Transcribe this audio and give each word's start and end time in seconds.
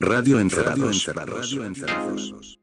Radio 0.00 0.38
Encerrados. 0.38 1.06
Radio 1.06 1.64
Encerrados. 1.64 2.58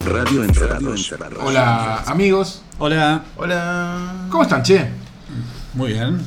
Radio 0.00 0.44
Encerrados. 0.44 1.12
Hola 1.42 2.02
amigos, 2.06 2.62
Hola. 2.78 3.24
Hola. 3.36 4.26
¿cómo 4.30 4.42
están, 4.42 4.62
che? 4.62 4.88
Muy 5.74 5.92
bien. 5.92 6.18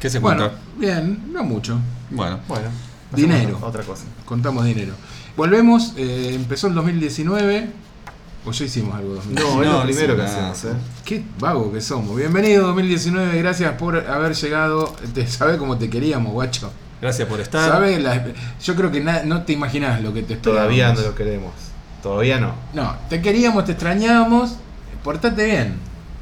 ¿Qué 0.00 0.08
se 0.10 0.18
Bueno, 0.18 0.50
cuenta? 0.50 0.62
bien, 0.76 1.32
no 1.32 1.42
mucho. 1.44 1.78
Bueno. 2.10 2.40
Bueno, 2.48 2.68
Dinero. 3.12 3.58
Otra 3.62 3.82
cosa. 3.82 4.04
Contamos 4.24 4.64
dinero. 4.64 4.94
Volvemos, 5.36 5.94
eh, 5.96 6.32
empezó 6.34 6.66
el 6.68 6.74
2019. 6.74 7.68
O 8.46 8.52
ya 8.52 8.64
hicimos 8.66 8.94
algo 8.94 9.14
2019. 9.14 9.54
No, 9.56 9.62
es 9.62 9.68
No, 9.68 9.78
lo 9.78 9.84
primero 9.84 10.16
que 10.16 10.22
hacemos, 10.22 10.64
¿eh? 10.64 10.68
Qué 11.04 11.22
vago 11.38 11.72
que 11.72 11.80
somos. 11.80 12.14
Bienvenido 12.16 12.66
2019, 12.66 13.38
gracias 13.38 13.72
por 13.72 13.96
haber 13.96 14.34
llegado. 14.34 14.94
Te 15.14 15.26
sabe 15.26 15.56
cómo 15.56 15.78
te 15.78 15.88
queríamos, 15.88 16.32
guacho. 16.32 16.70
Gracias 17.00 17.26
por 17.26 17.40
estar. 17.40 17.70
¿Sabe? 17.70 17.98
La- 18.00 18.22
yo 18.62 18.74
creo 18.76 18.90
que 18.90 19.00
na- 19.00 19.22
no 19.24 19.42
te 19.44 19.54
imaginas 19.54 20.02
lo 20.02 20.12
que 20.12 20.22
te 20.22 20.34
esperábamos. 20.34 20.66
Todavía 20.76 20.92
no 20.92 21.00
lo 21.00 21.14
queremos. 21.14 21.52
Todavía 22.02 22.38
no. 22.38 22.54
No, 22.74 22.94
te 23.08 23.22
queríamos, 23.22 23.64
te 23.64 23.72
extrañábamos. 23.72 24.56
Portate 25.02 25.44
bien. 25.46 25.76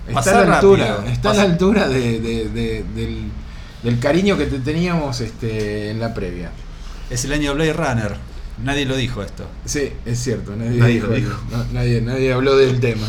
Está 0.08 0.42
a 0.42 0.44
la 0.44 0.54
altura, 0.56 0.86
rápido. 0.96 1.12
está 1.12 1.30
a 1.30 1.34
la 1.34 1.42
altura 1.42 1.88
de- 1.88 2.20
de- 2.20 2.48
de- 2.48 2.84
del, 2.94 3.30
del 3.82 3.98
cariño 3.98 4.36
que 4.38 4.46
te 4.46 4.60
teníamos 4.60 5.20
este, 5.20 5.90
en 5.90 5.98
la 6.00 6.14
previa. 6.14 6.50
Es 7.10 7.24
el 7.24 7.32
año 7.32 7.50
de 7.54 7.54
Blade 7.54 7.72
Runner. 7.72 8.16
Nadie 8.62 8.84
lo 8.86 8.96
dijo 8.96 9.22
esto. 9.22 9.44
Sí, 9.64 9.92
es 10.04 10.18
cierto, 10.18 10.54
nadie, 10.56 10.78
Nadie 10.78 10.94
dijo, 10.94 11.06
lo 11.08 11.14
dijo. 11.14 11.34
no, 11.50 11.64
nadie, 11.72 12.00
nadie 12.00 12.32
habló 12.32 12.56
del 12.56 12.80
tema. 12.80 13.06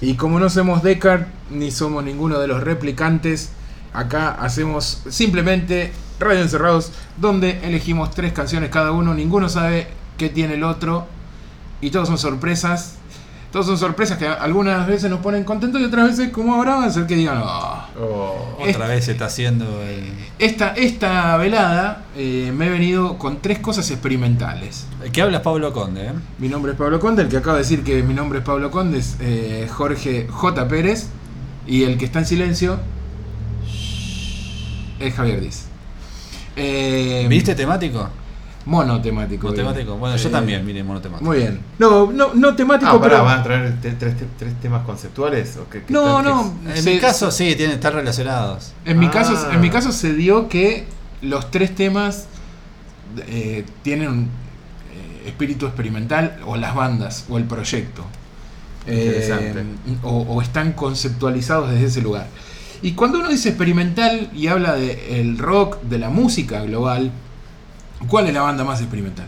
Y 0.00 0.14
como 0.14 0.38
no 0.40 0.50
somos 0.50 0.82
Descartes 0.82 1.28
ni 1.50 1.70
somos 1.70 2.04
ninguno 2.04 2.38
de 2.38 2.46
los 2.48 2.62
replicantes, 2.62 3.50
acá 3.92 4.30
hacemos 4.30 5.02
simplemente 5.08 5.92
Radio 6.20 6.42
Encerrados, 6.42 6.92
donde 7.16 7.60
elegimos 7.64 8.10
tres 8.12 8.32
canciones 8.32 8.70
cada 8.70 8.92
uno, 8.92 9.14
ninguno 9.14 9.48
sabe 9.48 9.88
qué 10.16 10.28
tiene 10.28 10.54
el 10.54 10.64
otro, 10.64 11.06
y 11.80 11.90
todos 11.90 12.08
son 12.08 12.18
sorpresas. 12.18 12.96
Todos 13.54 13.66
son 13.66 13.78
sorpresas 13.78 14.18
que 14.18 14.26
algunas 14.26 14.84
veces 14.84 15.08
nos 15.08 15.20
ponen 15.20 15.44
contentos 15.44 15.80
y 15.80 15.84
otras 15.84 16.08
veces, 16.08 16.32
como 16.32 16.56
ahora, 16.56 16.74
van 16.74 16.88
a 16.88 16.90
ser 16.90 17.06
que 17.06 17.14
digan, 17.14 17.40
"Ah". 17.40 17.86
Oh. 17.96 18.56
Otra 18.58 18.88
vez 18.88 19.04
se 19.04 19.12
está 19.12 19.26
haciendo 19.26 19.80
el. 19.80 20.02
esta, 20.40 20.70
esta 20.74 21.36
velada 21.36 22.02
eh, 22.16 22.52
me 22.52 22.66
he 22.66 22.70
venido 22.70 23.16
con 23.16 23.40
tres 23.40 23.60
cosas 23.60 23.88
experimentales. 23.92 24.86
el 25.04 25.12
que 25.12 25.22
habla 25.22 25.36
es 25.36 25.42
Pablo 25.44 25.72
Conde, 25.72 26.06
¿eh? 26.06 26.12
Mi 26.40 26.48
nombre 26.48 26.72
es 26.72 26.78
Pablo 26.78 26.98
Conde, 26.98 27.22
el 27.22 27.28
que 27.28 27.36
acaba 27.36 27.58
de 27.58 27.62
decir 27.62 27.84
que 27.84 28.02
mi 28.02 28.12
nombre 28.12 28.40
es 28.40 28.44
Pablo 28.44 28.72
Conde 28.72 28.98
es 28.98 29.18
eh, 29.20 29.68
Jorge 29.72 30.26
J. 30.28 30.66
Pérez 30.66 31.06
y 31.64 31.84
el 31.84 31.96
que 31.96 32.06
está 32.06 32.18
en 32.18 32.26
silencio 32.26 32.80
es 34.98 35.14
Javier 35.14 35.40
Diz. 35.40 35.66
Eh, 36.56 37.26
¿Viste 37.28 37.54
temático? 37.54 38.08
Monotemático. 38.66 39.46
Monotemático. 39.48 39.96
Bueno, 39.96 40.16
yo 40.16 40.28
Eh, 40.28 40.32
también, 40.32 40.64
mire, 40.64 40.82
monotemático. 40.82 41.28
Muy 41.28 41.38
bien. 41.38 41.60
No, 41.78 42.10
no, 42.10 42.32
no 42.34 42.56
temático, 42.56 42.92
Ah, 42.96 43.00
pero... 43.02 43.22
¿van 43.24 43.40
a 43.40 43.42
traer 43.42 43.80
te- 43.80 43.92
tres, 43.92 44.16
te- 44.16 44.26
tres 44.38 44.54
temas 44.60 44.84
conceptuales? 44.86 45.56
¿O 45.58 45.68
qué- 45.68 45.82
qué 45.82 45.92
No, 45.92 46.18
están- 46.20 46.24
no. 46.24 46.54
qué- 46.64 46.78
En 46.78 46.82
se- 46.82 46.94
mi 46.94 46.98
caso, 47.00 47.30
sí, 47.30 47.44
tienen 47.56 47.70
que 47.70 47.74
estar 47.74 47.94
relacionados. 47.94 48.72
En 48.86 48.98
mi, 48.98 49.06
Ah. 49.06 49.10
caso, 49.10 49.50
en 49.52 49.60
mi 49.60 49.68
caso 49.70 49.92
se 49.92 50.14
dio 50.14 50.48
que 50.48 50.86
los 51.22 51.50
tres 51.50 51.74
temas 51.74 52.26
eh, 53.28 53.64
tienen 53.82 54.08
un 54.08 54.22
eh, 54.24 55.28
espíritu 55.28 55.66
experimental 55.66 56.38
o 56.46 56.56
las 56.56 56.74
bandas 56.74 57.26
o 57.28 57.38
el 57.38 57.44
proyecto. 57.44 58.04
Eh, 58.86 59.04
Interesante. 59.28 59.64
o, 60.02 60.22
o 60.22 60.42
están 60.42 60.72
conceptualizados 60.72 61.70
desde 61.70 61.86
ese 61.86 62.02
lugar. 62.02 62.26
Y 62.82 62.92
cuando 62.92 63.18
uno 63.20 63.28
dice 63.28 63.50
experimental 63.50 64.30
y 64.34 64.48
habla 64.48 64.74
del 64.74 65.38
rock, 65.38 65.80
de 65.82 65.98
la 65.98 66.10
música 66.10 66.60
global, 66.62 67.12
¿cuál 68.08 68.26
es 68.28 68.34
la 68.34 68.42
banda 68.42 68.64
más 68.64 68.80
experimental? 68.80 69.26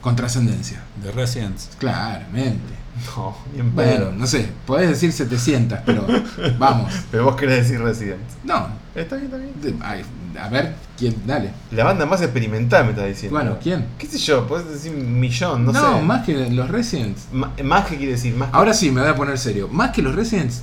Con 0.00 0.16
trascendencia. 0.16 0.82
De 1.02 1.10
Residents. 1.12 1.70
Claramente. 1.78 2.74
No, 3.14 3.36
bien 3.52 3.74
Bueno, 3.74 4.10
no 4.12 4.26
sé, 4.26 4.48
podés 4.66 4.88
decir 4.88 5.12
700, 5.12 5.80
pero 5.84 6.06
vamos. 6.58 6.92
Pero 7.10 7.24
vos 7.24 7.36
querés 7.36 7.64
decir 7.68 7.80
Resident. 7.82 8.20
No, 8.44 8.68
Está 8.94 9.16
bien, 9.16 9.26
está 9.26 9.36
bien. 9.36 9.78
ay, 9.82 10.02
a 10.40 10.48
ver, 10.48 10.74
¿quién? 10.96 11.14
Dale. 11.26 11.50
La 11.72 11.84
banda 11.84 12.06
más 12.06 12.22
experimental 12.22 12.84
me 12.84 12.90
estás 12.92 13.06
diciendo. 13.06 13.36
Bueno, 13.38 13.58
¿quién? 13.62 13.84
¿Qué 13.98 14.06
sé 14.06 14.16
yo? 14.16 14.46
Puedes 14.46 14.66
decir 14.70 14.94
un 14.94 15.20
millón, 15.20 15.66
no, 15.66 15.72
No, 15.72 15.98
sé. 15.98 16.02
más 16.04 16.24
que 16.24 16.48
los 16.50 16.70
Residents. 16.70 17.26
Ma- 17.32 17.52
más 17.62 17.84
que 17.86 17.96
quiere 17.98 18.12
decir, 18.12 18.34
más 18.34 18.50
que. 18.50 18.56
Ahora 18.56 18.72
sí, 18.72 18.90
me 18.90 19.02
voy 19.02 19.10
a 19.10 19.14
poner 19.14 19.36
serio. 19.38 19.68
Más 19.68 19.90
que 19.90 20.00
los 20.00 20.14
Residents, 20.14 20.62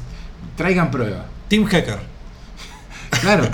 traigan 0.58 0.90
prueba. 0.90 1.26
Team 1.50 1.66
Hacker. 1.66 2.00
Claro, 3.24 3.48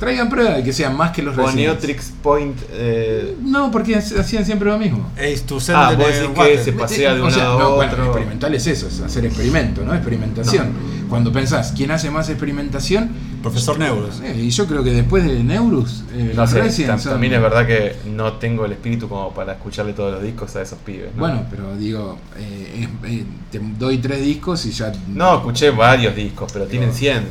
traigan 0.00 0.28
prueba 0.30 0.54
de 0.54 0.62
que 0.64 0.72
sean 0.72 0.96
más 0.96 1.10
que 1.10 1.22
los 1.22 1.34
Residents. 1.36 1.54
Boniotrix 1.56 2.12
Point. 2.22 2.56
Eh, 2.72 3.36
No, 3.42 3.70
porque 3.70 3.96
hacían 3.96 4.44
siempre 4.46 4.68
lo 4.70 4.78
mismo. 4.78 5.10
Ace 5.16 5.40
to 5.46 5.58
Ah, 5.74 5.92
vos 5.96 6.06
decís 6.06 6.28
que 6.34 6.58
se 6.64 6.72
pasea 6.72 7.14
de 7.14 7.20
O 7.20 7.24
un 7.26 7.30
sea, 7.32 7.44
lado 7.44 7.58
no, 7.58 7.64
a 7.66 7.74
bueno, 7.76 7.92
otro. 7.92 8.04
experimental 8.06 8.54
es 8.54 8.66
eso, 8.66 8.88
es 8.88 9.00
hacer 9.00 9.26
experimento, 9.26 9.82
¿no? 9.84 9.94
Experimentación. 9.94 10.96
Cuando 11.08 11.32
pensás, 11.32 11.72
¿quién 11.76 11.90
hace 11.92 12.10
más 12.10 12.28
experimentación? 12.28 13.10
Profesor 13.42 13.78
Neurus. 13.78 14.20
Eh, 14.24 14.34
y 14.42 14.50
yo 14.50 14.66
creo 14.66 14.82
que 14.82 14.90
después 14.90 15.22
de 15.24 15.42
Neurus, 15.44 16.02
eh, 16.12 16.32
No 16.34 16.42
los 16.42 16.50
sé, 16.50 16.60
Residents 16.62 17.02
tam- 17.02 17.04
son- 17.04 17.12
también 17.12 17.34
es 17.34 17.40
verdad 17.40 17.64
que 17.66 17.94
no 18.12 18.32
tengo 18.34 18.64
el 18.64 18.72
espíritu 18.72 19.08
como 19.08 19.32
para 19.32 19.52
escucharle 19.52 19.92
todos 19.92 20.14
los 20.14 20.22
discos 20.22 20.56
a 20.56 20.62
esos 20.62 20.78
pibes. 20.80 21.14
¿no? 21.14 21.20
Bueno, 21.20 21.42
pero 21.48 21.76
digo, 21.76 22.18
eh, 22.36 22.88
es- 23.04 23.10
eh, 23.10 23.24
te 23.52 23.60
doy 23.78 23.98
tres 23.98 24.20
discos 24.20 24.66
y 24.66 24.72
ya... 24.72 24.92
No, 25.08 25.36
escuché 25.36 25.70
varios 25.70 26.16
discos, 26.16 26.50
pero 26.52 26.66
tienen 26.66 26.92
100. 26.92 27.22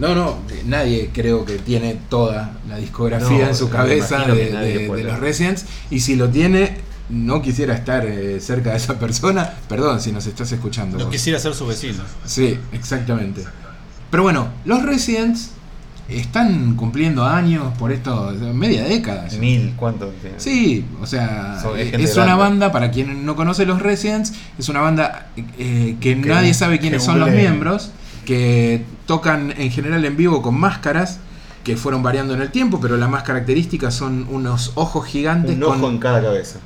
No, 0.00 0.14
no, 0.14 0.38
nadie 0.64 1.10
creo 1.12 1.44
que 1.44 1.58
tiene 1.58 1.96
toda 2.08 2.52
la 2.68 2.78
discografía 2.78 3.44
No, 3.44 3.48
en 3.48 3.54
su 3.54 3.68
cabeza 3.68 4.24
de, 4.24 4.88
los 5.04 5.20
Residents. 5.20 5.66
Y 5.90 6.00
si 6.00 6.16
lo 6.16 6.30
tiene, 6.30 6.78
no 7.10 7.42
quisiera 7.42 7.74
estar 7.74 8.06
eh, 8.06 8.40
cerca 8.40 8.70
de 8.70 8.78
esa 8.78 8.98
persona. 8.98 9.52
Perdón 9.68 10.00
si 10.00 10.10
nos 10.10 10.26
estás 10.26 10.50
escuchando. 10.52 10.96
No 10.96 11.04
vos. 11.04 11.12
quisiera 11.12 11.38
ser 11.38 11.54
su 11.54 11.66
vecino. 11.66 12.02
Sí, 12.24 12.58
exactamente. 12.72 13.44
Pero 14.10 14.22
bueno, 14.22 14.48
los 14.64 14.82
Residents 14.82 15.50
están 16.08 16.74
cumpliendo 16.76 17.24
años 17.24 17.72
por 17.78 17.92
esto, 17.92 18.32
media 18.54 18.84
década. 18.84 19.28
Mil, 19.38 19.74
¿cuánto? 19.76 20.12
Sí, 20.38 20.84
o 21.00 21.06
sea, 21.06 21.62
es 21.76 21.92
eh, 21.92 21.96
es 21.98 22.14
una 22.16 22.24
grande. 22.24 22.42
banda, 22.42 22.72
para 22.72 22.90
quien 22.90 23.24
no 23.24 23.36
conoce 23.36 23.66
los 23.66 23.80
Residents, 23.80 24.32
es 24.58 24.68
una 24.68 24.80
banda 24.80 25.28
eh, 25.36 25.96
que, 26.00 26.20
Que- 26.20 26.28
nadie 26.28 26.54
sabe 26.54 26.78
quiénes 26.78 27.00
que 27.00 27.06
son 27.06 27.20
los 27.20 27.30
miembros, 27.30 27.90
que 28.24 28.84
tocan 29.06 29.52
en 29.56 29.70
general 29.70 30.04
en 30.04 30.16
vivo 30.16 30.42
con 30.42 30.58
máscaras 30.58 31.18
que 31.64 31.76
fueron 31.76 32.02
variando 32.02 32.34
en 32.34 32.40
el 32.42 32.50
tiempo, 32.50 32.80
pero 32.80 32.96
la 32.96 33.08
más 33.08 33.22
característica 33.22 33.90
son 33.90 34.26
unos 34.30 34.72
ojos 34.76 35.06
gigantes 35.06 35.54
Un 35.56 35.60
con 35.60 35.78
ojo 35.78 35.90
en 35.90 35.98
cada 35.98 36.22
cabeza. 36.22 36.58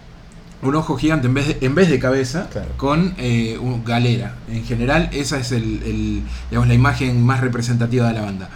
un 0.62 0.74
ojo 0.76 0.96
gigante 0.96 1.26
en 1.26 1.34
vez 1.34 1.48
de, 1.48 1.66
en 1.66 1.74
vez 1.74 1.88
de 1.90 1.98
cabeza 1.98 2.48
Claro. 2.52 2.68
con 2.76 3.14
eh, 3.18 3.58
un 3.60 3.84
galera. 3.84 4.36
En 4.48 4.64
general, 4.64 5.10
esa 5.12 5.38
es 5.38 5.52
el, 5.52 5.82
el, 5.84 6.22
digamos, 6.50 6.68
la 6.68 6.74
imagen 6.74 7.24
más 7.24 7.40
representativa 7.40 8.06
de 8.08 8.14
la 8.14 8.22
banda. 8.22 8.48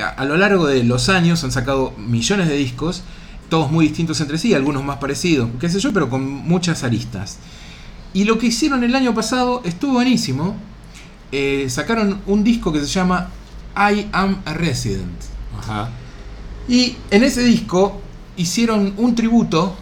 A, 0.00 0.08
a 0.08 0.24
lo 0.24 0.36
largo 0.36 0.66
de 0.66 0.84
los 0.84 1.08
años 1.08 1.42
han 1.44 1.52
sacado 1.52 1.92
millones 1.98 2.48
de 2.48 2.56
discos, 2.56 3.02
todos 3.50 3.70
muy 3.70 3.86
distintos 3.88 4.20
entre 4.20 4.38
sí, 4.38 4.54
algunos 4.54 4.82
más 4.84 4.96
parecidos, 4.98 5.50
qué 5.60 5.68
sé 5.68 5.78
yo, 5.80 5.92
pero 5.92 6.08
con 6.08 6.22
muchas 6.24 6.84
aristas. 6.84 7.38
Y 8.14 8.24
lo 8.24 8.38
que 8.38 8.46
hicieron 8.46 8.84
el 8.84 8.94
año 8.94 9.14
pasado 9.14 9.60
estuvo 9.64 9.94
buenísimo. 9.94 10.54
Eh, 11.32 11.66
sacaron 11.70 12.20
un 12.26 12.44
disco 12.44 12.72
que 12.72 12.80
se 12.80 12.86
llama 12.86 13.30
I 13.76 14.08
Am 14.12 14.38
a 14.44 14.52
Resident. 14.54 15.18
Ajá. 15.58 15.88
Y 16.68 16.96
en 17.10 17.24
ese 17.24 17.42
disco 17.42 18.00
hicieron 18.36 18.94
un 18.98 19.14
tributo, 19.14 19.74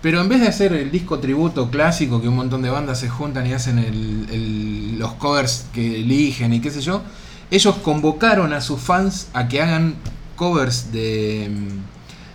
pero 0.00 0.20
en 0.20 0.28
vez 0.28 0.40
de 0.40 0.48
hacer 0.48 0.72
el 0.72 0.90
disco 0.90 1.18
tributo 1.18 1.70
clásico 1.70 2.20
que 2.20 2.28
un 2.28 2.36
montón 2.36 2.62
de 2.62 2.70
bandas 2.70 3.00
se 3.00 3.08
juntan 3.08 3.46
y 3.46 3.52
hacen 3.52 3.78
el- 3.78 4.26
el- 4.30 4.98
los 4.98 5.12
covers 5.14 5.66
que 5.72 6.00
eligen 6.00 6.52
y 6.54 6.60
qué 6.60 6.70
sé 6.70 6.80
yo, 6.80 7.02
ellos 7.50 7.76
convocaron 7.82 8.52
a 8.52 8.60
sus 8.60 8.80
fans 8.80 9.28
a 9.34 9.48
que 9.48 9.60
hagan 9.62 9.94
covers 10.36 10.90
de, 10.92 11.50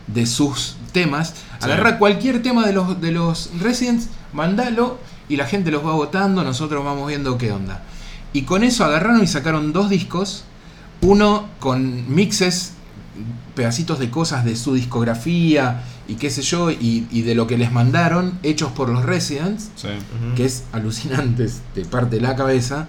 de 0.07 0.25
sus 0.25 0.75
temas. 0.91 1.29
Sí. 1.29 1.65
Agarra 1.65 1.97
cualquier 1.97 2.41
tema 2.41 2.65
de 2.65 2.73
los, 2.73 3.01
de 3.01 3.11
los 3.11 3.49
Residents, 3.59 4.09
mandalo 4.33 4.99
y 5.27 5.35
la 5.37 5.45
gente 5.45 5.71
los 5.71 5.85
va 5.85 5.93
votando, 5.93 6.43
nosotros 6.43 6.85
vamos 6.85 7.07
viendo 7.07 7.37
qué 7.37 7.51
onda. 7.51 7.83
Y 8.33 8.43
con 8.43 8.63
eso 8.63 8.85
agarraron 8.85 9.23
y 9.23 9.27
sacaron 9.27 9.73
dos 9.73 9.89
discos, 9.89 10.43
uno 11.01 11.47
con 11.59 12.13
mixes, 12.13 12.73
pedacitos 13.55 13.99
de 13.99 14.09
cosas 14.11 14.45
de 14.45 14.55
su 14.55 14.75
discografía 14.75 15.83
y 16.07 16.15
qué 16.15 16.29
sé 16.29 16.41
yo, 16.41 16.69
y, 16.71 17.07
y 17.11 17.23
de 17.23 17.35
lo 17.35 17.47
que 17.47 17.57
les 17.57 17.71
mandaron, 17.71 18.37
hechos 18.43 18.71
por 18.71 18.89
los 18.89 19.03
Residents, 19.05 19.71
Sí. 19.75 19.89
Que 20.35 20.45
es 20.45 20.63
alucinante, 20.71 21.49
te 21.73 21.83
parte 21.85 22.21
la 22.21 22.35
cabeza. 22.35 22.87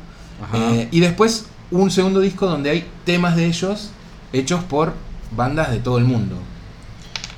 Eh, 0.55 0.89
y 0.93 1.01
después 1.01 1.47
un 1.71 1.91
segundo 1.91 2.21
disco 2.21 2.47
donde 2.47 2.71
hay 2.71 2.87
temas 3.05 3.35
de 3.35 3.47
ellos 3.47 3.91
hechos 4.33 4.63
por 4.65 4.93
bandas 5.37 5.71
de 5.71 5.79
todo 5.79 5.99
el 5.99 6.05
mundo. 6.05 6.37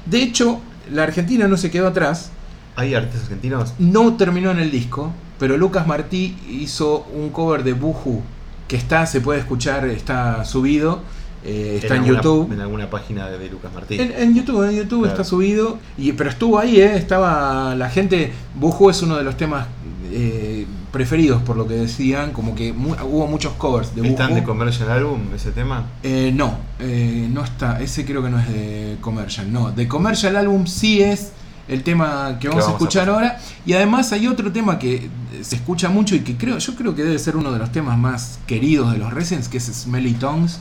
De 0.07 0.23
hecho, 0.23 0.61
la 0.91 1.05
Argentina 1.05 1.47
no 1.49 1.57
se 1.57 1.71
quedó 1.71 1.89
atrás, 1.89 2.31
¿Hay 2.77 2.95
artistas 2.95 3.23
argentinos? 3.25 3.75
no 3.79 4.17
terminó 4.17 4.51
en 4.51 4.59
el 4.59 4.71
disco, 4.71 5.13
pero 5.41 5.57
Lucas 5.57 5.87
Martí 5.89 6.37
hizo 6.49 7.05
un 7.13 7.31
cover 7.31 7.65
de 7.65 7.73
Buju 7.73 8.23
que 8.69 8.77
está, 8.77 9.05
se 9.07 9.21
puede 9.21 9.41
escuchar, 9.41 9.87
está 9.89 10.45
subido, 10.45 11.01
eh, 11.45 11.81
está 11.83 11.95
en, 11.97 12.03
alguna- 12.03 12.17
YouTube. 12.19 12.53
En 12.53 12.61
alguna 12.61 12.89
página 12.91 13.27
de, 13.29 13.39
de 13.39 13.49
Lucas 13.51 13.73
Martín. 13.75 14.01
En, 14.01 14.13
en 14.13 14.35
YouTube, 14.37 14.63
en 14.69 14.77
YouTube 14.77 15.01
Claro. 15.01 15.13
está 15.15 15.25
subido, 15.25 15.79
y, 15.99 16.13
pero 16.13 16.31
estuvo 16.31 16.59
ahí, 16.59 16.81
¿eh? 16.81 16.95
estaba 16.97 17.75
la 17.75 17.89
gente, 17.91 18.31
Buju 18.55 18.91
es 18.91 19.03
uno 19.03 19.17
de 19.17 19.25
los 19.25 19.37
temas 19.37 19.67
eh, 20.13 20.67
preferidos 20.93 21.41
por 21.43 21.57
lo 21.57 21.67
que 21.67 21.75
decían, 21.75 22.33
como 22.33 22.55
que 22.55 22.73
mu- 22.73 22.95
hubo 23.11 23.27
muchos 23.27 23.53
covers 23.55 23.95
de 23.95 24.07
¿Están 24.07 24.29
Buju. 24.29 24.41
de 24.41 24.47
Commercial 24.47 24.91
Album 24.91 25.21
ese 25.35 25.51
tema? 25.53 25.87
Eh, 26.03 26.31
no, 26.35 26.59
eh, 26.79 27.29
no 27.33 27.43
está, 27.43 27.81
ese 27.81 28.05
creo 28.05 28.23
que 28.23 28.29
no 28.31 28.39
es 28.39 28.49
de 28.49 28.97
Commercial, 29.01 29.53
no, 29.53 29.71
de 29.73 29.89
Commercial 29.89 30.37
Album 30.37 30.67
sí 30.67 31.01
es 31.03 31.33
el 31.71 31.85
tema 31.85 32.39
que 32.41 32.49
vamos, 32.49 32.65
a 32.65 32.67
vamos 32.67 32.83
a 32.83 32.85
escuchar 32.85 33.09
ahora, 33.09 33.41
y 33.65 33.75
además 33.75 34.13
hay 34.13 34.27
otro 34.27 34.51
tema 34.51 34.79
que 34.79 35.09
se 35.41 35.55
escucha 35.55 35.89
mucho 35.89 36.17
y 36.17 36.21
que 36.21 36.37
creo, 36.37 36.59
yo 36.59 36.75
creo 36.75 36.97
que 36.97 37.05
debe 37.05 37.19
ser 37.19 37.37
uno 37.37 37.53
de 37.53 37.61
los 37.61 37.71
temas 37.71 37.97
más 37.97 38.41
queridos 38.47 38.93
de 38.93 38.99
los 38.99 39.13
Residents, 39.13 39.49
que 39.49 39.59
es 39.59 39.65
Smelly 39.65 40.15
Tongues, 40.15 40.59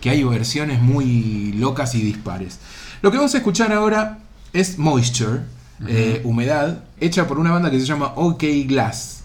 que 0.00 0.10
hay 0.10 0.22
versiones 0.22 0.80
muy 0.80 1.52
locas 1.54 1.96
y 1.96 2.02
dispares. 2.02 2.60
Lo 3.02 3.10
que 3.10 3.16
vamos 3.16 3.34
a 3.34 3.38
escuchar 3.38 3.72
ahora 3.72 4.20
es 4.52 4.78
Moisture, 4.78 5.40
eh, 5.88 6.20
humedad, 6.24 6.84
hecha 7.00 7.26
por 7.26 7.40
una 7.40 7.50
banda 7.50 7.68
que 7.68 7.80
se 7.80 7.86
llama 7.86 8.12
OK 8.14 8.44
Glass. 8.66 9.24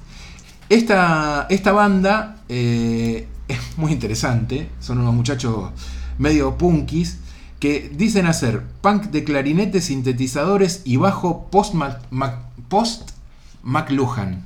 Esta, 0.70 1.46
esta 1.52 1.72
banda 1.72 2.38
eh, 2.50 3.28
es 3.48 3.60
muy 3.78 3.92
interesante. 3.92 4.70
Son 4.80 4.98
unos 4.98 5.14
muchachos 5.14 5.70
medio 6.18 6.58
punkis 6.58 7.20
que 7.60 7.90
dicen 7.96 8.26
hacer 8.28 8.62
punk 8.82 9.06
de 9.06 9.24
clarinetes, 9.24 9.86
sintetizadores 9.86 10.82
y 10.86 10.98
bajo 10.98 11.48
post, 11.50 11.74
Mac- 11.74 12.02
Mac- 12.12 12.40
post 12.70 13.12
McLuhan. 13.64 14.46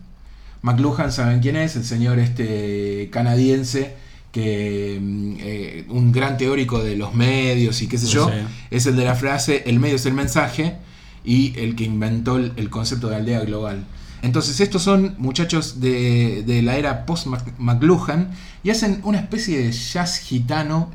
McLuhan, 0.62 1.12
¿saben 1.12 1.40
quién 1.40 1.56
es? 1.56 1.76
El 1.76 1.84
señor 1.86 2.20
este 2.20 3.10
canadiense 3.12 3.96
que 4.32 4.98
mm, 5.02 5.34
eh, 5.40 5.86
un 5.90 6.12
gran 6.12 6.38
teórico 6.38 6.82
de 6.84 6.96
los 6.96 7.14
medios 7.14 7.82
y 7.82 7.88
qué 7.88 7.98
sé 7.98 8.08
yo, 8.08 8.30
Sí. 8.30 8.36
es 8.70 8.86
el 8.86 8.96
de 8.96 9.04
la 9.06 9.16
frase 9.16 9.64
el 9.66 9.80
medio 9.80 9.96
es 9.98 10.06
el 10.06 10.14
mensaje 10.14 10.78
y 11.26 11.54
el 11.60 11.76
que 11.76 11.84
inventó 11.84 12.38
el, 12.38 12.54
el 12.56 12.70
concepto 12.70 13.10
de 13.10 13.18
aldea 13.18 13.42
global. 13.42 13.86
Entonces 14.22 14.60
estos 14.60 14.84
son 14.84 15.16
muchachos 15.18 15.82
de, 15.82 16.44
de 16.46 16.62
la 16.62 16.78
era 16.78 17.06
post 17.08 17.26
Mac- 17.26 17.54
McLuhan 17.58 18.32
y 18.64 18.70
hacen 18.70 19.02
una 19.04 19.20
especie 19.20 19.58
de 19.58 19.72
jazz 19.72 20.20
gitano. 20.20 20.92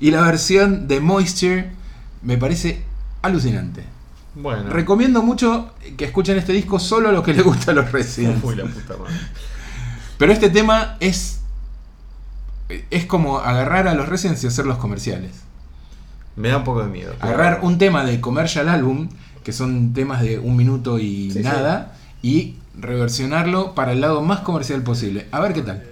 Y 0.00 0.10
la 0.10 0.22
versión 0.22 0.88
de 0.88 1.00
Moisture 1.00 1.70
me 2.22 2.38
parece 2.38 2.82
alucinante. 3.22 3.84
Bueno. 4.34 4.70
Recomiendo 4.70 5.22
mucho 5.22 5.74
que 5.96 6.04
escuchen 6.06 6.38
este 6.38 6.52
disco 6.52 6.78
solo 6.78 7.08
a 7.10 7.12
los 7.12 7.22
que 7.22 7.34
les 7.34 7.44
gustan 7.44 7.76
los 7.76 7.92
Residents. 7.92 8.42
Uy, 8.42 8.56
la 8.56 8.64
puta 8.64 8.96
madre. 8.96 9.14
Pero 10.18 10.32
este 10.32 10.50
tema 10.50 10.96
es 11.00 11.40
es 12.90 13.04
como 13.06 13.38
agarrar 13.38 13.88
a 13.88 13.94
los 13.94 14.08
Residents 14.08 14.44
y 14.44 14.46
hacerlos 14.46 14.78
comerciales. 14.78 15.32
Me 16.36 16.48
da 16.48 16.58
un 16.58 16.64
poco 16.64 16.82
de 16.82 16.88
miedo. 16.88 17.14
Agarrar 17.20 17.60
un 17.62 17.78
tema 17.78 18.04
de 18.04 18.20
commercial 18.20 18.68
album, 18.68 19.08
que 19.42 19.52
son 19.52 19.92
temas 19.92 20.22
de 20.22 20.38
un 20.38 20.56
minuto 20.56 20.98
y 20.98 21.30
Sí, 21.32 21.40
nada, 21.40 21.96
y 22.22 22.56
reversionarlo 22.78 23.74
para 23.74 23.92
el 23.92 24.00
lado 24.00 24.22
más 24.22 24.40
comercial 24.40 24.82
posible. 24.82 25.26
A 25.32 25.40
ver 25.40 25.52
qué 25.52 25.62
tal. 25.62 25.82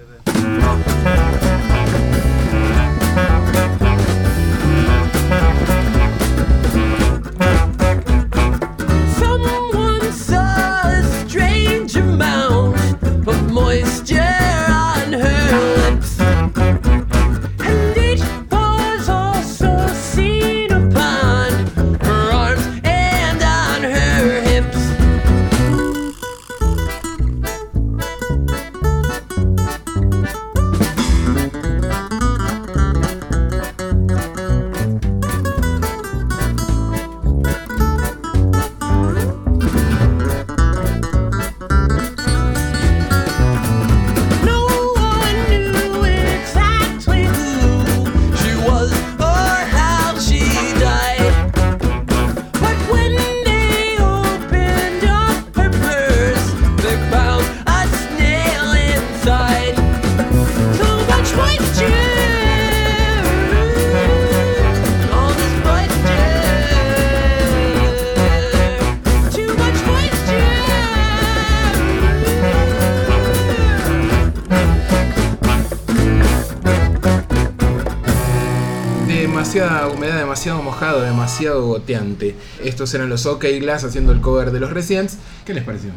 Demasiado 81.28 81.66
goteante. 81.66 82.34
Estos 82.64 82.94
eran 82.94 83.10
los 83.10 83.26
OK 83.26 83.44
Glass 83.60 83.84
haciendo 83.84 84.12
el 84.12 84.20
cover 84.22 84.50
de 84.50 84.60
los 84.60 84.70
Residents. 84.70 85.18
¿Qué 85.44 85.52
les 85.52 85.62
pareció? 85.62 85.90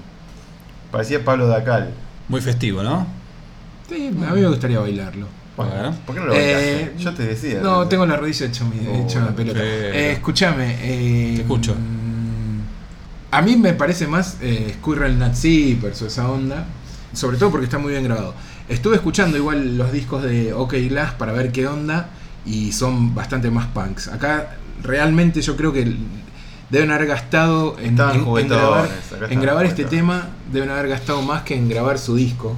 Parecía 0.91 1.23
Pablo 1.23 1.47
Dacal. 1.47 1.91
Muy 2.27 2.41
festivo, 2.41 2.83
¿no? 2.83 3.07
Sí, 3.87 4.07
a 4.07 4.33
mí 4.33 4.41
me 4.41 4.47
gustaría 4.47 4.79
bailarlo. 4.79 5.27
Bueno. 5.55 5.95
¿Por 6.05 6.15
qué 6.15 6.19
no 6.21 6.27
lo 6.27 6.33
bailaste? 6.33 6.81
Eh, 6.83 6.91
Yo 6.97 7.13
te 7.13 7.23
decía. 7.23 7.61
No, 7.61 7.87
tengo 7.87 8.05
la 8.05 8.17
rodilla 8.17 8.45
hecha, 8.47 8.65
mi- 8.65 8.85
Oh, 8.87 9.05
hecha 9.05 9.19
una 9.19 9.33
pelota. 9.33 9.59
pero- 9.59 9.93
Eh, 9.95 10.11
escúchame. 10.11 10.75
eh, 10.81 11.33
Te 11.37 11.41
escucho. 11.43 11.75
mm, 11.75 12.61
A 13.33 13.41
mí 13.41 13.55
me 13.55 13.71
parece 13.73 14.07
más 14.07 14.37
eh, 14.41 14.75
Squirrel 14.81 15.17
Nut 15.17 15.33
Zippers 15.33 16.01
o 16.01 16.07
esa 16.07 16.29
onda. 16.29 16.65
Sobre 17.13 17.37
todo 17.37 17.51
porque 17.51 17.63
está 17.65 17.77
muy 17.77 17.91
bien 17.93 18.03
grabado. 18.03 18.33
Estuve 18.67 18.95
escuchando 18.95 19.37
igual 19.37 19.77
los 19.77 19.93
discos 19.93 20.23
de 20.23 20.51
OK 20.51 20.73
Glass 20.89 21.13
para 21.13 21.31
ver 21.31 21.53
qué 21.53 21.67
onda. 21.67 22.09
Y 22.45 22.71
son 22.73 23.13
bastante 23.15 23.49
más 23.51 23.67
punks. 23.67 24.07
Acá 24.09 24.57
realmente 24.83 25.41
yo 25.41 25.55
creo 25.55 25.73
que 25.73 25.95
deben 26.69 26.91
haber 26.91 27.07
gastado 27.07 27.75
en, 27.79 27.95
grabar, 27.95 29.65
en 29.65 29.69
este 29.69 29.85
tema. 29.85 30.29
Deben 30.51 30.69
haber 30.69 30.87
gastado 30.87 31.21
más 31.21 31.43
que 31.43 31.55
en 31.55 31.69
grabar 31.69 31.99
su 31.99 32.15
disco. 32.15 32.55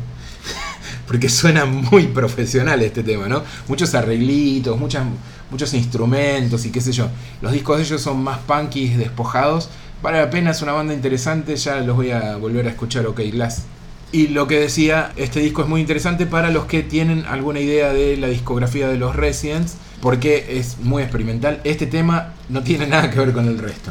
Porque 1.08 1.30
suena 1.30 1.66
muy 1.66 2.08
profesional 2.08 2.82
este 2.82 3.04
tema, 3.04 3.28
¿no? 3.28 3.44
Muchos 3.68 3.94
arreglitos, 3.94 4.80
muchas, 4.80 5.06
muchos 5.52 5.74
instrumentos 5.74 6.66
y 6.66 6.72
qué 6.72 6.80
sé 6.82 6.92
yo. 6.92 7.10
Los 7.42 7.52
discos 7.52 7.78
de 7.78 7.84
ellos 7.84 8.02
son 8.02 8.24
más 8.24 8.40
punky, 8.40 8.90
despojados. 8.90 9.70
Vale 10.02 10.20
la 10.20 10.30
pena, 10.30 10.52
es 10.52 10.62
una 10.62 10.74
banda 10.74 10.94
interesante, 10.94 11.56
ya 11.56 11.78
los 11.78 11.96
voy 11.96 12.12
a 12.12 12.36
volver 12.36 12.68
a 12.68 12.70
escuchar, 12.70 13.06
OK 13.08 13.22
Glass. 13.32 13.64
Y 14.12 14.28
lo 14.28 14.48
que 14.48 14.60
decía, 14.60 15.12
este 15.16 15.40
disco 15.40 15.64
es 15.64 15.68
muy 15.68 15.82
interesante 15.82 16.26
para 16.26 16.52
los 16.52 16.66
que 16.66 16.84
tienen 16.84 17.26
alguna 17.26 17.62
idea 17.62 17.92
de 17.94 18.16
la 18.18 18.28
discografía 18.28 18.88
de 18.88 18.98
los 18.98 19.16
Residents, 19.16 19.78
porque 20.04 20.60
es 20.60 20.78
muy 20.82 21.02
experimental. 21.02 21.62
Este 21.64 21.88
tema 21.88 22.34
no 22.50 22.62
tiene 22.62 22.86
nada 22.88 23.10
que 23.10 23.18
ver 23.18 23.32
con 23.32 23.48
el 23.48 23.58
resto. 23.58 23.90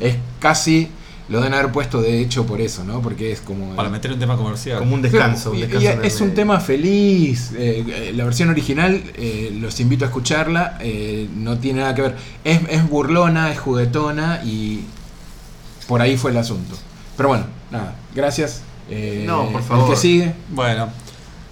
Es 0.00 0.16
casi, 0.38 0.88
lo 1.28 1.38
deben 1.40 1.52
haber 1.52 1.70
puesto 1.70 2.00
de 2.00 2.18
hecho 2.20 2.46
por 2.46 2.62
eso, 2.62 2.82
¿no? 2.82 3.02
Porque 3.02 3.30
es 3.30 3.42
como... 3.42 3.76
Para 3.76 3.90
meter 3.90 4.10
un 4.10 4.18
tema 4.18 4.38
comercial. 4.38 4.78
Como 4.78 4.94
un 4.94 5.02
descanso. 5.02 5.50
un 5.50 5.56
Y- 5.58 5.60
y 5.60 5.62
descanso 5.66 5.90
en 5.90 5.98
el 6.00 6.04
es 6.06 6.20
un 6.22 6.34
tema 6.34 6.58
feliz. 6.60 7.52
eh, 7.54 7.84
eh, 7.86 8.12
la 8.16 8.24
versión 8.24 8.48
original, 8.48 9.02
eh, 9.16 9.54
los 9.60 9.78
invito 9.80 10.06
a 10.06 10.08
escucharla. 10.08 10.78
eh, 10.80 11.28
no 11.36 11.58
tiene 11.58 11.80
nada 11.80 11.94
que 11.94 12.02
ver. 12.02 12.16
Es, 12.42 12.60
es 12.70 12.88
burlona, 12.88 13.52
es 13.52 13.58
juguetona 13.58 14.40
y 14.42 14.80
por 15.86 16.00
ahí 16.00 16.16
fue 16.16 16.30
el 16.30 16.38
asunto. 16.38 16.74
Pero 17.18 17.28
bueno, 17.28 17.44
nada. 17.70 17.96
Gracias. 18.14 18.62
eh, 18.88 19.24
No, 19.26 19.46
por 19.50 19.60
El 19.60 19.66
favor. 19.66 19.90
que 19.90 19.96
sigue. 19.96 20.32
Bueno, 20.48 20.88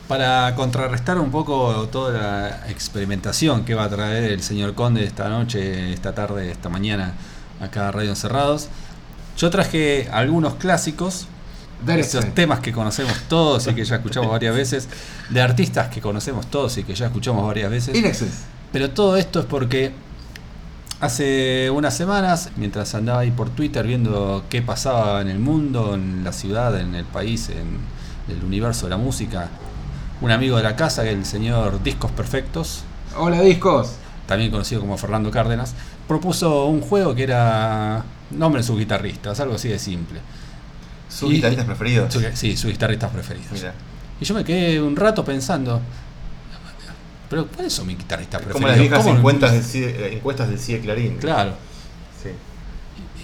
para 0.09 0.55
contrarrestar 0.55 1.19
un 1.19 1.31
poco 1.31 1.87
toda 1.93 2.13
la 2.13 2.71
experimentación 2.71 3.65
que 3.67 3.75
va 3.75 3.85
a 3.85 3.89
traer 3.91 4.33
el 4.33 4.43
señor 4.43 4.75
Conde 4.75 5.05
esta 5.05 5.29
noche, 5.29 5.93
esta 5.93 6.15
tarde, 6.15 6.51
esta 6.51 6.71
mañana, 6.71 7.13
acá 7.61 7.89
a 7.89 7.93
Radio 7.93 8.11
Encerrados, 8.11 8.69
yo 9.37 9.51
traje 9.51 10.09
algunos 10.11 10.55
clásicos, 10.55 11.29
Dale, 11.85 12.01
esos 12.01 12.35
temas 12.35 12.59
que 12.59 12.73
conocemos 12.73 13.17
todos 13.29 13.69
y 13.69 13.75
que 13.75 13.85
ya 13.85 13.97
escuchamos 13.97 14.31
varias 14.31 14.55
veces, 14.57 14.89
de 15.29 15.41
artistas 15.41 15.89
que 15.89 16.01
conocemos 16.01 16.47
todos 16.47 16.77
y 16.79 16.83
que 16.83 16.95
ya 16.95 17.07
escuchamos 17.07 17.47
varias 17.47 17.71
veces. 17.71 17.95
Pero 18.73 18.91
todo 18.91 19.17
esto 19.17 19.41
es 19.41 19.47
porque 19.47 19.93
hace 21.01 21.71
unas 21.71 21.95
semanas, 21.95 22.51
mientras 22.57 22.95
andaba 22.95 23.21
ahí 23.21 23.31
por 23.31 23.51
Twitter 23.51 23.87
viendo 23.87 24.45
qué 24.49 24.63
pasaba 24.63 25.21
en 25.21 25.29
el 25.29 25.39
mundo, 25.39 25.95
en 25.95 26.25
la 26.25 26.33
ciudad, 26.33 26.81
en 26.81 26.95
el 26.95 27.05
país, 27.05 27.51
en 27.51 27.79
el 28.35 28.45
universo 28.45 28.87
de 28.87 28.91
la 28.91 28.97
música, 28.97 29.49
un 30.21 30.31
amigo 30.31 30.57
de 30.57 30.63
la 30.63 30.77
casa, 30.77 31.09
el 31.09 31.25
señor 31.25 31.83
Discos 31.83 32.11
Perfectos, 32.13 32.83
Hola 33.17 33.41
discos. 33.41 33.93
también 34.27 34.51
conocido 34.51 34.81
como 34.81 34.97
Fernando 34.99 35.31
Cárdenas, 35.31 35.75
propuso 36.07 36.67
un 36.67 36.81
juego 36.81 37.15
que 37.15 37.23
era 37.25 38.05
nombre 38.31 38.61
de 38.63 38.67
sus 38.67 38.79
guitarristas, 38.79 39.39
algo 39.41 39.55
así 39.55 39.69
de 39.69 39.79
simple. 39.79 40.21
¿Sus 41.09 41.31
Y- 41.31 41.35
guitarristas 41.37 41.67
preferidos? 41.67 42.13
Su- 42.13 42.23
sí, 42.35 42.57
sus 42.57 42.71
guitarristas 42.71 43.11
preferidos. 43.11 43.53
Mira. 43.53 43.73
Y 44.21 44.25
yo 44.25 44.35
me 44.35 44.45
quedé 44.45 44.81
un 44.83 44.97
rato 44.97 45.25
pensando, 45.25 45.81
pero 47.31 47.47
¿cuáles 47.47 47.73
son 47.73 47.87
mis 47.87 47.99
guitarristas 47.99 48.41
preferidos? 48.43 48.55
Como 48.61 48.69
las 48.69 48.79
viejas 48.79 49.05
¿Cómo- 49.05 49.17
encuestas 49.19 49.53
del 49.53 49.63
CIE, 49.65 50.13
encuestas 50.17 50.49
del 50.49 50.59
CIE 50.59 50.81
Clarín. 50.81 51.17
Claro. 51.19 51.53
Sí. 52.23 52.31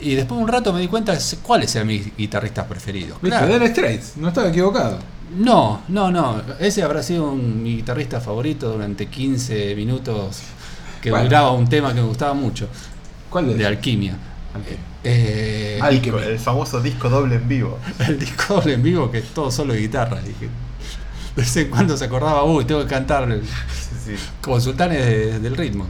Y 0.07 0.15
después 0.15 0.39
de 0.39 0.43
un 0.45 0.49
rato 0.49 0.73
me 0.73 0.81
di 0.81 0.89
cuenta 0.89 1.13
de 1.13 1.21
cuáles 1.43 1.75
eran 1.75 1.89
mis 1.89 2.15
guitarristas 2.17 2.67
preferidos. 2.67 3.19
Claro. 3.21 3.47
Dire 3.47 3.69
Straits, 3.69 4.17
no 4.17 4.29
estaba 4.29 4.49
equivocado. 4.49 4.99
No, 5.39 5.83
no, 5.89 6.11
no. 6.11 6.43
Ese 6.61 6.83
habrá 6.83 7.03
sido 7.03 7.31
un- 7.33 7.63
mi 7.63 7.77
guitarrista 7.77 8.21
favorito 8.21 8.71
durante 8.73 9.07
15 9.07 9.75
minutos 9.75 10.41
que 11.03 11.11
Bueno. 11.11 11.25
duraba 11.25 11.51
un 11.53 11.69
tema 11.69 11.89
que 11.95 12.01
me 12.01 12.07
gustaba 12.07 12.35
mucho, 12.35 12.69
¿Cuál 13.31 13.49
de 13.49 13.55
de? 13.55 13.67
Alquimia. 13.67 14.17
Alquimia. 14.55 14.79
Eh, 15.03 15.79
Al- 15.83 16.01
Disco- 16.01 16.19
el 16.19 16.39
famoso 16.39 16.81
disco 16.81 17.09
doble 17.11 17.35
en 17.37 17.49
vivo. 17.49 17.79
el 18.07 18.19
disco 18.19 18.55
doble 18.55 18.75
en 18.75 18.83
vivo 18.83 19.11
que 19.11 19.19
es 19.19 19.35
todo 19.35 19.51
solo 19.51 19.73
de 19.75 19.81
guitarra. 19.81 20.21
Dije. 20.21 20.49
De 21.37 21.43
vez 21.43 21.57
en 21.57 21.69
cuando 21.69 21.97
se 21.97 22.05
acordaba, 22.05 22.45
uy, 22.45 22.65
tengo 22.65 22.83
que 22.83 22.87
cantar 22.89 23.29
Sí, 23.33 24.17
sí. 24.17 24.25
como 24.41 24.61
sultanes 24.61 25.05
de- 25.05 25.41
del 25.41 25.57
ritmo. 25.57 25.87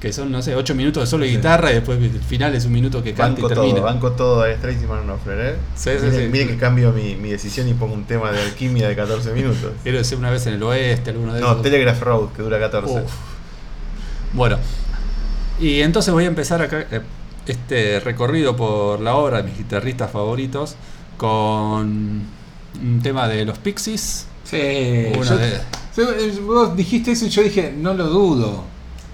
Que 0.00 0.12
son, 0.12 0.30
no 0.30 0.40
sé, 0.42 0.54
8 0.54 0.74
minutos 0.76 1.02
de 1.02 1.06
solo 1.08 1.24
de 1.24 1.30
guitarra 1.32 1.72
y 1.72 1.74
después 1.74 1.98
el 2.00 2.20
final 2.20 2.54
es 2.54 2.64
un 2.66 2.72
minuto 2.72 3.02
que 3.02 3.14
canta 3.14 3.42
Banco 3.42 3.46
y 3.46 3.54
termina. 3.54 3.74
todo, 3.74 3.84
banco 3.84 4.12
todo 4.12 4.42
a 4.42 4.52
Straits 4.54 4.80
y 4.82 4.86
Man 4.86 5.02
Knopfler, 5.04 5.40
¿eh? 5.40 5.56
Sí, 5.74 5.90
sí, 5.98 6.06
miren, 6.06 6.20
sí. 6.20 6.28
miren 6.30 6.48
que 6.48 6.56
cambio 6.56 6.92
mi, 6.92 7.16
mi 7.16 7.30
decisión 7.30 7.68
y 7.68 7.74
pongo 7.74 7.94
un 7.94 8.04
tema 8.04 8.30
de 8.30 8.40
alquimia 8.40 8.88
de 8.88 8.94
14 8.94 9.32
minutos. 9.32 9.72
Quiero 9.82 9.98
decir 9.98 10.16
una 10.16 10.30
vez 10.30 10.46
en 10.46 10.54
el 10.54 10.62
oeste, 10.62 11.10
alguno 11.10 11.34
de 11.34 11.40
No, 11.40 11.48
esos. 11.50 11.62
Telegraph 11.62 12.00
Road, 12.02 12.28
que 12.28 12.42
dura 12.42 12.60
14. 12.60 12.92
Uf. 12.94 13.10
Bueno, 14.34 14.58
y 15.58 15.80
entonces 15.80 16.14
voy 16.14 16.24
a 16.24 16.28
empezar 16.28 16.62
acá 16.62 16.86
eh, 16.92 17.00
este 17.46 17.98
recorrido 17.98 18.54
por 18.56 19.00
la 19.00 19.16
obra 19.16 19.38
de 19.38 19.42
mis 19.44 19.58
guitarristas 19.58 20.12
favoritos 20.12 20.76
con 21.16 22.22
un 22.80 23.00
tema 23.02 23.26
de 23.26 23.44
los 23.44 23.58
Pixies. 23.58 24.26
Sí. 24.44 24.56
Yo- 25.12 25.36
de- 25.36 26.40
vos 26.46 26.76
dijiste 26.76 27.10
eso 27.12 27.26
y 27.26 27.30
yo 27.30 27.42
dije, 27.42 27.74
no 27.76 27.94
lo 27.94 28.04
dudo. 28.06 28.64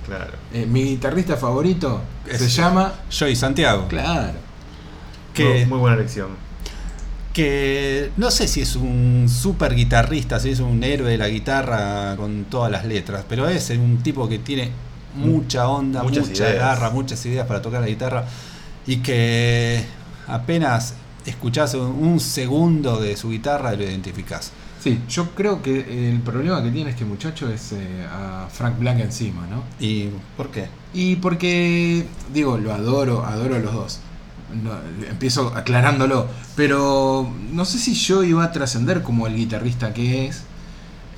Claro. 0.06 0.32
Eh, 0.52 0.66
mi 0.66 0.82
guitarrista 0.84 1.36
favorito 1.36 2.00
Es- 2.28 2.38
se 2.40 2.48
llama. 2.48 2.92
Joey 3.16 3.34
Santiago. 3.36 3.86
Claro. 3.88 4.34
Que, 5.32 5.44
Muy, 5.44 5.64
muy 5.66 5.78
buena 5.78 5.96
elección. 5.96 6.28
que 7.32 8.10
no 8.16 8.30
sé 8.30 8.46
si 8.46 8.60
es 8.60 8.76
un 8.76 9.26
super 9.28 9.74
guitarrista, 9.74 10.38
si 10.38 10.50
es 10.50 10.60
un 10.60 10.82
héroe 10.84 11.10
de 11.10 11.18
la 11.18 11.28
guitarra 11.28 12.14
con 12.16 12.44
todas 12.44 12.70
las 12.70 12.84
letras, 12.84 13.24
pero 13.28 13.48
es 13.48 13.70
un 13.70 14.02
tipo 14.02 14.28
que 14.28 14.38
tiene 14.38 14.70
mucha 15.16 15.68
onda, 15.68 16.02
Muchas 16.02 16.28
mucha 16.28 16.48
ideas. 16.50 16.58
garra, 16.60 16.90
muchas 16.90 17.24
ideas 17.26 17.46
para 17.46 17.60
tocar 17.62 17.80
la 17.80 17.88
guitarra 17.88 18.24
y 18.86 18.98
que 18.98 19.84
apenas 20.28 20.94
escuchás 21.26 21.74
un, 21.74 21.86
un 21.86 22.20
segundo 22.20 23.00
de 23.00 23.16
su 23.16 23.30
guitarra 23.30 23.72
lo 23.74 23.82
identificás. 23.82 24.52
Sí, 24.84 25.00
yo 25.08 25.30
creo 25.30 25.62
que 25.62 26.10
el 26.10 26.20
problema 26.20 26.62
que 26.62 26.70
tiene 26.70 26.90
este 26.90 27.06
muchacho 27.06 27.48
es 27.48 27.72
eh, 27.72 28.06
a 28.06 28.48
Frank 28.52 28.78
Black 28.78 29.00
encima, 29.00 29.46
¿no? 29.50 29.64
Y 29.80 30.10
¿Por 30.36 30.50
qué? 30.50 30.68
Y 30.92 31.16
porque, 31.16 32.06
digo, 32.34 32.58
lo 32.58 32.70
adoro, 32.74 33.24
adoro 33.24 33.54
a 33.56 33.58
los 33.60 33.72
dos. 33.72 34.00
No, 34.62 34.72
empiezo 35.08 35.52
aclarándolo, 35.56 36.28
pero 36.54 37.28
no 37.50 37.64
sé 37.64 37.78
si 37.78 37.94
yo 37.94 38.22
iba 38.24 38.44
a 38.44 38.52
trascender 38.52 39.00
como 39.02 39.26
el 39.26 39.34
guitarrista 39.36 39.94
que 39.94 40.26
es. 40.26 40.42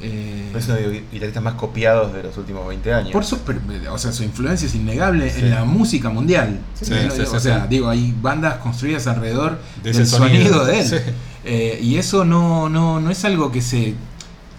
Eh, 0.00 0.52
Es 0.56 0.66
uno 0.66 0.74
de 0.76 0.82
los 0.82 0.92
guitarristas 1.10 1.42
más 1.42 1.54
copiados 1.54 2.12
de 2.14 2.22
los 2.22 2.36
últimos 2.38 2.68
20 2.68 2.92
años. 2.94 3.10
por 3.12 3.24
su, 3.24 3.38
per- 3.40 3.60
o 3.90 3.98
sea, 3.98 4.12
su 4.12 4.22
influencia 4.22 4.66
es 4.68 4.74
innegable 4.76 5.28
Sí. 5.30 5.40
en 5.40 5.50
la 5.50 5.64
música 5.64 6.08
mundial. 6.08 6.60
Sí, 6.74 6.84
sí, 6.84 6.92
sí, 7.14 7.20
o 7.22 7.40
sea, 7.40 7.62
sí. 7.62 7.66
digo, 7.68 7.88
hay 7.88 8.14
bandas 8.22 8.58
construidas 8.58 9.06
alrededor 9.08 9.58
De 9.82 9.92
del 9.92 10.06
sonido, 10.06 10.44
sonido, 10.50 10.64
de 10.66 10.80
él. 10.80 11.02
Eh, 11.48 11.78
y 11.80 11.96
eso 11.96 12.24
no, 12.24 12.68
no, 12.68 13.00
no 13.00 13.10
es 13.10 13.24
algo 13.24 13.52
que 13.52 13.62
se 13.62 13.94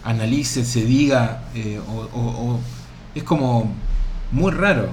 analice, 0.06 0.64
se 0.64 0.86
diga, 0.86 1.44
eh, 1.54 1.80
o, 1.86 2.60
es 3.14 3.24
como 3.24 3.74
muy 4.32 4.52
raro. 4.52 4.90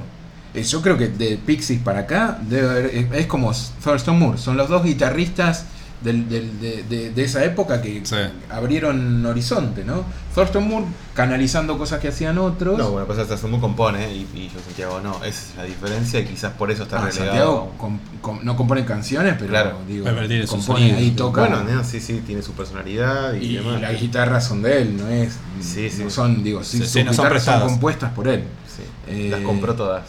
Eh, 0.55 0.65
yo 0.65 0.83
creo 0.83 0.99
que 0.99 1.09
de 1.09 1.37
Pixies 1.37 1.81
para 1.81 2.01
acá 2.01 2.39
debe 2.43 2.69
haber- 2.69 2.87
es, 2.95 3.13
es 3.13 3.27
como 3.27 3.53
Thurston 3.83 4.19
Moore, 4.19 4.39
son 4.39 4.57
los 4.57 4.69
dos 4.69 4.83
guitarristas 4.85 5.67
del- 6.03 6.29
del- 6.29 6.61
de, 6.61 6.83
de- 6.83 7.11
de 7.13 7.25
esa 7.25 7.45
época 7.45 7.81
que 7.81 8.03
Sí. 8.05 8.17
abrieron 8.51 9.25
horizonte, 9.25 9.85
¿no? 9.85 10.05
Thurston 10.35 10.69
Moore 10.69 10.87
canalizando 11.15 11.79
cosas 11.79 12.01
que 12.01 12.09
hacían 12.09 12.37
otros. 12.39 12.77
No, 12.77 12.91
bueno, 12.91 13.07
pues 13.07 13.19
hasta 13.19 13.47
muy 13.47 13.61
compone 13.61 14.05
¿eh? 14.07 14.15
y, 14.15 14.39
y 14.39 14.51
yo 14.53 14.61
Santiago 14.61 15.01
no. 15.01 15.17
Esa 15.25 15.29
es 15.29 15.53
la 15.57 15.63
diferencia 15.65 16.21
y 16.21 16.25
quizás 16.27 16.53
por 16.55 16.71
eso 16.71 16.83
está 16.83 16.97
Ah, 16.99 17.07
relegado. 17.07 17.27
Santiago 17.31 17.73
com- 17.79 17.99
com- 18.21 18.41
no 18.43 18.57
compone 18.57 18.85
canciones, 18.85 19.35
pero 19.39 19.51
Claro. 19.51 19.79
digo, 19.89 20.05
Pero 20.05 20.47
compone 20.49 20.93
ahí, 20.95 21.11
toca. 21.13 21.43
Bueno, 21.47 21.63
no, 21.65 21.85
sí, 21.85 22.01
sí, 22.01 22.23
tiene 22.27 22.43
su 22.43 22.53
personalidad 22.53 23.35
y, 23.35 23.45
y, 23.47 23.57
demás. 23.57 23.81
las 23.81 24.01
guitarras 24.01 24.47
son 24.47 24.63
de 24.63 24.83
él, 24.83 24.97
no 24.97 25.09
es. 25.09 25.35
Sí, 25.61 25.89
sí. 25.89 26.03
No 26.05 26.11
son, 26.11 26.43
digo, 26.43 26.63
sí, 26.65 26.79
Sí, 26.79 26.83
sus 26.85 26.89
sí, 26.93 27.05
no 27.05 27.13
son 27.15 27.25
guitarras 27.25 27.45
son, 27.45 27.53
prestadas. 27.55 27.73
compuestas 27.73 28.13
por 28.13 28.29
él. 28.29 28.45
Sí, 28.77 28.83
Eh, 29.07 29.29
las 29.31 29.41
compró 29.43 29.75
todas. 29.75 30.03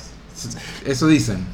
Eso 0.86 1.08
dicen. 1.08 1.46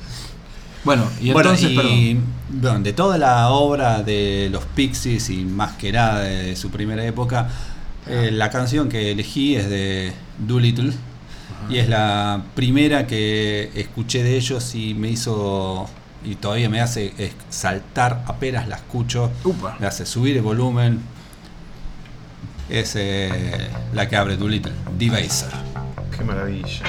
Bueno, 0.84 1.08
y 1.20 1.32
bueno, 1.32 1.52
entonces, 1.52 1.72
y, 1.72 1.76
perdón. 1.76 2.24
bueno, 2.50 2.80
de 2.80 2.94
toda 2.94 3.18
la 3.18 3.50
obra 3.50 4.02
de 4.02 4.50
los 4.52 4.66
Pixies 4.66 5.30
y 5.30 5.46
más 5.46 5.74
que 5.74 5.92
nada 5.92 6.22
de 6.22 6.56
su 6.56 6.72
primera 6.72 7.06
época, 7.06 7.50
eh, 8.08 8.30
la 8.32 8.50
canción 8.50 8.90
que 8.90 9.12
elegí 9.12 9.56
es 9.56 9.70
de 9.70 10.12
Doolittle 10.40 10.92
y 11.70 11.78
es 11.78 11.88
la 11.88 12.42
primera 12.56 13.06
que 13.06 13.72
escuché 13.76 14.24
de 14.24 14.36
ellos 14.36 14.74
y 14.74 14.96
me 14.96 15.10
hizo 15.10 15.88
y 16.24 16.36
todavía 16.36 16.70
me 16.70 16.82
hace 16.82 17.14
saltar 17.50 18.24
apenas 18.28 18.68
la 18.68 18.76
escucho, 18.76 19.32
Upa. 19.44 19.78
me 19.80 19.88
hace 19.88 20.06
subir 20.06 20.38
el 20.38 20.44
volumen. 20.44 21.02
Es 22.70 22.96
eh, 22.96 23.70
la 23.94 24.08
que 24.08 24.16
abre 24.16 24.38
Doolittle, 24.38 24.72
Devaser. 24.98 25.50
Qué 26.16 26.24
maravilla. 26.24 26.82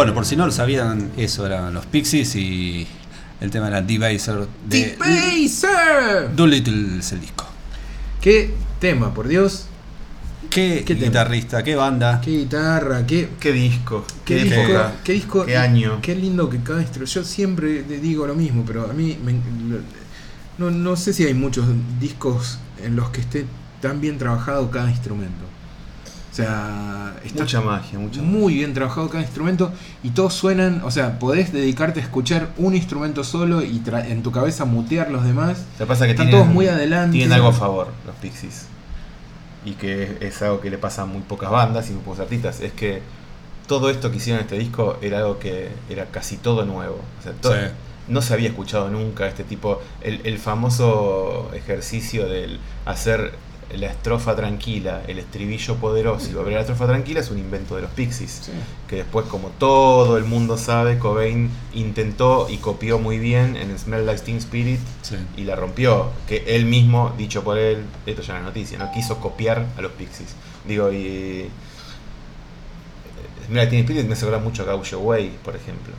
Bueno, 0.00 0.14
por 0.14 0.24
si 0.24 0.34
no 0.34 0.46
lo 0.46 0.50
sabían, 0.50 1.10
eso 1.18 1.44
eran 1.44 1.74
los 1.74 1.84
Pixies 1.84 2.34
y 2.34 2.86
el 3.38 3.50
tema 3.50 3.68
era 3.68 3.82
Debaser 3.82 4.46
de 4.66 4.96
¡Debaser! 4.98 6.34
Doolittle 6.34 7.00
es 7.00 7.12
el 7.12 7.20
disco. 7.20 7.44
¿Qué 8.18 8.54
tema, 8.78 9.12
por 9.12 9.28
Dios? 9.28 9.66
¿Qué, 10.48 10.84
¿Qué 10.86 10.94
tema? 10.94 11.08
guitarrista, 11.08 11.62
qué 11.62 11.76
banda? 11.76 12.18
¿Qué 12.24 12.30
guitarra? 12.30 13.06
¿Qué, 13.06 13.28
¿Qué 13.38 13.52
disco? 13.52 14.06
qué, 14.24 14.36
¿Qué, 14.38 14.44
disco? 14.44 14.60
época? 14.62 14.92
¿Qué 15.04 15.12
disco? 15.12 15.44
¿Qué 15.44 15.58
año? 15.58 15.98
Qué 16.00 16.16
lindo 16.16 16.48
que 16.48 16.60
cada 16.60 16.80
instrumento. 16.80 17.12
Yo 17.20 17.22
siempre 17.22 17.82
digo 17.82 18.26
lo 18.26 18.34
mismo, 18.34 18.64
pero 18.66 18.88
a 18.90 18.94
mí 18.94 19.18
me- 19.22 19.34
no, 20.56 20.70
no 20.70 20.96
sé 20.96 21.12
si 21.12 21.26
hay 21.26 21.34
muchos 21.34 21.66
discos 22.00 22.58
en 22.82 22.96
los 22.96 23.10
que 23.10 23.20
esté 23.20 23.44
tan 23.82 24.00
bien 24.00 24.16
trabajado 24.16 24.70
cada 24.70 24.90
instrumento. 24.90 25.44
O 26.40 26.44
sea, 26.46 27.14
está 27.24 27.42
Mucha 27.44 27.60
magia, 27.60 27.98
mucha 27.98 28.22
muy 28.22 28.54
bien 28.54 28.72
trabajado 28.74 29.08
cada 29.08 29.22
instrumento 29.22 29.72
y 30.02 30.10
todos 30.10 30.34
suenan, 30.34 30.82
o 30.84 30.90
sea, 30.90 31.18
podés 31.18 31.52
dedicarte 31.52 32.00
a 32.00 32.02
escuchar 32.02 32.48
un 32.56 32.74
instrumento 32.74 33.24
solo 33.24 33.62
y 33.62 33.80
tra- 33.80 34.06
en 34.06 34.22
tu 34.22 34.32
cabeza 34.32 34.64
mutear 34.64 35.10
los 35.10 35.24
demás. 35.24 35.64
Lo 35.78 35.84
que 35.84 35.88
pasa 35.88 36.04
que 36.06 36.12
Están 36.12 36.26
tienen, 36.28 36.42
todos 36.44 36.54
muy 36.54 36.66
adelante. 36.68 37.12
Tienen 37.12 37.32
algo 37.32 37.48
a 37.48 37.52
favor, 37.52 37.88
los 38.06 38.16
Pixies. 38.16 38.66
Y 39.64 39.72
que 39.72 40.04
es, 40.04 40.10
es 40.22 40.42
algo 40.42 40.60
que 40.60 40.70
le 40.70 40.78
pasa 40.78 41.02
a 41.02 41.06
muy 41.06 41.20
pocas 41.20 41.50
bandas 41.50 41.90
y 41.90 41.92
muy 41.92 42.02
pocos 42.02 42.20
artistas. 42.20 42.60
Es 42.60 42.72
que 42.72 43.02
todo 43.66 43.90
esto 43.90 44.10
que 44.10 44.16
hicieron 44.16 44.40
en 44.40 44.46
este 44.46 44.58
disco 44.58 44.96
era 45.02 45.18
algo 45.18 45.38
que 45.38 45.68
era 45.90 46.06
casi 46.06 46.36
todo 46.38 46.64
nuevo. 46.64 47.00
O 47.20 47.22
sea, 47.22 47.32
todo- 47.32 47.54
Sí. 47.54 47.60
No 48.08 48.22
se 48.22 48.34
había 48.34 48.48
escuchado 48.48 48.88
nunca 48.90 49.28
este 49.28 49.44
tipo. 49.44 49.80
El, 50.00 50.20
el 50.24 50.38
famoso 50.38 51.50
ejercicio 51.54 52.26
del 52.28 52.58
hacer 52.84 53.34
la 53.76 53.86
estrofa 53.86 54.34
tranquila, 54.34 55.02
el 55.06 55.18
estribillo 55.18 55.76
poderoso 55.76 56.28
y 56.28 56.34
volver 56.34 56.54
a 56.54 56.56
la 56.56 56.60
estrofa 56.62 56.86
tranquila 56.86 57.20
es 57.20 57.30
un 57.30 57.38
invento 57.38 57.76
de 57.76 57.82
los 57.82 57.90
Pixies 57.92 58.40
Sí. 58.46 58.52
que 58.88 58.96
después 58.96 59.26
como 59.26 59.48
todo 59.48 60.16
el 60.18 60.24
mundo 60.24 60.56
sabe, 60.58 60.98
Cobain 60.98 61.50
intentó 61.72 62.48
y 62.50 62.56
copió 62.56 62.98
muy 62.98 63.18
bien 63.18 63.56
en 63.56 63.78
Smell 63.78 64.06
Like 64.06 64.22
Teen 64.22 64.38
Spirit 64.38 64.80
Sí. 65.02 65.16
y 65.36 65.44
la 65.44 65.54
rompió, 65.56 66.10
que 66.26 66.44
él 66.56 66.64
mismo, 66.66 67.12
dicho 67.16 67.44
por 67.44 67.58
él, 67.58 67.84
esto 68.06 68.22
ya 68.22 68.38
es 68.38 68.42
noticia, 68.44 68.78
no 68.78 68.90
quiso 68.92 69.18
copiar 69.18 69.66
a 69.78 69.80
los 69.82 69.92
Pixies. 69.92 70.34
Digo, 70.66 70.92
y 70.92 71.48
Smell 73.46 73.56
Like 73.58 73.70
Teen 73.70 73.80
Spirit 73.84 74.06
me 74.08 74.14
acordar 74.14 74.40
mucho 74.40 74.62
a 74.62 74.66
Gaucho 74.66 74.98
Way, 75.00 75.38
por 75.44 75.54
ejemplo. 75.56 75.94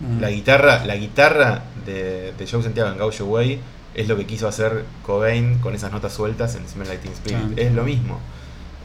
Mm. 0.00 0.20
La 0.20 0.30
guitarra, 0.30 0.84
la 0.84 0.96
guitarra 0.96 1.62
de, 1.86 2.32
de 2.32 2.46
Joe 2.50 2.62
Santiago 2.62 2.90
en 2.90 2.98
Gaucho 2.98 3.26
Way 3.26 3.60
es 3.94 4.08
lo 4.08 4.16
que 4.16 4.26
quiso 4.26 4.48
hacer 4.48 4.84
Cobain 5.06 5.58
con 5.60 5.74
esas 5.74 5.92
notas 5.92 6.12
sueltas 6.12 6.54
en 6.56 6.68
Smell 6.68 6.88
Like 6.88 7.02
Teen 7.02 7.12
Spirit. 7.14 7.38
Claro. 7.54 7.54
Es 7.68 7.72
lo 7.74 7.84
mismo. 7.84 8.18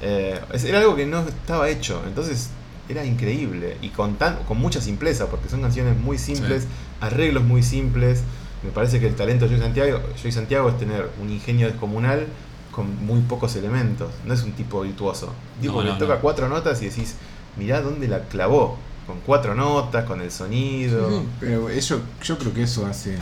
Eh, 0.02 0.40
es- 0.54 0.64
era 0.64 0.80
algo 0.80 0.96
que 0.96 1.06
no 1.06 1.20
estaba 1.28 1.70
hecho, 1.70 2.02
entonces 2.08 2.50
era 2.88 3.04
increíble 3.06 3.78
y 3.82 3.90
con, 3.90 4.16
tan, 4.16 4.38
con 4.46 4.58
mucha 4.58 4.82
simpleza, 4.82 5.28
porque 5.28 5.50
son 5.50 5.62
canciones 5.62 5.98
muy 5.98 6.18
simples, 6.18 6.64
Sí. 6.64 6.68
arreglos 7.02 7.44
muy 7.44 7.62
simples. 7.64 8.24
Me 8.64 8.72
parece 8.72 9.00
que 9.00 9.08
el 9.08 9.16
talento 9.16 9.46
de 9.46 9.52
Joey 9.52 9.62
Santiago, 9.62 10.00
Joey 10.22 10.32
Santiago 10.32 10.70
es 10.70 10.78
tener 10.78 11.10
un 11.22 11.30
ingenio 11.30 11.68
descomunal 11.68 12.28
con 12.72 13.06
muy 13.06 13.22
pocos 13.22 13.56
elementos. 13.56 14.10
No 14.26 14.34
es 14.34 14.44
un 14.44 14.52
tipo 14.54 14.82
virtuoso. 14.82 15.34
Tipo 15.62 15.76
No, 15.76 15.84
que 15.84 15.90
no, 15.94 15.98
toca 15.98 16.16
no. 16.16 16.22
cuatro 16.22 16.48
notas 16.50 16.82
y 16.82 16.86
decís, 16.90 17.16
mirá 17.58 17.82
dónde 17.82 18.08
la 18.08 18.22
clavó. 18.24 18.78
Con 19.08 19.20
cuatro 19.26 19.56
notas, 19.56 20.06
con 20.06 20.22
el 20.22 20.30
sonido. 20.32 21.10
Sí, 21.10 21.28
pero 21.40 21.70
eso, 21.70 22.00
yo 22.24 22.38
creo 22.38 22.54
que 22.54 22.64
eso 22.64 22.86
hace 22.86 23.18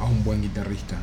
a 0.00 0.04
un 0.04 0.22
buen 0.24 0.40
guitarrista. 0.42 0.96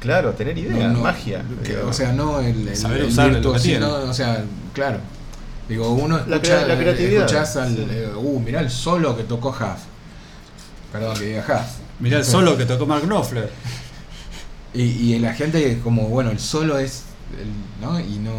Claro, 0.00 0.32
tener 0.32 0.56
idea, 0.56 0.88
No, 0.88 0.94
no, 0.94 1.00
magia. 1.00 1.42
que- 1.64 1.76
o 1.76 1.92
sea, 1.92 2.12
no 2.12 2.40
el, 2.40 2.68
el, 2.68 2.76
Saber 2.76 3.00
el 3.02 3.06
usar 3.08 3.40
tiene. 3.60 3.84
o 3.84 4.14
sea, 4.14 4.44
claro. 4.72 4.98
Digo, 5.68 5.90
uno 5.92 6.16
La 6.26 6.36
escucha, 6.36 6.56
crea- 6.64 6.66
la 6.66 6.78
creatividad, 6.78 7.24
escuchás 7.26 7.56
al, 7.56 7.76
sí. 7.76 7.86
eh, 7.90 8.08
uh, 8.16 8.40
mirá 8.40 8.60
el 8.60 8.70
solo 8.70 9.16
que 9.16 9.24
tocó 9.24 9.50
Huff. 9.50 9.80
Perdón 10.90 11.16
que 11.18 11.26
diga 11.26 11.44
Huff. 11.46 11.70
Mirá 12.00 12.18
el 12.18 12.24
solo 12.24 12.56
que 12.56 12.64
tocó 12.64 12.86
Mark 12.86 13.02
Knopfler. 13.04 13.50
Y, 14.72 14.82
y 14.82 15.18
la 15.18 15.34
gente 15.34 15.78
como, 15.84 16.08
bueno, 16.08 16.30
el 16.30 16.38
solo 16.40 16.78
es, 16.78 17.04
el- 17.38 17.84
¿no? 17.86 18.00
Y 18.00 18.18
no, 18.18 18.32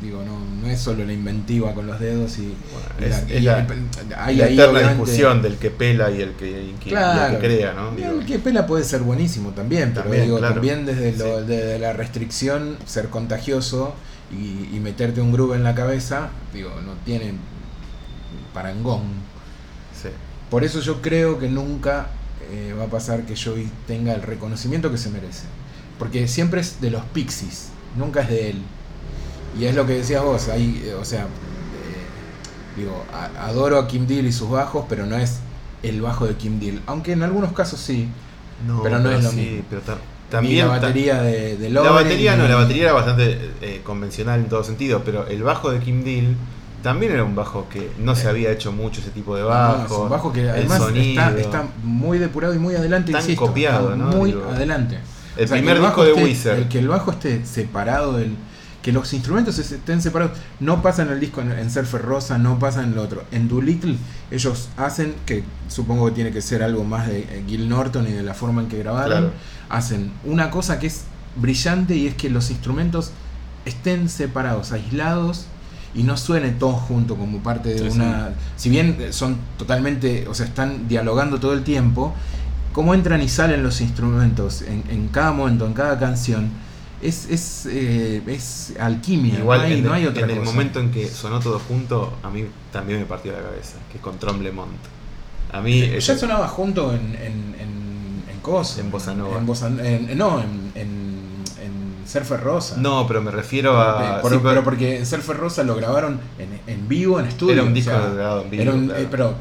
digo, 0.00 0.22
no 0.24 0.38
es 0.72 0.80
solo 0.80 1.04
la 1.04 1.12
inventiva 1.12 1.72
con 1.74 1.86
los 1.86 1.98
dedos 2.00 2.38
y, 2.38 2.52
es- 3.00 3.10
la, 3.10 3.18
es 3.18 3.30
y 3.30 3.40
la- 3.40 3.58
el- 3.60 3.68
hay 4.16 4.36
la 4.36 4.44
ahí 4.46 4.54
eterna 4.54 4.64
obviamente- 4.78 4.88
discusión 5.04 5.42
del 5.42 5.56
que 5.56 5.70
pela 5.70 6.10
y 6.10 6.20
el 6.22 6.32
que, 6.32 6.46
y 6.48 6.72
que- 6.80 6.88
y 6.88 6.92
Claro, 6.92 7.34
el 7.34 7.40
que 7.40 7.46
crea, 7.46 7.72
¿no? 7.74 7.90
Digo, 7.92 8.10
el 8.20 8.26
que 8.26 8.38
pela 8.38 8.66
puede 8.66 8.84
ser 8.84 9.00
buenísimo 9.02 9.50
también, 9.50 9.90
pero 9.90 10.02
También, 10.02 10.24
digo, 10.24 10.38
claro. 10.38 10.54
también 10.54 10.86
desde, 10.86 11.12
lo, 11.16 11.40
Sí. 11.40 11.46
desde 11.46 11.78
la 11.78 11.92
restricción, 11.92 12.76
ser 12.86 13.08
contagioso 13.08 13.94
y, 14.32 14.74
y 14.76 14.80
meterte 14.82 15.20
un 15.20 15.32
groove 15.32 15.54
en 15.56 15.62
la 15.64 15.74
cabeza, 15.74 16.30
digo, 16.54 16.70
no 16.84 16.92
tiene 17.04 17.32
parangón. 18.54 19.02
sí. 20.00 20.08
Por 20.50 20.64
eso 20.64 20.80
yo 20.80 21.00
creo 21.00 21.38
que 21.38 21.48
nunca 21.48 22.08
eh, 22.50 22.74
va 22.78 22.84
a 22.84 22.88
pasar 22.88 23.22
que 23.22 23.34
Joey 23.36 23.70
tenga 23.86 24.12
el 24.12 24.20
reconocimiento 24.20 24.90
que 24.90 24.98
se 24.98 25.08
merece. 25.08 25.44
Porque 25.98 26.28
siempre 26.28 26.60
es 26.60 26.80
de 26.82 26.90
los 26.90 27.02
Pixies, 27.06 27.68
nunca 27.96 28.20
es 28.22 28.28
de 28.28 28.50
él. 28.50 28.62
Y 29.58 29.64
es 29.66 29.74
lo 29.74 29.86
que 29.86 29.94
decías 29.94 30.22
vos, 30.22 30.48
ahí, 30.48 30.82
eh, 30.86 30.94
o 30.94 31.04
sea, 31.04 31.22
eh, 31.22 32.76
digo, 32.76 33.04
a- 33.12 33.46
adoro 33.48 33.78
a 33.78 33.86
Kim 33.86 34.06
Deal 34.06 34.26
y 34.26 34.32
sus 34.32 34.48
bajos, 34.50 34.86
pero 34.88 35.06
no 35.06 35.16
es 35.16 35.38
el 35.82 36.00
bajo 36.00 36.26
de 36.26 36.34
Kim 36.34 36.58
Deal. 36.60 36.80
Aunque 36.86 37.12
en 37.12 37.22
algunos 37.22 37.52
casos 37.52 37.80
sí. 37.80 38.08
No, 38.66 38.82
Pero 38.82 39.00
no 39.00 39.10
es 39.10 39.24
lo 39.24 39.30
sí, 39.30 39.36
mismo. 39.36 39.64
pero 39.68 39.82
Ni 39.82 40.30
también 40.30 40.68
la 40.68 40.74
ta- 40.80 40.80
batería 40.86 41.20
de, 41.22 41.56
de 41.56 41.70
La 41.70 41.80
batería 41.90 42.36
no, 42.36 42.46
la 42.46 42.54
batería 42.56 42.84
era 42.84 42.92
bastante 42.92 43.50
eh, 43.60 43.80
convencional 43.84 44.38
en 44.40 44.48
todo 44.48 44.62
sentido, 44.62 45.02
pero 45.04 45.26
el 45.26 45.42
bajo 45.42 45.70
de 45.72 45.80
Kim 45.80 46.04
Deal 46.04 46.36
también 46.82 47.12
era 47.12 47.24
un 47.24 47.34
bajo 47.34 47.66
que 47.68 47.90
no 47.98 48.14
se 48.14 48.28
había 48.28 48.50
hecho 48.52 48.70
mucho 48.72 49.00
ese 49.00 49.10
tipo 49.10 49.34
de 49.36 49.42
No, 49.42 49.48
bajo. 49.48 49.84
es 49.84 49.90
un 50.02 50.08
bajo 50.08 50.32
que 50.32 50.42
el 50.42 50.50
además 50.50 50.82
está, 50.94 51.38
está 51.38 51.64
muy 51.82 52.18
depurado 52.18 52.54
y 52.54 52.58
muy 52.58 52.74
adelante, 52.76 53.10
Tan 53.12 53.20
insisto, 53.20 53.46
copiado, 53.46 53.96
¿no? 53.96 54.06
muy 54.06 54.30
Digo, 54.30 54.48
adelante. 54.48 54.98
El 55.36 55.44
O 55.44 55.48
sea, 55.48 55.56
que 55.56 55.62
primer 55.62 55.80
bajo 55.80 56.04
disco 56.04 56.18
de 56.20 56.24
Wizard. 56.24 56.58
El 56.58 56.68
que 56.68 56.78
el 56.78 56.88
bajo 56.88 57.10
esté 57.10 57.44
separado 57.44 58.16
del. 58.16 58.36
Que 58.82 58.92
los 58.92 59.12
instrumentos 59.12 59.58
es- 59.58 59.70
estén 59.72 60.02
separados. 60.02 60.36
No 60.60 60.82
pasa 60.82 61.02
en 61.02 61.10
el 61.10 61.20
disco 61.20 61.40
en, 61.40 61.52
en 61.52 61.70
Surfer 61.70 62.02
Rosa, 62.02 62.36
no 62.38 62.58
pasa 62.58 62.82
en 62.82 62.92
el 62.92 62.98
otro. 62.98 63.24
En 63.30 63.46
Doolittle, 63.48 63.96
ellos 64.30 64.68
hacen, 64.76 65.14
que 65.24 65.44
supongo 65.68 66.06
que 66.06 66.12
tiene 66.12 66.32
que 66.32 66.42
ser 66.42 66.62
algo 66.62 66.82
más 66.84 67.06
de 67.06 67.20
eh, 67.20 67.44
Gil 67.46 67.68
Norton 67.68 68.06
y 68.08 68.12
de 68.12 68.22
la 68.22 68.34
forma 68.34 68.60
en 68.62 68.68
que 68.68 68.78
grabaron. 68.78 69.08
Claro. 69.08 69.32
Hacen 69.68 70.10
una 70.24 70.50
cosa 70.50 70.78
que 70.80 70.88
es 70.88 71.02
brillante 71.36 71.94
y 71.96 72.08
es 72.08 72.14
que 72.14 72.28
los 72.28 72.50
instrumentos 72.50 73.12
estén 73.64 74.08
separados, 74.08 74.72
aislados 74.72 75.46
y 75.94 76.02
no 76.02 76.16
suene 76.16 76.50
todo 76.50 76.72
junto 76.72 77.16
como 77.16 77.38
parte 77.42 77.68
de 77.74 77.78
Sí, 77.90 77.96
una. 77.96 78.30
Si 78.56 78.68
bien 78.68 78.96
eh, 78.98 79.12
son 79.12 79.36
totalmente. 79.58 80.26
O 80.26 80.34
sea, 80.34 80.46
están 80.46 80.88
dialogando 80.88 81.38
todo 81.38 81.52
el 81.52 81.62
tiempo 81.62 82.14
cómo 82.72 82.94
entran 82.94 83.20
y 83.22 83.28
salen 83.28 83.62
los 83.62 83.80
instrumentos 83.82 84.62
en, 84.62 84.82
en 84.88 85.08
cada 85.08 85.30
momento, 85.32 85.66
en 85.66 85.74
cada 85.74 85.98
canción, 85.98 86.48
es, 87.02 87.28
es, 87.30 87.66
eh, 87.70 88.22
es 88.26 88.72
alquimia. 88.80 89.38
Igual 89.38 89.60
no 89.60 89.64
hay, 89.66 89.72
en, 89.74 89.84
no 89.84 89.92
hay 89.92 90.06
otra 90.06 90.22
en 90.22 90.30
el 90.30 90.38
cosa. 90.38 90.50
momento 90.50 90.80
en 90.80 90.90
que 90.90 91.08
sonó 91.08 91.40
todo 91.40 91.58
junto, 91.58 92.12
a 92.22 92.30
mí 92.30 92.44
también 92.72 93.00
me 93.00 93.06
partió 93.06 93.32
la 93.32 93.40
cabeza, 93.42 93.76
que 93.90 93.98
es 93.98 94.02
con 94.02 94.18
Tremblemont. 94.18 94.70
A 95.52 95.60
mí 95.60 95.86
ya 95.98 96.16
sonaba 96.16 96.48
junto 96.48 96.92
en, 96.94 97.00
en, 97.16 97.54
en, 97.58 98.22
en 98.28 98.40
En 98.78 98.90
Bossa 98.90 99.14
Nova. 99.14 99.38
En 99.38 99.46
Bossa- 99.46 99.68
no, 99.68 100.40
en, 100.40 100.72
en, 100.74 101.12
Surfer 102.04 102.40
Rosa. 102.40 102.76
No, 102.78 103.06
pero 103.06 103.22
me 103.22 103.30
refiero 103.30 103.80
a... 103.80 104.20
Por- 104.20 104.32
sí, 104.32 104.38
pero, 104.42 104.62
porque 104.64 104.98
en 104.98 105.06
Surfer 105.06 105.36
Rosa 105.36 105.62
lo 105.62 105.76
grabaron 105.76 106.20
en, 106.38 106.60
en 106.66 106.88
vivo, 106.88 107.18
en 107.20 107.26
estudio. 107.26 107.54
Era 107.54 107.62
un 107.62 107.70
o 107.70 107.74
disco 107.74 107.90
sea, 107.92 108.08
grabado 108.10 108.42
en 108.42 108.50
vivo, 108.50 108.62
era 108.64 108.72
un- 108.72 108.86
claro. 108.86 109.02
eh, 109.02 109.08
pero 109.10 109.34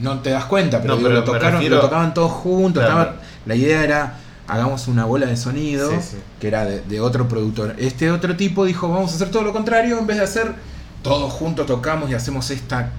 no, 0.00 0.18
te 0.20 0.30
das 0.30 0.44
cuenta, 0.46 0.82
pero, 0.82 0.94
No, 0.94 0.98
digo, 0.98 1.08
pero 1.10 1.20
lo, 1.20 1.24
tocaron, 1.24 1.52
refiero- 1.52 1.76
lo 1.76 1.82
tocaban 1.82 2.12
todos 2.12 2.32
juntos. 2.32 2.82
Claro. 2.84 3.00
estaba- 3.02 3.20
la 3.46 3.54
idea 3.54 3.84
era, 3.84 4.18
hagamos 4.48 4.88
una 4.88 5.04
bola 5.04 5.26
de 5.26 5.36
sonido, 5.36 5.90
Sí, 5.90 5.96
sí. 6.12 6.16
que 6.40 6.48
era 6.48 6.64
de, 6.64 6.80
de 6.82 7.00
otro 7.00 7.28
productor. 7.28 7.74
Este 7.78 8.10
otro 8.10 8.36
tipo 8.36 8.64
dijo, 8.64 8.88
vamos 8.88 9.12
a 9.12 9.14
hacer 9.16 9.30
todo 9.30 9.42
lo 9.42 9.52
contrario, 9.52 9.98
en 9.98 10.06
vez 10.06 10.18
de 10.18 10.24
hacer 10.24 10.54
todos 11.02 11.32
juntos 11.32 11.66
tocamos 11.66 12.10
y 12.10 12.14
hacemos 12.14 12.50
esta 12.50 12.90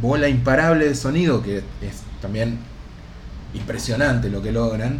bola 0.00 0.28
imparable 0.28 0.88
de 0.88 0.94
sonido, 0.94 1.42
que 1.42 1.58
es 1.58 2.02
también 2.22 2.58
impresionante 3.54 4.28
lo 4.30 4.42
que 4.42 4.52
logran. 4.52 4.98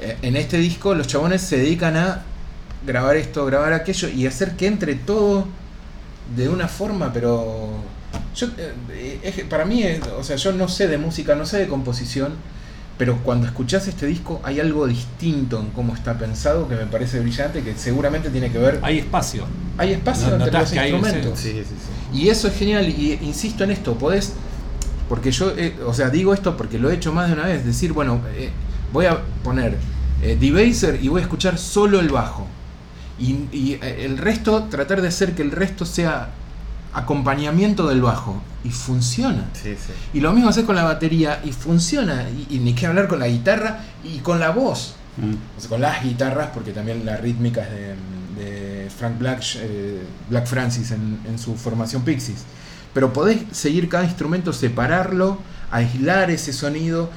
Eh, 0.00 0.16
en 0.22 0.36
este 0.36 0.58
disco 0.58 0.94
los 0.94 1.06
chabones 1.06 1.42
se 1.42 1.58
dedican 1.58 1.96
a 1.96 2.22
grabar 2.86 3.16
esto, 3.16 3.44
grabar 3.46 3.72
aquello 3.72 4.08
y 4.08 4.26
hacer 4.26 4.52
que 4.56 4.66
entre 4.66 4.94
todo 4.94 5.46
de 6.36 6.48
una 6.48 6.68
forma, 6.68 7.12
pero 7.12 7.70
yo 8.36 8.46
eh, 8.90 9.18
es 9.22 9.34
que 9.34 9.44
para 9.44 9.64
mí, 9.64 9.82
es- 9.82 10.00
o 10.18 10.22
sea, 10.22 10.36
yo 10.36 10.52
no 10.52 10.68
sé 10.68 10.86
de 10.86 10.98
música, 10.98 11.34
no 11.34 11.44
sé 11.46 11.58
de 11.58 11.66
composición, 11.68 12.34
pero 12.98 13.16
cuando 13.18 13.46
escuchás 13.46 13.86
este 13.88 14.06
disco 14.06 14.40
hay 14.42 14.58
algo 14.60 14.86
distinto 14.86 15.60
en 15.60 15.70
cómo 15.70 15.94
está 15.94 16.18
pensado 16.18 16.68
que 16.68 16.74
me 16.74 16.84
parece 16.86 17.20
brillante, 17.20 17.62
que 17.62 17.74
seguramente 17.76 18.28
tiene 18.30 18.50
que 18.50 18.58
ver. 18.58 18.80
Hay 18.82 18.98
espacio. 18.98 19.44
Hay 19.78 19.92
espacio 19.92 20.28
No- 20.36 20.44
entre 20.44 20.52
los 20.60 20.72
hay- 20.72 20.90
instrumentos. 20.92 21.38
Sí, 21.38 21.52
sí, 21.52 21.62
sí. 21.64 22.18
Y 22.18 22.28
eso 22.28 22.48
es 22.48 22.56
genial, 22.56 22.88
y 22.88 23.18
insisto 23.22 23.62
en 23.64 23.70
esto, 23.70 23.94
podés, 23.96 24.32
porque 25.08 25.30
yo, 25.30 25.52
eh, 25.56 25.76
o 25.86 25.94
sea, 25.94 26.10
digo 26.10 26.34
esto 26.34 26.56
porque 26.56 26.78
lo 26.78 26.90
he 26.90 26.94
hecho 26.94 27.12
más 27.12 27.28
de 27.28 27.34
una 27.34 27.44
vez, 27.46 27.64
decir, 27.64 27.92
bueno, 27.92 28.20
eh, 28.34 28.50
voy 28.92 29.06
a 29.06 29.20
poner 29.44 29.76
eh, 30.22 30.36
Debaser 30.40 30.98
y 31.02 31.06
voy 31.08 31.20
a 31.20 31.24
escuchar 31.24 31.56
solo 31.58 32.00
el 32.00 32.08
bajo. 32.08 32.46
Y, 33.20 33.32
y, 33.52 33.78
eh, 33.80 34.04
el 34.04 34.18
resto, 34.18 34.64
tratar 34.64 35.00
de 35.02 35.08
hacer 35.08 35.34
que 35.34 35.42
el 35.42 35.50
resto 35.52 35.84
sea 35.86 36.30
acompañamiento 36.92 37.86
del 37.88 38.02
bajo 38.02 38.40
y 38.64 38.70
funciona. 38.70 39.48
Sí, 39.52 39.74
sí. 39.74 39.92
Y 40.14 40.20
lo 40.20 40.32
mismo 40.32 40.50
haces 40.50 40.64
con 40.64 40.76
la 40.76 40.84
batería 40.84 41.40
y 41.44 41.52
funciona. 41.52 42.26
Y, 42.30 42.56
y 42.56 42.58
ni 42.58 42.74
que 42.74 42.86
hablar 42.86 43.08
con 43.08 43.18
la 43.18 43.28
guitarra 43.28 43.80
y 44.04 44.18
con 44.18 44.40
la 44.40 44.50
voz. 44.50 44.94
Mm. 45.16 45.34
O 45.56 45.60
sea, 45.60 45.68
con 45.68 45.80
las 45.80 46.02
guitarras, 46.02 46.50
porque 46.54 46.72
también 46.72 47.04
la 47.04 47.16
rítmica 47.16 47.62
es 47.62 47.70
de, 47.70 47.94
de 48.42 48.90
Frank 48.90 49.18
Black, 49.18 49.42
eh, 49.56 50.02
Black 50.30 50.46
Francis 50.46 50.90
en, 50.90 51.18
en 51.28 51.38
su 51.38 51.56
formación 51.56 52.02
Pixies. 52.02 52.44
Pero 52.94 53.12
podés 53.12 53.42
seguir 53.52 53.88
cada 53.88 54.04
instrumento, 54.04 54.52
separarlo, 54.52 55.38
aislar 55.70 56.30
ese 56.30 56.52
sonido 56.52 57.10